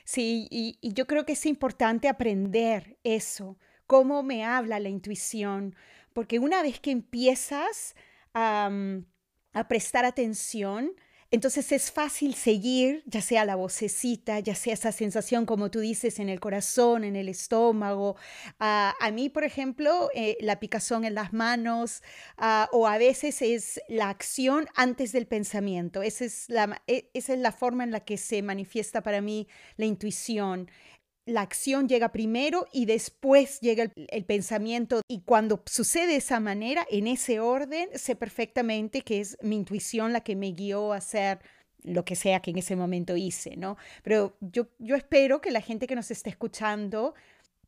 Sí, 0.05 0.47
y, 0.49 0.79
y 0.81 0.93
yo 0.93 1.05
creo 1.05 1.25
que 1.25 1.33
es 1.33 1.45
importante 1.45 2.07
aprender 2.07 2.97
eso, 3.03 3.57
cómo 3.85 4.23
me 4.23 4.43
habla 4.43 4.79
la 4.79 4.89
intuición, 4.89 5.75
porque 6.15 6.39
una 6.39 6.63
vez 6.63 6.79
que 6.79 6.91
empiezas 6.91 7.93
a, 8.33 8.71
prestar 9.67 10.05
atención, 10.05 10.91
entonces 11.29 11.71
es 11.73 11.91
fácil 11.91 12.35
seguir, 12.35 13.03
ya 13.05 13.21
sea 13.21 13.43
la 13.43 13.55
vocecita, 13.55 14.39
ya 14.39 14.55
sea 14.55 14.73
esa 14.73 14.93
sensación, 14.93 15.45
como 15.45 15.69
tú 15.71 15.79
dices, 15.81 16.19
en 16.19 16.29
el 16.29 16.39
corazón, 16.39 17.03
en 17.03 17.17
el 17.17 17.27
estómago. 17.27 18.15
a 18.59 19.11
mí, 19.11 19.29
por 19.29 19.43
ejemplo, 19.43 20.09
eh, 20.13 20.37
la 20.39 20.59
picazón 20.61 21.03
en 21.03 21.15
las 21.15 21.33
manos, 21.33 22.01
ah, 22.37 22.69
o 22.71 22.87
a 22.87 22.97
veces 22.97 23.41
es 23.41 23.81
la 23.89 24.09
acción 24.09 24.67
antes 24.75 25.11
del 25.11 25.27
pensamiento. 25.27 26.01
Esa 26.01 26.23
es, 26.23 26.45
la, 26.47 26.81
e, 26.87 27.09
esa 27.13 27.33
es 27.33 27.39
la 27.39 27.51
forma 27.51 27.83
en 27.83 27.91
la 27.91 27.99
que 28.01 28.17
se 28.17 28.41
manifiesta 28.41 29.03
para 29.03 29.19
mí 29.19 29.49
la 29.75 29.85
intuición 29.85 30.69
la 31.25 31.41
acción 31.41 31.87
llega 31.87 32.11
primero 32.11 32.67
y 32.71 32.85
después 32.85 33.59
llega 33.59 33.91
el, 33.95 34.25
pensamiento. 34.25 35.01
Y 35.07 35.21
cuando 35.21 35.63
sucede 35.65 36.07
de 36.07 36.15
esa 36.17 36.39
manera, 36.39 36.85
en 36.89 37.07
ese 37.07 37.39
orden, 37.39 37.89
sé 37.95 38.15
perfectamente 38.15 39.01
que 39.01 39.21
es 39.21 39.37
mi 39.41 39.55
intuición 39.55 40.13
la 40.13 40.21
que 40.21 40.35
me 40.35 40.51
guió 40.51 40.93
a 40.93 40.97
hacer 40.97 41.39
lo 41.83 42.03
que 42.05 42.15
sea 42.15 42.41
que 42.41 42.51
en 42.51 42.57
ese 42.57 42.75
momento 42.75 43.15
hice, 43.15 43.57
¿no? 43.57 43.77
Pero 44.03 44.37
yo, 44.39 44.67
espero 44.79 45.41
que 45.41 45.51
la 45.51 45.61
gente 45.61 45.87
que 45.87 45.95
nos 45.95 46.09
esté 46.11 46.29
escuchando 46.29 47.13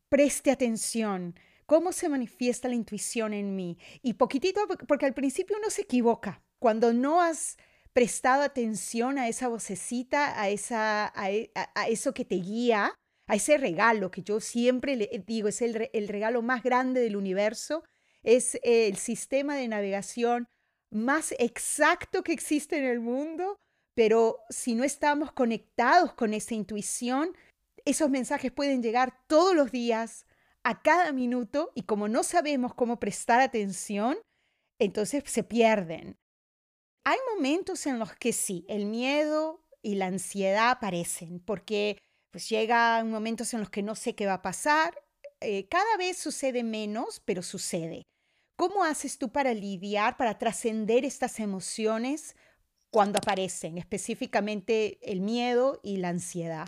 preste 0.08 0.50
atención. 0.50 1.34
¿Cómo 1.66 1.92
se 1.92 2.08
manifiesta 2.08 2.68
la 2.68 2.74
intuición 2.74 3.34
en 3.34 3.54
mí? 3.54 3.78
Y 4.02 4.14
poquitito, 4.14 4.60
porque 4.86 5.06
al 5.06 5.14
principio 5.14 5.56
uno 5.58 5.70
se 5.70 5.82
equivoca. 5.82 6.42
Cuando 6.58 6.92
no 6.92 7.20
has 7.20 7.58
prestado 7.92 8.42
atención 8.42 9.18
a 9.18 9.28
esa 9.28 9.48
vocecita, 9.48 10.40
a, 10.40 10.48
esa, 10.48 11.12
a 11.14 11.30
e, 11.30 11.50
eso 11.88 12.14
que 12.14 12.24
te 12.24 12.36
guía, 12.36 12.94
a 13.28 13.36
ese 13.36 13.58
regalo 13.58 14.10
que 14.10 14.22
yo 14.22 14.40
siempre 14.40 14.96
le 14.96 15.22
digo, 15.26 15.48
es 15.48 15.62
el, 15.62 15.90
el 15.92 16.08
regalo 16.08 16.42
más 16.42 16.62
grande 16.62 17.00
del 17.00 17.16
universo, 17.16 17.84
es 18.22 18.58
el 18.62 18.96
sistema 18.96 19.54
de 19.54 19.68
navegación 19.68 20.48
más 20.90 21.34
exacto 21.38 22.22
que 22.22 22.32
existe 22.32 22.78
en 22.78 22.84
el 22.84 23.00
mundo, 23.00 23.56
pero 23.94 24.40
si 24.48 24.74
no 24.74 24.82
estamos 24.82 25.32
conectados 25.32 26.14
con 26.14 26.32
esa 26.32 26.54
intuición, 26.54 27.36
esos 27.84 28.10
mensajes 28.10 28.50
pueden 28.50 28.82
llegar 28.82 29.18
todos 29.26 29.54
los 29.54 29.70
días, 29.70 30.26
a 30.64 30.82
cada 30.82 31.12
minuto, 31.12 31.70
y 31.74 31.82
como 31.82 32.08
no 32.08 32.22
sabemos 32.22 32.74
cómo 32.74 32.98
prestar 32.98 33.40
atención, 33.40 34.18
entonces 34.78 35.22
se 35.26 35.42
pierden. 35.42 36.18
Hay 37.04 37.18
momentos 37.34 37.86
en 37.86 37.98
los 37.98 38.14
que 38.14 38.32
sí, 38.32 38.66
el 38.68 38.84
miedo 38.86 39.64
y 39.82 39.94
la 39.94 40.06
ansiedad 40.06 40.70
aparecen, 40.70 41.40
porque 41.40 41.98
pues 42.30 42.48
llegan 42.48 43.10
momentos 43.10 43.52
en 43.54 43.60
los 43.60 43.70
que 43.70 43.82
no 43.82 43.94
sé 43.94 44.14
qué 44.14 44.26
va 44.26 44.34
a 44.34 44.42
pasar. 44.42 44.94
Eh, 45.40 45.68
cada 45.68 45.96
vez 45.96 46.18
sucede 46.18 46.62
menos, 46.62 47.20
pero 47.24 47.42
sucede. 47.42 48.02
¿Cómo 48.56 48.82
haces 48.82 49.18
tú 49.18 49.30
para 49.30 49.54
lidiar, 49.54 50.16
para 50.16 50.36
trascender 50.36 51.04
estas 51.04 51.38
emociones 51.38 52.36
cuando 52.90 53.18
aparecen, 53.18 53.78
específicamente 53.78 54.98
el 55.02 55.20
miedo 55.20 55.78
y 55.82 55.98
la 55.98 56.08
ansiedad? 56.08 56.66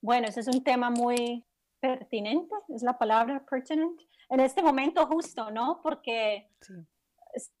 Bueno, 0.00 0.28
ese 0.28 0.40
es 0.40 0.48
un 0.48 0.64
tema 0.64 0.90
muy 0.90 1.44
pertinente, 1.80 2.54
es 2.68 2.82
la 2.82 2.98
palabra 2.98 3.44
pertinent. 3.48 4.00
En 4.28 4.40
este 4.40 4.62
momento 4.62 5.06
justo, 5.06 5.50
¿no? 5.50 5.80
Porque 5.82 6.50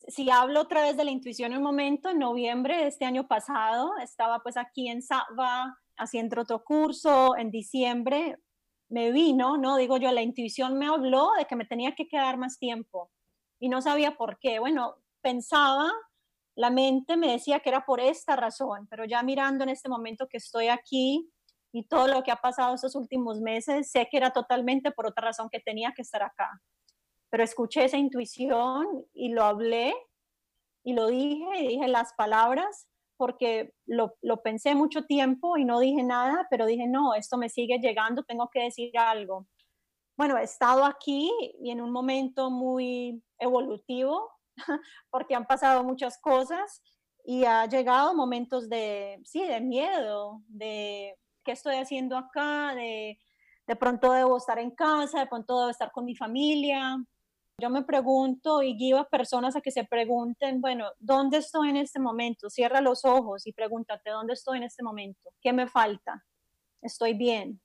si 0.08 0.30
hablo 0.30 0.60
otra 0.60 0.82
vez 0.82 0.96
de 0.96 1.04
la 1.04 1.10
intuición 1.10 1.52
en 1.52 1.58
un 1.58 1.64
momento, 1.64 2.10
en 2.10 2.18
noviembre 2.18 2.76
de 2.76 2.86
este 2.86 3.04
año 3.04 3.28
pasado, 3.28 3.96
estaba 3.98 4.42
pues 4.42 4.56
aquí 4.56 4.88
en 4.88 5.02
Saba 5.02 5.78
haciendo 5.96 6.40
otro 6.42 6.64
curso 6.64 7.36
en 7.36 7.50
diciembre, 7.50 8.36
me 8.88 9.10
vino, 9.12 9.56
¿no? 9.56 9.76
Digo 9.76 9.96
yo, 9.96 10.12
la 10.12 10.22
intuición 10.22 10.78
me 10.78 10.86
habló 10.86 11.30
de 11.38 11.46
que 11.46 11.56
me 11.56 11.64
tenía 11.64 11.94
que 11.94 12.08
quedar 12.08 12.36
más 12.36 12.58
tiempo 12.58 13.10
y 13.58 13.68
no 13.68 13.80
sabía 13.82 14.16
por 14.16 14.38
qué. 14.38 14.58
Bueno, 14.58 14.96
pensaba, 15.22 15.90
la 16.54 16.70
mente 16.70 17.16
me 17.16 17.32
decía 17.32 17.60
que 17.60 17.70
era 17.70 17.84
por 17.84 18.00
esta 18.00 18.36
razón, 18.36 18.86
pero 18.88 19.04
ya 19.04 19.22
mirando 19.22 19.64
en 19.64 19.70
este 19.70 19.88
momento 19.88 20.28
que 20.28 20.36
estoy 20.36 20.68
aquí 20.68 21.30
y 21.72 21.86
todo 21.88 22.06
lo 22.06 22.22
que 22.22 22.30
ha 22.30 22.36
pasado 22.36 22.74
estos 22.74 22.94
últimos 22.94 23.40
meses, 23.40 23.90
sé 23.90 24.06
que 24.10 24.16
era 24.16 24.30
totalmente 24.30 24.92
por 24.92 25.06
otra 25.06 25.26
razón 25.26 25.48
que 25.50 25.60
tenía 25.60 25.92
que 25.96 26.02
estar 26.02 26.22
acá. 26.22 26.48
Pero 27.30 27.42
escuché 27.42 27.84
esa 27.84 27.96
intuición 27.96 28.86
y 29.12 29.30
lo 29.30 29.42
hablé 29.42 29.92
y 30.84 30.92
lo 30.92 31.08
dije 31.08 31.44
y 31.58 31.66
dije 31.66 31.88
las 31.88 32.12
palabras 32.14 32.86
porque 33.16 33.72
lo, 33.86 34.16
lo, 34.22 34.42
pensé 34.42 34.74
mucho 34.74 35.04
tiempo 35.04 35.56
y 35.56 35.64
no 35.64 35.80
dije 35.80 36.02
nada, 36.02 36.46
pero 36.50 36.66
dije, 36.66 36.86
no, 36.86 37.14
esto 37.14 37.36
me 37.36 37.48
sigue 37.48 37.78
llegando, 37.78 38.24
tengo 38.24 38.48
que 38.52 38.62
decir 38.62 38.96
algo. 38.98 39.46
Bueno, 40.16 40.38
he 40.38 40.44
estado 40.44 40.84
aquí 40.84 41.30
y 41.60 41.70
en 41.70 41.80
un 41.80 41.90
momento 41.90 42.50
muy 42.50 43.22
evolutivo, 43.38 44.30
porque 45.10 45.34
han 45.34 45.46
pasado 45.46 45.84
muchas 45.84 46.18
cosas 46.20 46.82
y 47.24 47.44
ha 47.44 47.66
llegado 47.66 48.14
momentos 48.14 48.68
de, 48.68 49.20
sí, 49.24 49.46
de 49.46 49.60
miedo, 49.60 50.42
de 50.46 51.16
qué 51.44 51.52
estoy 51.52 51.76
haciendo 51.76 52.16
acá, 52.16 52.74
de, 52.74 53.18
de 53.66 53.76
pronto 53.76 54.12
debo 54.12 54.36
estar 54.36 54.58
en 54.58 54.70
casa, 54.72 55.20
de 55.20 55.26
pronto 55.26 55.58
debo 55.58 55.70
estar 55.70 55.90
con 55.90 56.04
mi 56.04 56.14
familia. 56.14 56.96
Yo 57.64 57.70
me 57.70 57.82
pregunto 57.82 58.62
y 58.62 58.76
guío 58.76 58.98
a 58.98 59.08
personas 59.08 59.56
a 59.56 59.62
que 59.62 59.70
se 59.70 59.84
pregunten, 59.84 60.60
bueno, 60.60 60.84
¿dónde 60.98 61.38
estoy 61.38 61.70
en 61.70 61.78
este 61.78 61.98
momento? 61.98 62.50
Cierra 62.50 62.82
los 62.82 63.06
ojos 63.06 63.46
y 63.46 63.54
pregúntate, 63.54 64.10
¿dónde 64.10 64.34
estoy 64.34 64.58
en 64.58 64.64
este 64.64 64.82
momento? 64.82 65.30
¿Qué 65.40 65.54
me 65.54 65.66
falta? 65.66 66.26
¿Estoy 66.82 67.14
bien? 67.14 67.62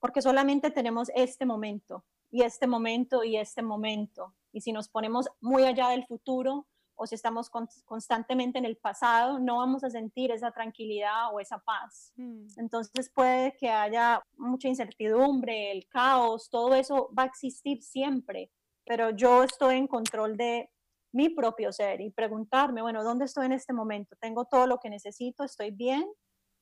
Porque 0.00 0.22
solamente 0.22 0.70
tenemos 0.70 1.10
este 1.14 1.44
momento 1.44 2.06
y 2.30 2.40
este 2.40 2.66
momento 2.66 3.22
y 3.22 3.36
este 3.36 3.60
momento. 3.60 4.34
Y 4.50 4.62
si 4.62 4.72
nos 4.72 4.88
ponemos 4.88 5.28
muy 5.42 5.64
allá 5.64 5.90
del 5.90 6.06
futuro, 6.06 6.66
o 6.94 7.06
si 7.06 7.14
estamos 7.14 7.50
constantemente 7.84 8.58
en 8.58 8.64
el 8.64 8.78
pasado, 8.78 9.38
no 9.38 9.58
vamos 9.58 9.84
a 9.84 9.90
sentir 9.90 10.30
esa 10.30 10.52
tranquilidad 10.52 11.34
o 11.34 11.40
esa 11.40 11.58
paz. 11.58 12.14
Mm. 12.16 12.46
Entonces 12.56 13.10
puede 13.10 13.54
que 13.58 13.68
haya 13.68 14.22
mucha 14.38 14.68
incertidumbre, 14.68 15.70
el 15.70 15.86
caos, 15.86 16.48
todo 16.48 16.74
eso 16.74 17.10
va 17.12 17.24
a 17.24 17.26
existir 17.26 17.82
siempre, 17.82 18.50
pero 18.84 19.10
yo 19.10 19.42
estoy 19.42 19.76
en 19.76 19.86
control 19.86 20.36
de 20.36 20.70
mi 21.12 21.30
propio 21.30 21.72
ser 21.72 22.00
y 22.00 22.10
preguntarme, 22.10 22.82
bueno, 22.82 23.04
¿dónde 23.04 23.24
estoy 23.24 23.46
en 23.46 23.52
este 23.52 23.72
momento? 23.72 24.16
¿Tengo 24.20 24.46
todo 24.46 24.66
lo 24.66 24.78
que 24.78 24.90
necesito? 24.90 25.44
¿Estoy 25.44 25.70
bien? 25.70 26.04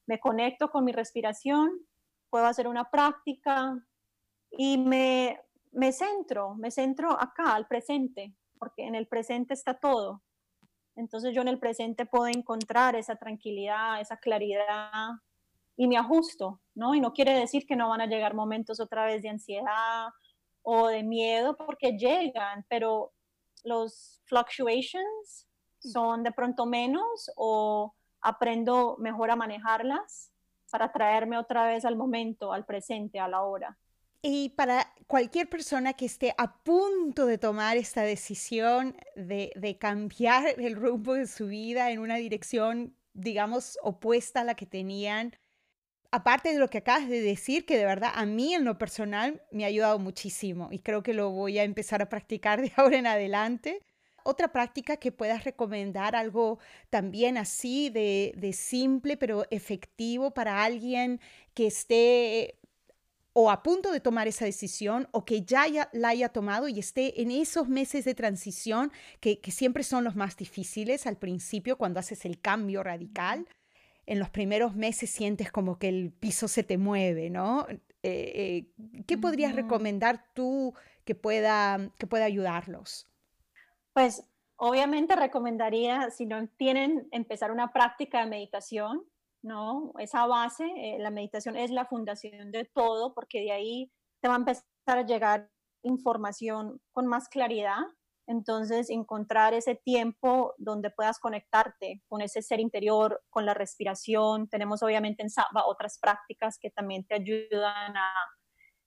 ¿Me 0.06 0.20
conecto 0.20 0.70
con 0.70 0.84
mi 0.84 0.92
respiración? 0.92 1.70
¿Puedo 2.28 2.44
hacer 2.44 2.68
una 2.68 2.90
práctica? 2.90 3.82
Y 4.50 4.76
me, 4.76 5.40
me 5.72 5.92
centro, 5.92 6.54
me 6.54 6.70
centro 6.70 7.12
acá, 7.18 7.54
al 7.54 7.66
presente, 7.66 8.34
porque 8.58 8.86
en 8.86 8.94
el 8.94 9.08
presente 9.08 9.54
está 9.54 9.78
todo. 9.78 10.22
Entonces 10.96 11.34
yo 11.34 11.40
en 11.40 11.48
el 11.48 11.58
presente 11.58 12.04
puedo 12.04 12.26
encontrar 12.26 12.94
esa 12.94 13.16
tranquilidad, 13.16 14.00
esa 14.00 14.18
claridad 14.18 15.12
y 15.76 15.88
me 15.88 15.96
ajusto, 15.96 16.60
¿no? 16.74 16.94
Y 16.94 17.00
no 17.00 17.14
quiere 17.14 17.32
decir 17.32 17.66
que 17.66 17.76
no 17.76 17.88
van 17.88 18.02
a 18.02 18.06
llegar 18.06 18.34
momentos 18.34 18.80
otra 18.80 19.06
vez 19.06 19.22
de 19.22 19.30
ansiedad 19.30 20.08
o 20.62 20.88
de 20.88 21.02
miedo, 21.02 21.56
porque 21.56 21.92
llegan, 21.92 22.64
pero 22.68 23.12
los 23.64 24.20
fluctuations 24.24 25.48
mm. 25.84 25.88
son 25.88 26.22
de 26.22 26.32
pronto 26.32 26.66
menos 26.66 27.30
o 27.36 27.94
aprendo 28.20 28.96
mejor 28.98 29.30
a 29.30 29.36
manejarlas 29.36 30.32
para 30.70 30.90
traerme 30.90 31.36
otra 31.36 31.66
vez 31.66 31.84
al 31.84 31.96
momento, 31.96 32.52
al 32.52 32.64
presente, 32.64 33.20
a 33.20 33.28
la 33.28 33.42
hora. 33.42 33.76
Y 34.22 34.50
para 34.50 34.94
cualquier 35.08 35.48
persona 35.48 35.94
que 35.94 36.06
esté 36.06 36.32
a 36.38 36.62
punto 36.62 37.26
de 37.26 37.38
tomar 37.38 37.76
esta 37.76 38.02
decisión 38.02 38.96
de, 39.16 39.76
cambiar 39.80 40.46
el 40.58 40.76
rumbo 40.76 41.14
de 41.14 41.26
su 41.26 41.48
vida 41.48 41.90
en 41.90 41.98
una 41.98 42.16
dirección, 42.16 42.96
digamos, 43.14 43.78
opuesta 43.82 44.42
a 44.42 44.44
la 44.44 44.54
que 44.54 44.64
tenían, 44.64 45.36
aparte 46.12 46.52
de 46.52 46.58
lo 46.58 46.68
que 46.68 46.78
acabas 46.78 47.08
de 47.08 47.20
decir, 47.20 47.66
que 47.66 47.76
de 47.76 47.84
verdad 47.84 48.12
a 48.14 48.24
mí 48.24 48.54
en 48.54 48.64
lo 48.64 48.78
personal 48.78 49.42
me 49.50 49.64
ha 49.64 49.68
ayudado 49.68 49.98
muchísimo 49.98 50.68
y 50.70 50.78
creo 50.78 51.02
que 51.02 51.14
lo 51.14 51.30
voy 51.30 51.58
a 51.58 51.64
empezar 51.64 52.00
a 52.02 52.08
practicar 52.08 52.60
de 52.62 52.72
ahora 52.76 52.98
en 52.98 53.06
adelante. 53.06 53.80
Otra 54.24 54.52
práctica 54.52 54.98
que 54.98 55.10
puedas 55.10 55.42
recomendar, 55.42 56.14
algo 56.14 56.60
también 56.90 57.36
así 57.36 57.90
de, 57.90 58.32
de 58.36 58.52
simple 58.52 59.16
pero 59.16 59.46
efectivo 59.50 60.32
para 60.32 60.62
alguien 60.62 61.20
que 61.54 61.66
esté 61.66 62.60
o 63.34 63.50
a 63.50 63.62
punto 63.62 63.90
de 63.92 64.00
tomar 64.00 64.28
esa 64.28 64.44
decisión 64.44 65.08
o 65.12 65.24
que 65.24 65.42
ya 65.42 65.66
la 65.92 66.08
haya 66.08 66.28
tomado 66.28 66.68
y 66.68 66.78
esté 66.78 67.22
en 67.22 67.30
esos 67.30 67.68
meses 67.68 68.04
de 68.04 68.14
transición 68.14 68.92
que, 69.20 69.40
siempre 69.50 69.84
son 69.84 70.04
los 70.04 70.16
más 70.16 70.36
difíciles 70.36 71.06
al 71.06 71.16
principio 71.16 71.78
cuando 71.78 72.00
haces 72.00 72.24
el 72.24 72.40
cambio 72.40 72.82
radical. 72.82 73.46
En 74.07 74.18
los 74.18 74.30
primeros 74.30 74.74
meses 74.74 75.11
sientes 75.11 75.53
como 75.53 75.78
que 75.78 75.88
el 75.88 76.12
piso 76.12 76.48
se 76.48 76.64
te 76.64 76.78
mueve, 76.78 77.30
¿no? 77.30 77.66
Eh, 77.68 77.78
eh, 78.03 78.66
¿Qué 79.07 79.16
podrías 79.16 79.55
recomendar 79.55 80.24
tú 80.34 80.74
que 81.05 81.14
pueda, 81.14 81.90
que 81.98 82.07
pueda 82.07 82.24
ayudarlos? 82.24 83.09
Pues 83.92 84.24
obviamente 84.57 85.14
recomendaría, 85.14 86.11
si 86.11 86.26
no 86.26 86.48
tienen, 86.57 87.09
empezar 87.12 87.53
una 87.53 87.72
práctica 87.72 88.20
de 88.20 88.30
meditación 88.30 89.05
¿no? 89.42 89.92
Esa 89.98 90.26
base, 90.26 90.64
eh, 90.76 90.98
la 90.98 91.11
meditación 91.11 91.57
es 91.57 91.70
la 91.70 91.84
fundación 91.86 92.50
de 92.53 92.64
todo, 92.64 93.12
porque 93.14 93.40
de 93.40 93.53
ahí 93.53 93.92
te 94.20 94.28
va 94.28 94.34
a 94.34 94.38
empezar 94.38 94.64
a 94.86 95.03
llegar 95.03 95.50
información 95.82 96.80
con 96.92 97.07
más 97.07 97.28
claridad. 97.28 97.78
Entonces, 98.26 98.88
encontrar 98.90 99.52
ese 99.52 99.74
tiempo 99.74 100.54
donde 100.58 100.90
puedas 100.90 101.18
conectarte 101.18 102.02
con 102.08 102.22
ese 102.22 102.40
ser 102.42 102.60
interior, 102.60 103.22
con 103.30 103.46
la 103.46 103.54
respiración. 103.54 104.48
Tenemos 104.48 104.82
obviamente 104.82 105.22
en 105.22 105.30
Saba 105.30 105.66
otras 105.66 105.98
prácticas 105.98 106.58
que 106.58 106.70
también 106.70 107.04
te 107.04 107.16
ayudan 107.16 107.96
a 107.96 108.12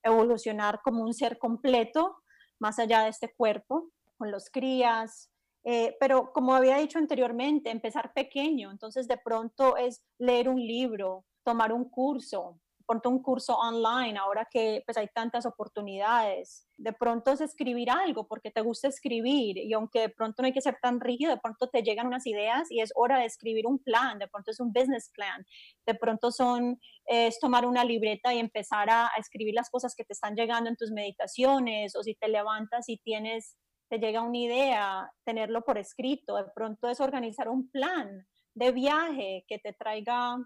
evolucionar 0.04 0.82
como 0.84 1.04
un 1.04 1.14
ser 1.14 1.38
completo, 1.38 2.18
más 2.60 2.80
allá 2.80 3.02
de 3.02 3.10
este 3.10 3.34
cuerpo, 3.36 3.92
con 4.18 4.32
los 4.32 4.50
crías, 4.50 5.30
eh, 5.68 5.98
pero 6.00 6.32
como 6.32 6.54
había 6.54 6.78
dicho 6.78 7.00
anteriormente, 7.00 7.72
empezar 7.72 8.14
pequeño, 8.14 8.70
entonces 8.70 9.08
de 9.08 9.18
pronto 9.18 9.78
es 9.78 10.04
leer 10.20 10.48
un 10.48 10.60
libro, 10.60 11.26
tomar 11.44 11.74
un 11.74 11.90
curso, 11.90 12.60
pronto 12.86 13.10
un 13.10 13.22
curso 13.22 13.58
online, 13.58 14.18
ahora 14.18 14.48
que 14.50 14.82
pues 14.86 14.98
hay 14.98 15.08
tantas 15.14 15.46
oportunidades. 15.46 16.68
De 16.78 16.94
pronto 16.94 17.32
es 17.32 17.42
escribir 17.42 17.90
algo 17.90 18.28
porque 18.28 18.52
te 18.52 18.62
gusta 18.62 18.88
escribir 18.88 19.58
y 19.58 19.74
aunque 19.74 20.02
de 20.02 20.10
pronto 20.10 20.42
no 20.42 20.48
hay 20.48 20.54
que 20.54 20.62
ser 20.62 20.78
tan 20.82 21.00
rígido, 21.00 21.32
de 21.32 21.40
pronto 21.40 21.70
te 21.70 21.84
llegan 21.84 22.08
unas 22.08 22.28
ideas 22.28 22.70
y 22.72 22.82
es 22.82 22.92
hora 22.96 23.20
de 23.20 23.26
escribir 23.26 23.66
un 23.68 23.80
plan, 23.80 24.20
de 24.20 24.28
pronto 24.28 24.52
es 24.52 24.60
un 24.60 24.72
business 24.74 25.10
plan, 25.14 25.46
de 25.86 25.96
pronto 25.96 26.32
son, 26.32 26.80
es 27.06 27.40
tomar 27.40 27.66
una 27.66 27.84
libreta 27.84 28.34
y 28.34 28.40
empezar 28.40 28.90
a, 28.90 29.08
a 29.08 29.20
escribir 29.20 29.56
las 29.56 29.70
cosas 29.70 29.96
que 29.96 30.04
te 30.04 30.14
están 30.14 30.36
llegando 30.36 30.70
en 30.70 30.76
tus 30.76 30.92
meditaciones 30.92 31.96
o 31.96 32.04
si 32.04 32.16
te 32.16 32.28
levantas 32.28 32.90
y 32.90 32.98
tienes 32.98 33.58
te 33.88 34.00
llega 34.00 34.22
una 34.22 34.38
idea, 34.38 35.12
tenerlo 35.24 35.64
por 35.64 35.78
escrito, 35.78 36.36
de 36.38 36.46
pronto 36.56 36.90
es 36.90 37.00
organizar 37.00 37.50
un 37.50 37.70
plan 37.70 38.26
de 38.56 38.72
viaje 38.72 39.46
que 39.48 39.60
te 39.60 39.74
traiga 39.74 40.38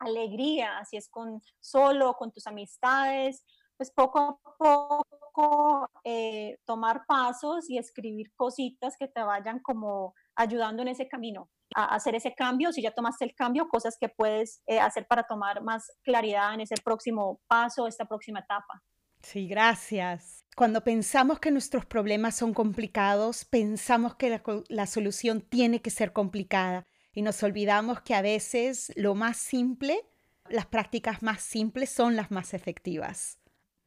alegría, 0.00 0.84
si 0.84 0.96
es 0.96 1.08
con 1.08 1.40
solo, 1.60 2.14
con 2.14 2.32
tus 2.32 2.46
amistades, 2.46 3.44
pues 3.76 3.90
poco 3.92 4.18
a 4.18 4.38
poco 4.58 5.88
eh, 6.04 6.58
tomar 6.66 7.04
pasos 7.06 7.70
y 7.70 7.78
escribir 7.78 8.32
cositas 8.34 8.96
que 8.98 9.08
te 9.08 9.22
vayan 9.22 9.60
como 9.60 10.14
ayudando 10.34 10.82
en 10.82 10.88
ese 10.88 11.08
camino 11.08 11.48
a 11.74 11.94
hacer 11.94 12.14
ese 12.14 12.34
cambio, 12.34 12.72
si 12.72 12.82
ya 12.82 12.90
tomaste 12.90 13.24
el 13.24 13.34
cambio, 13.34 13.68
cosas 13.68 13.96
que 13.98 14.08
puedes 14.08 14.62
eh, 14.66 14.80
hacer 14.80 15.06
para 15.06 15.22
tomar 15.22 15.62
más 15.62 15.90
claridad 16.02 16.52
en 16.54 16.62
ese 16.62 16.74
próximo 16.82 17.40
paso, 17.46 17.86
esta 17.86 18.04
próxima 18.06 18.40
etapa. 18.40 18.82
Sí, 19.22 19.46
gracias. 19.46 20.44
Cuando 20.56 20.82
pensamos 20.82 21.38
que 21.38 21.50
nuestros 21.50 21.86
problemas 21.86 22.34
son 22.34 22.54
complicados, 22.54 23.44
pensamos 23.44 24.16
que 24.16 24.40
la, 24.68 24.86
solución 24.86 25.42
tiene 25.42 25.80
que 25.80 25.90
ser 25.90 26.12
complicada 26.12 26.86
y 27.12 27.22
nos 27.22 27.42
olvidamos 27.42 28.00
que 28.02 28.14
a 28.14 28.22
veces 28.22 28.92
lo 28.96 29.14
más 29.14 29.36
simple, 29.36 30.06
las 30.48 30.66
prácticas 30.66 31.22
más 31.22 31.42
simples 31.42 31.90
son 31.90 32.16
las 32.16 32.30
más 32.30 32.54
efectivas. 32.54 33.38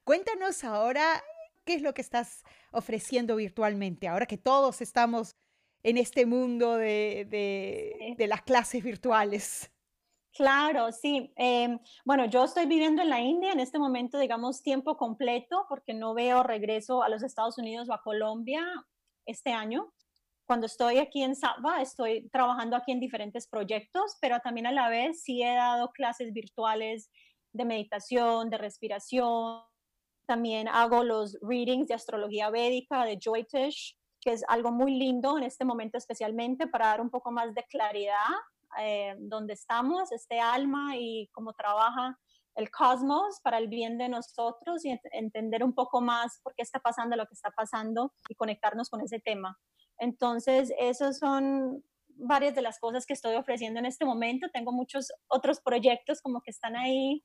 Cuéntanos 0.04 0.64
ahora 0.64 1.24
qué 1.66 1.76
es 1.76 1.82
lo 1.82 1.94
que 1.94 2.02
estás 2.02 2.44
ofreciendo 2.72 3.36
virtualmente, 3.36 4.08
ahora 4.08 4.26
que 4.26 4.38
todos 4.38 4.82
estamos 4.82 5.36
en 5.84 5.98
este 5.98 6.26
mundo 6.26 6.76
de 6.78 8.26
las 8.28 8.42
clases 8.42 8.84
virtuales. 8.84 9.74
Claro, 10.34 10.92
sí. 10.92 11.32
Em, 11.36 11.80
bueno, 12.04 12.26
yo 12.26 12.46
estoy 12.46 12.66
viviendo 12.66 13.04
en 13.04 13.10
la 13.10 13.22
India 13.22 13.52
en 13.52 13.60
este 13.60 13.78
momento, 13.78 14.18
digamos, 14.18 14.64
tiempo 14.64 14.98
completo, 14.98 15.68
porque 15.70 15.94
no 15.94 16.16
veo 16.16 16.42
regreso 16.42 17.04
a 17.04 17.10
los 17.10 17.22
Estados 17.22 17.60
Unidos 17.60 17.88
o 17.88 17.94
a 17.94 18.02
Colombia 18.02 18.66
este 19.28 19.52
año. 19.52 19.94
Cuando 20.54 20.68
estoy 20.68 21.00
aquí 21.00 21.24
en 21.24 21.36
Saba, 21.36 21.82
estoy 21.82 22.30
trabajando 22.30 22.76
aquí 22.76 22.92
en 22.92 23.00
diferentes 23.00 23.48
proyectos, 23.48 24.18
pero 24.22 24.40
también 24.40 24.68
a 24.68 24.72
la 24.72 24.88
vez 24.88 25.24
sí 25.24 25.42
he 25.42 25.56
dado 25.56 25.90
clases 25.90 26.32
virtuales 26.32 27.10
de 27.54 27.66
meditación, 27.66 28.52
de 28.52 28.60
respiración. 28.60 29.64
También 30.28 30.68
hago 30.68 31.04
los 31.04 31.40
readings 31.42 31.88
de 31.88 31.96
astrología 31.96 32.52
védica 32.52 33.04
de 33.04 33.18
Joytish, 33.20 33.98
que 34.22 34.34
es 34.34 34.44
algo 34.48 34.72
muy 34.72 34.94
lindo 34.94 35.40
en 35.40 35.44
este 35.44 35.66
momento 35.66 35.98
especialmente 35.98 36.68
para 36.68 36.86
dar 36.86 37.02
un 37.02 37.10
poco 37.10 37.32
más 37.32 37.56
de 37.56 37.64
claridad 37.64 38.30
eh, 38.80 39.16
donde 39.18 39.54
estamos, 39.54 40.12
este 40.12 40.40
alma 40.40 40.96
y 40.96 41.30
cómo 41.34 41.54
trabaja 41.54 42.20
el 42.54 42.70
cosmos 42.70 43.40
para 43.42 43.58
el 43.58 43.70
bien 43.70 43.98
de 43.98 44.08
nosotros 44.08 44.86
y 44.86 44.96
entender 45.14 45.64
un 45.64 45.74
poco 45.74 46.00
más 46.00 46.40
por 46.44 46.54
qué 46.54 46.62
está 46.62 46.78
pasando 46.78 47.16
lo 47.16 47.26
que 47.26 47.34
está 47.34 47.50
pasando 47.50 48.14
y 48.30 48.36
conectarnos 48.36 48.92
con 48.92 49.02
ese 49.02 49.20
tema. 49.20 49.58
Entonces, 50.04 50.74
esos 50.78 51.18
son 51.18 51.82
varias 52.16 52.54
de 52.56 52.62
las 52.62 52.78
cosas 52.80 53.06
que 53.06 53.14
estoy 53.14 53.36
ofreciendo 53.36 53.80
en 53.80 53.86
este 53.86 54.04
momento. 54.04 54.48
Tengo 54.52 54.74
muchos 54.74 55.14
otros 55.28 55.62
proyectos 55.62 56.22
como 56.22 56.42
que 56.42 56.52
están 56.52 56.76
ahí, 56.76 57.24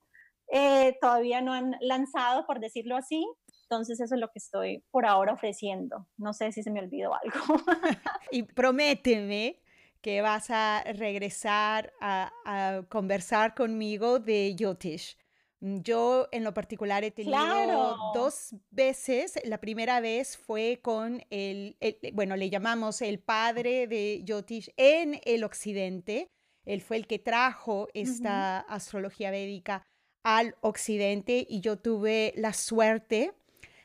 eh, 0.51 0.97
todavía 1.01 1.41
no 1.41 1.53
han 1.53 1.75
lanzado, 1.81 2.45
por 2.45 2.59
decirlo 2.61 2.95
así. 2.95 3.25
Entonces, 3.63 3.99
eso 3.99 4.15
es 4.15 4.21
lo 4.21 4.29
que 4.29 4.39
estoy 4.39 4.83
por 4.91 5.05
ahora 5.05 5.33
ofreciendo. 5.33 6.07
No 6.17 6.33
sé 6.33 6.53
si 6.53 6.63
se 6.63 6.71
me 6.71 6.79
olvidó 6.79 7.11
algo. 7.13 7.61
y 8.31 8.43
prométeme 8.43 9.59
que 10.01 10.21
vas 10.21 10.49
a 10.49 10.83
regresar 10.93 11.91
a, 11.99 12.81
conversar 12.87 13.53
conmigo 13.53 14.19
de 14.19 14.55
Yotish, 14.55 15.17
yo 15.61 16.27
en 16.31 16.43
lo 16.43 16.53
particular 16.53 17.03
he 17.03 17.11
tenido 17.11 17.97
dos 18.13 18.55
veces. 18.71 19.39
La 19.43 19.59
primera 19.59 19.99
vez 19.99 20.37
fue 20.37 20.79
con 20.81 21.21
el, 21.29 21.77
bueno, 22.13 22.35
le 22.35 22.49
llamamos 22.49 23.01
el 23.01 23.19
padre 23.19 23.87
de 23.87 24.21
Yotish 24.23 24.71
en 24.77 25.19
el 25.25 25.43
occidente. 25.43 26.29
Él 26.65 26.81
fue 26.81 26.97
el 26.97 27.07
que 27.07 27.19
trajo 27.19 27.87
esta 27.93 28.59
astrología 28.59 29.31
védica 29.31 29.83
al 30.23 30.55
occidente 30.61 31.45
y 31.49 31.61
yo 31.61 31.77
tuve 31.77 32.33
la 32.35 32.53
suerte 32.53 33.33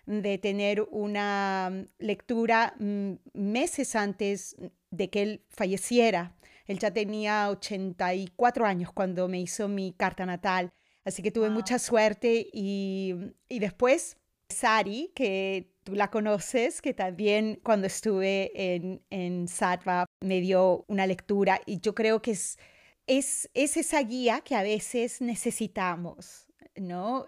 de 0.06 0.38
tener 0.38 0.82
una 0.90 1.70
mm, 1.72 1.86
lectura 1.98 2.74
mm, 2.78 3.12
meses 3.32 3.96
antes 3.96 4.56
de 4.90 5.10
que 5.10 5.22
él 5.22 5.44
falleciera. 5.48 6.36
Él 6.66 6.78
ya 6.78 6.90
tenía 6.92 7.50
84 7.50 8.66
años 8.66 8.92
cuando 8.92 9.28
me 9.28 9.40
hizo 9.40 9.68
mi 9.68 9.92
carta 9.92 10.26
natal, 10.26 10.72
así 11.04 11.22
que 11.22 11.30
tuve 11.30 11.50
mucha 11.50 11.78
suerte 11.78 12.48
y, 12.52 13.14
y 13.48 13.58
después 13.58 14.16
Sari, 14.48 15.12
que 15.14 15.70
tú 15.84 15.94
la 15.94 16.10
conoces, 16.10 16.80
que 16.80 16.94
también 16.94 17.60
cuando 17.62 17.86
estuve 17.86 18.52
en, 18.54 19.02
en 19.10 19.48
Sattva 19.48 20.06
me 20.20 20.40
dio 20.40 20.84
una 20.88 21.06
lectura 21.06 21.60
y 21.66 21.80
yo 21.80 21.94
creo 21.94 22.22
que 22.22 22.32
es, 22.32 22.58
es, 23.06 23.50
es 23.54 23.76
esa 23.76 24.00
guía 24.02 24.40
que 24.40 24.54
a 24.54 24.62
veces 24.62 25.20
necesitamos, 25.20 26.46
¿no? 26.76 27.26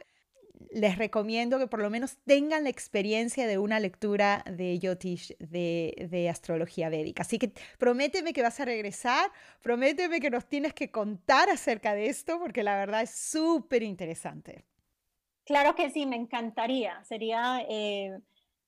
Les 0.71 0.99
recomiendo 0.99 1.59
que 1.59 1.67
por 1.67 1.81
lo 1.81 1.91
menos 1.91 2.19
tengan 2.25 2.65
la 2.65 2.71
experiencia 2.71 3.47
de 3.47 3.59
una 3.59 3.81
lectura 3.81 4.45
de 4.51 4.79
Yotish 4.79 5.37
de, 5.39 6.29
astrología 6.31 6.89
védica. 6.89 7.23
Así 7.23 7.39
que 7.39 7.53
prométeme 7.79 8.33
que 8.33 8.43
vas 8.43 8.61
a 8.61 8.65
regresar, 8.65 9.31
prométeme 9.63 10.21
que 10.21 10.31
nos 10.31 10.47
tienes 10.47 10.75
que 10.75 10.91
contar 10.91 11.49
acerca 11.51 11.95
de 11.95 12.07
esto, 12.07 12.39
porque 12.39 12.63
la 12.63 12.77
verdad 12.77 13.03
es 13.03 13.11
súper 13.11 13.83
interesante. 13.83 14.65
Claro 15.45 15.75
que 15.75 15.91
sí, 15.91 16.07
me 16.07 16.17
encantaría. 16.17 17.03
Sería 17.05 17.65
eh, 17.69 18.19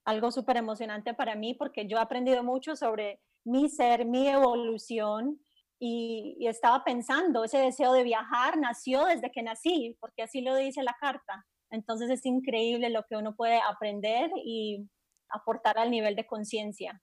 algo 0.04 0.30
súper 0.30 0.56
emocionante 0.56 1.14
para 1.14 1.34
mí 1.34 1.54
porque 1.54 1.86
yo 1.86 1.98
he 1.98 2.00
aprendido 2.00 2.42
mucho 2.42 2.76
sobre 2.76 3.20
mi 3.44 3.68
ser, 3.68 4.04
mi 4.04 4.28
evolución. 4.28 5.40
y, 5.80 6.46
estaba 6.48 6.82
pensando, 6.82 7.44
ese 7.44 7.58
deseo 7.58 7.92
de 7.92 8.02
viajar 8.02 8.58
nació 8.58 9.04
desde 9.04 9.30
que 9.30 9.42
nací, 9.42 9.96
porque 10.00 10.22
así 10.22 10.40
lo 10.40 10.56
dice 10.56 10.82
la 10.82 10.96
carta. 11.00 11.46
Entonces 11.70 12.10
es 12.10 12.24
increíble 12.24 12.90
lo 12.90 13.04
que 13.04 13.16
uno 13.16 13.36
puede 13.36 13.60
aprender 13.60 14.30
y 14.44 14.88
aportar 15.28 15.78
al 15.78 15.90
nivel 15.90 16.16
de 16.16 16.26
conciencia. 16.26 17.02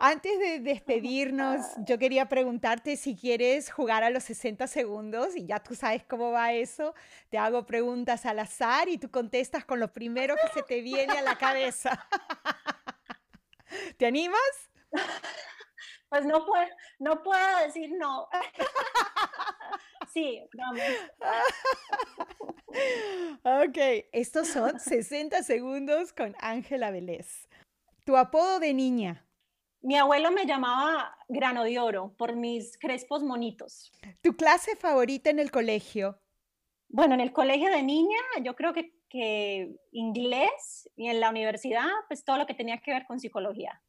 Antes 0.00 0.38
de 0.38 0.60
despedirnos, 0.60 1.60
yo 1.78 1.98
quería 1.98 2.28
preguntarte 2.28 2.96
si 2.96 3.16
quieres 3.16 3.72
jugar 3.72 4.04
a 4.04 4.10
los 4.10 4.22
60 4.22 4.68
segundos 4.68 5.34
y 5.34 5.44
ya 5.44 5.60
tú 5.60 5.74
sabes 5.74 6.04
cómo 6.04 6.30
va 6.30 6.52
eso. 6.52 6.94
Te 7.30 7.36
hago 7.36 7.66
preguntas 7.66 8.24
al 8.24 8.38
azar 8.38 8.88
y 8.88 8.98
tú 8.98 9.10
contestas 9.10 9.64
con 9.64 9.80
lo 9.80 9.92
primero 9.92 10.36
que 10.36 10.52
se 10.54 10.62
te 10.62 10.82
viene 10.82 11.18
a 11.18 11.22
la 11.22 11.36
cabeza. 11.36 12.06
¿Te 13.96 14.06
animas? 14.06 14.40
Pues 16.08 16.24
no 16.24 16.46
puedo, 16.46 16.66
no 17.00 17.22
puedo 17.22 17.58
decir 17.66 17.90
no. 17.98 18.28
Sí, 20.12 20.42
vamos. 20.54 20.80
Ok, 23.60 23.76
estos 24.12 24.46
son 24.46 24.78
60 24.78 25.42
segundos 25.42 26.12
con 26.12 26.36
Ángela 26.38 26.92
Vélez. 26.92 27.48
Tu 28.04 28.16
apodo 28.16 28.60
de 28.60 28.72
niña. 28.72 29.26
Mi 29.80 29.96
abuelo 29.96 30.30
me 30.30 30.46
llamaba 30.46 31.18
grano 31.28 31.64
de 31.64 31.80
oro 31.80 32.14
por 32.16 32.36
mis 32.36 32.78
crespos 32.78 33.24
monitos. 33.24 33.90
¿Tu 34.20 34.36
clase 34.36 34.76
favorita 34.76 35.30
en 35.30 35.40
el 35.40 35.50
colegio? 35.50 36.20
Bueno, 36.88 37.14
en 37.14 37.20
el 37.20 37.32
colegio 37.32 37.68
de 37.68 37.82
niña 37.82 38.20
yo 38.44 38.54
creo 38.54 38.72
que, 38.72 38.94
que 39.08 39.74
inglés 39.90 40.88
y 40.94 41.08
en 41.08 41.18
la 41.18 41.28
universidad 41.28 41.88
pues 42.06 42.22
todo 42.22 42.38
lo 42.38 42.46
que 42.46 42.54
tenía 42.54 42.78
que 42.78 42.92
ver 42.92 43.06
con 43.06 43.18
psicología. 43.18 43.82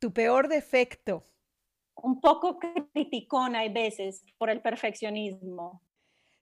¿Tu 0.00 0.12
peor 0.12 0.48
defecto? 0.48 1.24
Un 1.94 2.20
poco 2.20 2.58
criticona 2.92 3.60
hay 3.60 3.72
veces 3.72 4.24
por 4.38 4.50
el 4.50 4.60
perfeccionismo. 4.60 5.83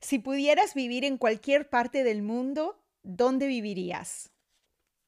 Si 0.03 0.19
pudieras 0.19 0.75
vivir 0.75 1.05
en 1.05 1.17
cualquier 1.17 1.71
parte 1.71 2.03
del 2.03 2.23
mundo, 2.23 2.83
¿dónde 3.05 3.47
vivirías? 3.47 4.33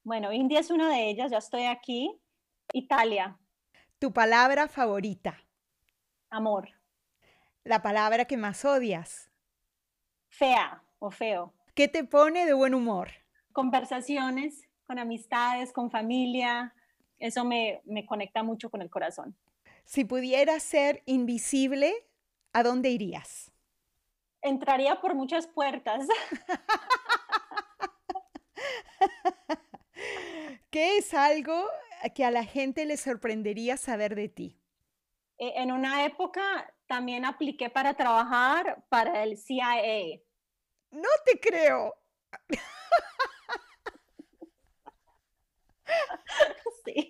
Bueno, 0.04 0.32
India 0.32 0.60
es 0.60 0.70
una 0.70 0.88
de 0.88 1.10
ellas, 1.10 1.32
ya 1.32 1.38
estoy 1.38 1.64
aquí. 1.64 2.16
Italia. 2.72 3.36
¿Tu 3.98 4.12
palabra 4.12 4.68
favorita? 4.68 5.36
Amor. 6.30 6.68
¿La 7.64 7.82
palabra 7.82 8.26
que 8.26 8.36
más 8.36 8.64
odias? 8.64 9.32
Fea 10.28 10.84
o 11.00 11.10
feo. 11.10 11.52
¿Qué 11.74 11.88
te 11.88 12.04
pone 12.04 12.46
de 12.46 12.54
buen 12.54 12.72
humor? 12.72 13.10
Conversaciones 13.52 14.68
con 14.86 15.00
amistades, 15.00 15.72
con 15.72 15.90
familia. 15.90 16.72
Eso 17.18 17.44
me, 17.44 17.82
me 17.84 18.06
conecta 18.06 18.44
mucho 18.44 18.70
con 18.70 18.80
el 18.80 18.90
corazón. 18.90 19.36
Si 19.84 20.04
pudieras 20.04 20.62
ser 20.62 21.02
invisible, 21.04 21.92
¿a 22.52 22.62
dónde 22.62 22.90
irías? 22.90 23.53
Entraría 24.44 25.00
por 25.00 25.14
muchas 25.14 25.48
puertas. 25.48 26.06
¿Qué 30.70 30.98
es 30.98 31.14
algo 31.14 31.68
que 32.14 32.24
a 32.24 32.30
la 32.30 32.44
gente 32.44 32.84
le 32.84 32.96
sorprendería 32.96 33.76
saber 33.76 34.14
de 34.14 34.28
ti? 34.28 34.60
E, 35.38 35.62
en 35.62 35.72
una 35.72 36.04
época 36.04 36.72
también 36.86 37.24
apliqué 37.24 37.70
para 37.70 37.94
trabajar 37.94 38.84
para 38.88 39.24
el 39.24 39.36
CIA. 39.36 40.20
No 40.90 41.08
te 41.24 41.40
creo. 41.40 41.94
Sí. 46.84 47.08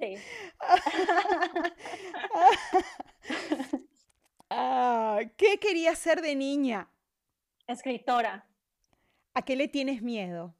Sí. 0.00 0.16
Ah, 4.54 5.20
¿Qué 5.38 5.58
querías 5.58 5.98
ser 5.98 6.20
de 6.20 6.34
niña? 6.34 6.90
Escritora. 7.66 8.46
¿A 9.32 9.42
qué 9.42 9.56
le 9.56 9.66
tienes 9.66 10.02
miedo? 10.02 10.54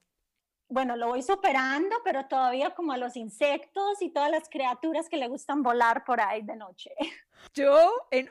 Bueno, 0.69 0.97
lo 0.97 1.09
voy 1.09 1.23
superando, 1.23 1.95
pero 2.03 2.27
todavía 2.27 2.75
como 2.75 2.93
a 2.93 2.97
los 2.97 3.17
insectos 3.17 4.01
y 4.01 4.09
todas 4.09 4.31
las 4.31 4.49
criaturas 4.49 5.11
que 5.11 5.19
le 5.19 5.29
gustan 5.29 5.63
volar 5.63 6.05
por 6.05 6.23
ahí 6.23 6.41
de 6.41 6.57
noche. 6.57 6.91
Yo, 7.55 7.93
en 8.11 8.31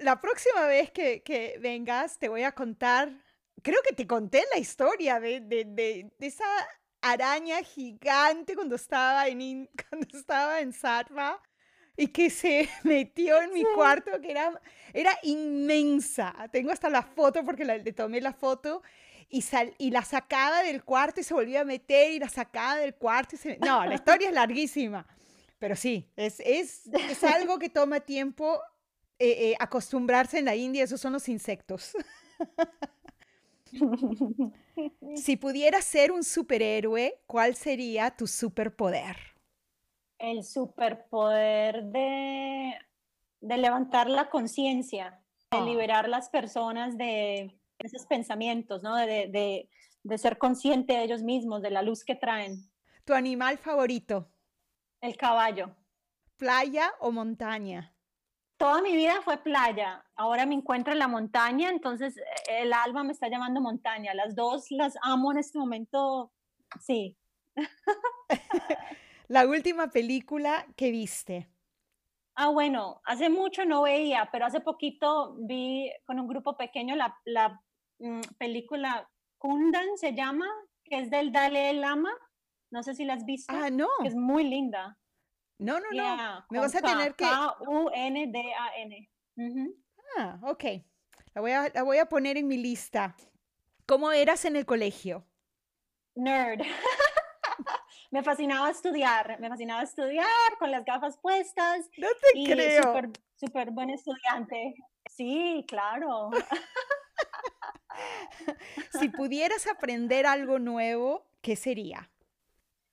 la 0.00 0.18
próxima 0.18 0.64
vez 0.64 0.90
que, 0.90 1.58
vengas, 1.60 2.18
te 2.18 2.30
voy 2.30 2.44
a 2.44 2.52
contar, 2.52 3.12
creo 3.62 3.82
que 3.86 3.94
te 3.94 4.06
conté 4.06 4.44
la 4.50 4.58
historia 4.58 5.20
de, 5.20 5.40
de, 5.40 6.10
esa 6.20 6.46
araña 7.02 7.62
gigante 7.62 8.54
cuando 8.54 8.76
estaba 8.76 9.28
en, 9.28 9.68
cuando 9.90 10.16
estaba 10.16 10.60
en 10.60 10.72
Sarva 10.72 11.42
y 11.96 12.08
que 12.08 12.30
se 12.30 12.68
metió 12.84 13.40
en 13.40 13.52
mi 13.52 13.64
cuarto, 13.74 14.20
que 14.20 14.30
era, 14.30 14.60
era 14.92 15.18
inmensa. 15.22 16.34
Tengo 16.52 16.70
hasta 16.70 16.88
la 16.88 17.02
foto 17.02 17.44
porque 17.44 17.64
le 17.64 17.92
tomé 17.92 18.20
la 18.20 18.32
foto 18.32 18.82
y, 19.28 19.42
sal, 19.42 19.74
y 19.78 19.90
la 19.90 20.02
sacaba 20.02 20.62
del 20.62 20.84
cuarto 20.84 21.20
y 21.20 21.24
se 21.24 21.34
volvía 21.34 21.62
a 21.62 21.64
meter 21.64 22.12
y 22.12 22.18
la 22.18 22.28
sacaba 22.28 22.76
del 22.76 22.94
cuarto. 22.94 23.36
Y 23.36 23.58
No, 23.58 23.84
la 23.84 23.94
historia 23.94 24.28
es 24.28 24.34
larguísima, 24.34 25.06
pero 25.58 25.76
sí, 25.76 26.08
es, 26.16 26.40
es, 26.40 26.86
es 26.86 27.24
algo 27.24 27.58
que 27.58 27.68
toma 27.68 28.00
tiempo 28.00 28.60
eh, 29.18 29.50
eh, 29.50 29.56
acostumbrarse 29.58 30.38
en 30.38 30.44
la 30.44 30.54
India, 30.54 30.84
esos 30.84 31.00
son 31.00 31.14
los 31.14 31.28
insectos. 31.28 31.92
si 35.16 35.36
pudieras 35.36 35.84
ser 35.84 36.12
un 36.12 36.22
superhéroe, 36.22 37.20
¿cuál 37.26 37.56
sería 37.56 38.10
tu 38.10 38.26
superpoder? 38.26 39.35
El 40.18 40.44
superpoder 40.44 41.84
de, 41.84 42.74
de 43.40 43.56
levantar 43.56 44.08
la 44.08 44.28
conciencia, 44.30 45.20
de 45.50 45.58
ah. 45.58 45.64
liberar 45.64 46.08
las 46.08 46.28
personas 46.30 46.96
de 46.96 47.58
esos 47.78 48.06
pensamientos, 48.06 48.82
¿no? 48.82 48.96
De, 48.96 49.28
de, 49.28 49.68
de, 50.02 50.18
ser 50.18 50.38
consciente 50.38 50.94
de 50.94 51.04
ellos 51.04 51.22
mismos, 51.22 51.62
de 51.62 51.70
la 51.70 51.82
luz 51.82 52.04
que 52.04 52.14
traen. 52.14 52.70
¿Tu 53.04 53.14
animal 53.14 53.58
favorito? 53.58 54.28
El 55.00 55.16
caballo. 55.16 55.74
¿Playa 56.36 56.92
o 57.00 57.12
montaña? 57.12 57.94
Toda 58.56 58.80
mi 58.80 58.96
vida 58.96 59.20
fue 59.22 59.36
playa. 59.36 60.04
Ahora 60.14 60.46
me 60.46 60.54
encuentro 60.54 60.92
en 60.92 60.98
la 60.98 61.08
montaña, 61.08 61.68
entonces 61.68 62.14
el 62.48 62.72
alma 62.72 63.04
me 63.04 63.12
está 63.12 63.28
llamando 63.28 63.60
montaña. 63.60 64.14
Las 64.14 64.34
dos 64.34 64.70
las 64.70 64.96
amo 65.02 65.30
en 65.32 65.38
este 65.38 65.58
momento, 65.58 66.32
sí. 66.80 67.16
La 69.28 69.46
última 69.46 69.88
película 69.88 70.66
que 70.76 70.90
viste. 70.90 71.48
Ah, 72.34 72.50
bueno, 72.50 73.00
hace 73.04 73.28
mucho 73.28 73.64
no 73.64 73.82
veía, 73.82 74.28
pero 74.30 74.46
hace 74.46 74.60
poquito 74.60 75.36
vi 75.38 75.90
con 76.04 76.20
un 76.20 76.28
grupo 76.28 76.56
pequeño 76.56 76.94
la, 76.94 77.16
la 77.24 77.60
mm, 77.98 78.20
película 78.38 79.08
Kundan, 79.38 79.96
se 79.96 80.14
llama, 80.14 80.46
que 80.84 81.00
es 81.00 81.10
del 81.10 81.32
Dalai 81.32 81.76
Lama. 81.76 82.10
No 82.70 82.82
sé 82.82 82.94
si 82.94 83.04
la 83.04 83.14
has 83.14 83.24
visto. 83.24 83.54
Ah, 83.56 83.70
no. 83.70 83.88
es 84.04 84.14
muy 84.14 84.44
linda. 84.44 84.98
No, 85.58 85.80
no, 85.80 85.86
no. 85.92 86.44
Me 86.50 86.58
vas 86.58 86.74
a 86.74 86.82
tener 86.82 87.14
que. 87.14 87.24
K-U-N-D-A-N. 87.24 89.10
Ah, 90.18 90.38
ok. 90.42 90.64
La 91.34 91.40
voy 91.40 91.52
a, 91.52 91.70
la 91.72 91.82
voy 91.82 91.98
a 91.98 92.06
poner 92.06 92.36
en 92.36 92.48
mi 92.48 92.58
lista. 92.58 93.16
¿Cómo 93.86 94.10
eras 94.12 94.44
en 94.44 94.56
el 94.56 94.66
colegio? 94.66 95.26
Nerd. 96.14 96.60
me 98.16 98.22
fascinaba 98.22 98.70
estudiar, 98.70 99.38
me 99.40 99.50
fascinaba 99.50 99.82
estudiar 99.82 100.26
con 100.58 100.70
las 100.70 100.86
gafas 100.86 101.18
puestas. 101.18 101.90
No 101.98 102.08
te 102.08 102.38
y 102.38 102.46
creo. 102.46 102.82
Súper 102.82 103.10
súper 103.34 103.70
buen 103.70 103.90
estudiante. 103.90 104.74
Sí, 105.10 105.66
claro. 105.68 106.30
si 108.98 109.10
pudieras 109.10 109.66
aprender 109.66 110.24
algo 110.24 110.58
nuevo, 110.58 111.26
¿qué 111.42 111.56
sería? 111.56 112.10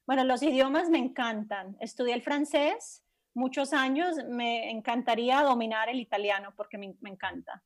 Bueno, 0.05 0.25
los 0.25 0.43
idiomas 0.43 0.89
me 0.89 0.97
encantan. 0.97 1.77
Estudié 1.79 2.15
el 2.15 2.21
francés 2.21 3.01
muchos 3.33 3.71
años. 3.71 4.17
Me 4.27 4.71
encantaría 4.71 5.41
dominar 5.41 5.87
el 5.87 6.01
italiano 6.01 6.53
porque 6.57 6.77
me, 6.77 6.97
me 6.99 7.11
encanta. 7.11 7.63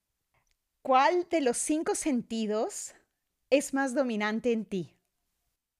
¿Cuál 0.83 1.27
de 1.27 1.41
los 1.41 1.57
cinco 1.57 1.95
sentidos 1.95 2.93
es 3.49 3.73
más 3.73 3.95
dominante 3.95 4.51
en 4.51 4.65
ti? 4.65 4.96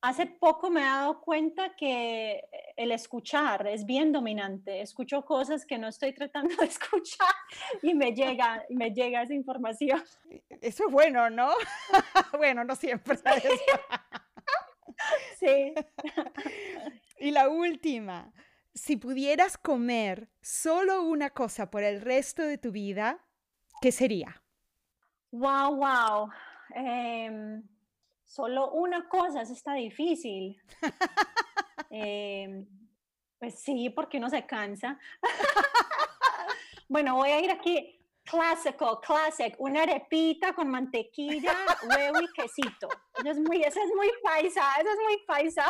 Hace 0.02 0.28
poco 0.28 0.70
me 0.70 0.82
he 0.82 0.86
dado 0.86 1.22
cuenta 1.22 1.76
que 1.76 2.44
el 2.76 2.92
escuchar 2.92 3.66
es 3.68 3.86
bien 3.86 4.12
dominante. 4.12 4.82
Escucho 4.82 5.26
cosas 5.26 5.66
que 5.66 5.80
no 5.80 5.88
estoy 5.88 6.14
tratando 6.14 6.56
de 6.56 6.66
escuchar 6.68 7.34
y 7.82 7.96
me 7.96 8.14
llega, 8.14 8.64
me 8.70 8.92
llega 8.92 9.24
esa 9.24 9.34
información. 9.34 10.04
Eso 10.62 10.86
es 10.88 10.92
bueno, 10.92 11.32
¿no? 11.32 11.50
bueno, 12.38 12.64
no 12.64 12.76
siempre. 12.76 13.18
sí. 15.40 15.74
y 17.20 17.32
la 17.32 17.50
última, 17.50 18.32
si 18.76 18.98
pudieras 18.98 19.58
comer 19.58 20.30
solo 20.42 21.02
una 21.04 21.32
cosa 21.32 21.72
por 21.72 21.82
el 21.82 22.02
resto 22.02 22.44
de 22.44 22.60
tu 22.60 22.72
vida, 22.72 23.26
¿qué 23.82 23.92
sería? 23.92 24.44
Wow, 25.32 25.76
wow. 25.76 26.30
Eh, 26.76 27.62
solo 28.28 28.72
una 28.72 29.08
cosa, 29.08 29.42
eso 29.42 29.54
está 29.54 29.74
difícil. 29.74 30.62
eh, 31.90 32.66
pues 33.40 33.60
sí, 33.60 33.90
porque 33.90 34.18
uno 34.18 34.30
se 34.30 34.46
cansa. 34.46 35.00
bueno, 36.90 37.16
voy 37.16 37.30
a 37.30 37.40
ir 37.40 37.50
aquí. 37.52 37.94
Clásico, 38.24 39.00
classic, 39.00 39.56
una 39.58 39.84
arepita 39.84 40.54
con 40.54 40.68
mantequilla, 40.68 41.56
huevo 41.90 42.20
y 42.20 42.28
quesito. 42.34 42.90
Eso 43.16 43.30
es 43.30 43.40
muy, 43.40 43.64
eso 43.64 43.80
es 43.80 43.96
muy 43.96 44.12
paisa, 44.22 44.64
eso 44.82 44.90
es 44.90 45.00
muy 45.06 45.26
paisa. 45.26 45.66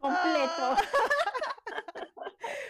Completo. 0.00 0.76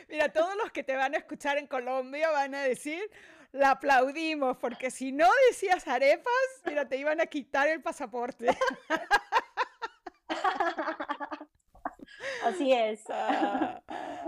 Mira, 0.08 0.32
todos 0.32 0.56
los 0.56 0.72
que 0.72 0.82
te 0.82 0.96
van 0.96 1.14
a 1.14 1.18
escuchar 1.18 1.58
en 1.58 1.68
Colombia 1.68 2.30
van 2.30 2.56
a 2.56 2.62
decir, 2.62 3.08
la 3.56 3.72
aplaudimos, 3.72 4.56
porque 4.58 4.90
si 4.90 5.12
no 5.12 5.26
decías 5.48 5.86
arepas, 5.88 6.32
mira, 6.64 6.88
te 6.88 6.96
iban 6.96 7.20
a 7.20 7.26
quitar 7.26 7.68
el 7.68 7.82
pasaporte. 7.82 8.48
Así 12.44 12.72
es. 12.72 13.02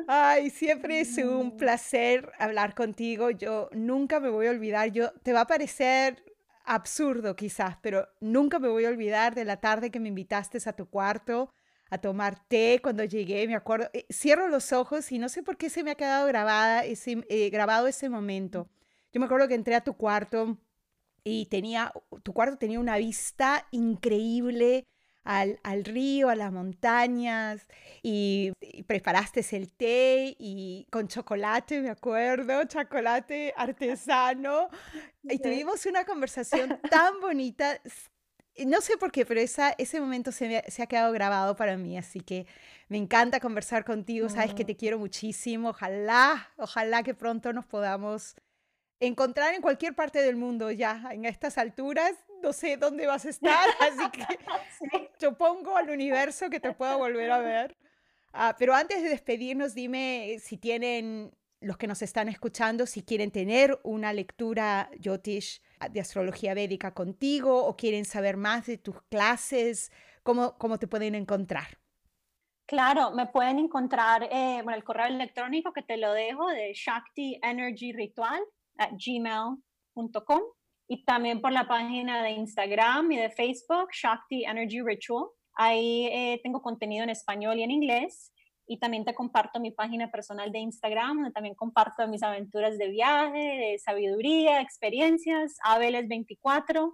Ay, 0.09 0.51
siempre 0.51 1.01
es 1.01 1.17
un 1.19 1.57
placer 1.57 2.33
hablar 2.39 2.75
contigo. 2.75 3.31
Yo 3.31 3.69
nunca 3.73 4.21
me 4.21 4.29
voy 4.29 4.47
a 4.47 4.51
olvidar. 4.51 4.91
Yo 4.91 5.13
te 5.23 5.33
va 5.33 5.43
a 5.43 5.47
parecer 5.47 6.25
absurdo 6.65 7.35
quizás, 7.37 7.77
pero 7.81 8.09
nunca 8.21 8.59
me 8.59 8.69
voy 8.69 8.85
a 8.85 8.91
olvidar 8.91 9.35
de 9.35 9.45
la 9.45 9.59
tarde 9.59 9.91
que 9.91 10.01
me 10.01 10.09
invitaste 10.09 10.59
a 10.67 10.73
tu 10.73 10.89
cuarto 10.89 11.53
a 11.91 11.99
tomar 11.99 12.39
té 12.49 12.81
cuando 12.83 13.05
llegué, 13.05 13.47
me 13.47 13.55
acuerdo, 13.55 13.89
eh, 13.93 14.07
cierro 14.13 14.49
los 14.49 14.73
ojos 14.73 15.11
y 15.11 15.19
no 15.19 15.29
sé 15.29 15.43
por 15.43 15.57
qué 15.57 15.71
se 15.71 15.83
me 15.83 15.93
ha 15.93 15.95
quedado 15.95 16.27
grabada 16.27 16.85
ese, 16.85 17.25
eh, 17.29 17.51
grabado 17.51 17.87
ese 17.87 18.09
momento. 18.09 18.69
Yo 19.19 19.21
me 19.21 19.27
acuerdo 19.27 19.49
que 19.49 19.57
entré 19.57 19.75
a 19.75 19.81
tu 19.81 19.95
cuarto 19.95 20.59
y 21.25 21.47
tenía, 21.47 21.93
tu 22.23 22.33
cuarto 22.33 22.57
tenía 22.57 22.79
una 22.79 22.99
vista 22.99 23.67
increíble 23.73 24.87
al, 25.25 25.59
al 25.65 25.85
río, 25.85 26.29
a 26.29 26.37
las 26.37 26.53
montañas 26.53 27.67
y, 28.01 28.53
y, 28.61 28.85
preparaste 28.85 29.45
el 29.57 29.73
té 29.73 30.37
y 30.39 30.87
con 30.93 31.09
chocolate, 31.09 31.81
me 31.81 31.91
acuerdo, 31.91 32.63
chocolate 32.63 33.53
artesano. 33.57 34.69
Y 35.25 35.41
tuvimos 35.41 35.85
una 35.87 36.05
conversación 36.05 36.79
tan 36.89 37.21
bonita. 37.21 37.81
No 38.67 38.81
sé 38.81 38.99
por 38.99 39.11
qué, 39.11 39.27
pero 39.27 39.41
esa, 39.41 39.75
ese 39.79 40.01
momento 40.01 40.31
se, 40.31 40.47
me, 40.47 40.63
se, 40.69 40.85
ha 40.85 40.87
quedado 40.87 41.13
grabado 41.13 41.57
para 41.57 41.77
mí, 41.77 41.99
así 41.99 42.21
que 42.21 42.47
me 42.89 42.99
encanta 42.99 43.41
conversar 43.41 43.85
contigo, 43.85 44.29
sabes 44.29 44.55
que 44.55 44.65
te 44.65 44.77
quiero 44.77 44.97
muchísimo, 44.97 45.71
ojalá, 45.71 46.51
ojalá 46.57 47.03
que 47.03 47.15
pronto 47.15 47.53
nos 47.53 47.67
podamos 47.67 48.37
encontrar 49.01 49.55
en 49.55 49.63
cualquier 49.63 49.95
parte 49.95 50.21
del 50.21 50.37
mundo 50.37 50.71
ya, 50.71 51.09
en 51.13 51.25
estas 51.25 51.59
alturas, 51.59 52.13
no 52.43 52.53
sé 52.53 52.77
dónde 52.77 53.07
vas 53.07 53.25
a 53.27 53.31
estar, 53.31 53.69
así 53.81 54.11
que 54.11 54.27
sí. 54.79 55.09
yo 55.19 55.37
pongo 55.37 55.77
al 55.77 55.91
universo 55.91 56.51
que 56.51 56.61
te 56.61 56.73
pueda 56.73 56.97
volver 56.97 57.31
a 57.31 57.39
ver. 57.39 57.77
Uh, 58.35 58.53
pero 58.59 58.75
antes 58.75 59.03
de 59.03 59.09
despedirnos, 59.09 59.75
dime 59.75 60.37
si 60.41 60.59
tienen 60.59 61.33
los 61.61 61.77
que 61.77 61.87
nos 61.87 62.03
están 62.03 62.29
escuchando, 62.29 62.87
si 62.87 63.03
quieren 63.03 63.31
tener 63.31 63.81
una 63.83 64.13
lectura 64.13 64.91
yotish 64.99 65.61
de 65.91 66.01
astrología 66.01 66.55
védica 66.55 66.95
contigo 66.95 67.65
o 67.65 67.77
quieren 67.77 68.05
saber 68.05 68.37
más 68.37 68.67
de 68.67 68.79
tus 68.79 69.03
clases, 69.03 69.91
¿cómo, 70.23 70.57
cómo 70.59 70.79
te 70.79 70.87
pueden 70.87 71.15
encontrar? 71.15 71.79
Claro, 72.67 73.13
me 73.13 73.27
pueden 73.27 73.59
encontrar, 73.59 74.25
eh, 74.25 74.61
bueno, 74.63 74.77
el 74.77 74.85
correo 74.85 75.07
electrónico 75.07 75.73
que 75.73 75.83
te 75.83 75.97
lo 75.97 76.13
dejo 76.13 76.47
de 76.49 76.75
Shakti 76.75 77.41
Energy 77.43 77.93
Ritual 77.93 78.43
at 78.79 78.93
gmail.com 78.93 80.41
y 80.89 81.05
también 81.05 81.41
por 81.41 81.53
la 81.53 81.69
página 81.69 82.23
de 82.23 82.31
Instagram 82.31 83.13
y 83.13 83.17
de 83.17 83.31
Facebook, 83.31 83.91
Shakti 83.93 84.45
Energy 84.45 84.81
Ritual. 84.81 85.27
Ahí 85.55 86.07
eh, 86.07 86.41
tengo 86.43 86.63
contenido 86.63 87.05
en 87.05 87.11
español 87.11 87.59
y 87.59 87.63
en 87.63 87.71
inglés 87.71 88.33
y 88.67 88.79
también 88.79 89.05
te 89.05 89.15
comparto 89.15 89.61
mi 89.61 89.71
página 89.71 90.11
personal 90.11 90.53
de 90.53 90.59
Instagram, 90.61 91.17
donde 91.17 91.33
también 91.33 91.55
comparto 91.55 92.07
mis 92.07 92.23
aventuras 92.23 92.79
de 92.79 92.89
viaje, 92.89 93.39
de 93.39 93.79
sabiduría, 93.79 94.61
experiencias, 94.61 95.57
Abeles24. 95.65 96.93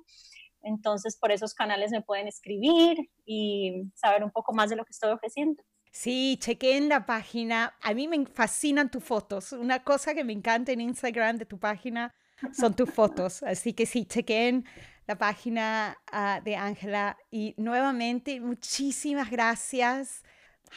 Entonces, 0.62 1.18
por 1.18 1.32
esos 1.32 1.52
canales 1.52 1.90
me 1.90 2.00
pueden 2.00 2.28
escribir 2.28 3.10
y 3.26 3.90
saber 3.94 4.24
un 4.24 4.30
poco 4.30 4.54
más 4.54 4.70
de 4.70 4.76
lo 4.76 4.84
que 4.84 4.92
estoy 4.92 5.10
ofreciendo. 5.10 5.62
Sí, 5.94 6.36
chequeen 6.40 6.88
la 6.88 7.06
página. 7.06 7.72
A 7.80 7.94
mí 7.94 8.08
me 8.08 8.26
fascinan 8.26 8.90
tus 8.90 9.04
fotos. 9.04 9.52
Una 9.52 9.84
cosa 9.84 10.12
que 10.12 10.24
me 10.24 10.32
encanta 10.32 10.72
en 10.72 10.80
Instagram 10.80 11.38
de 11.38 11.46
tu 11.46 11.56
página 11.56 12.12
son 12.52 12.74
tus 12.74 12.90
fotos. 12.90 13.44
Así 13.44 13.74
que 13.74 13.86
sí, 13.86 14.04
chequeen 14.04 14.64
la 15.06 15.16
página 15.16 15.96
uh, 16.12 16.42
de 16.42 16.56
Ángela. 16.56 17.16
Y 17.30 17.54
nuevamente, 17.58 18.40
muchísimas 18.40 19.30
gracias 19.30 20.24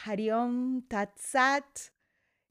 Hariom 0.04 0.82
Tatsat. 0.82 1.66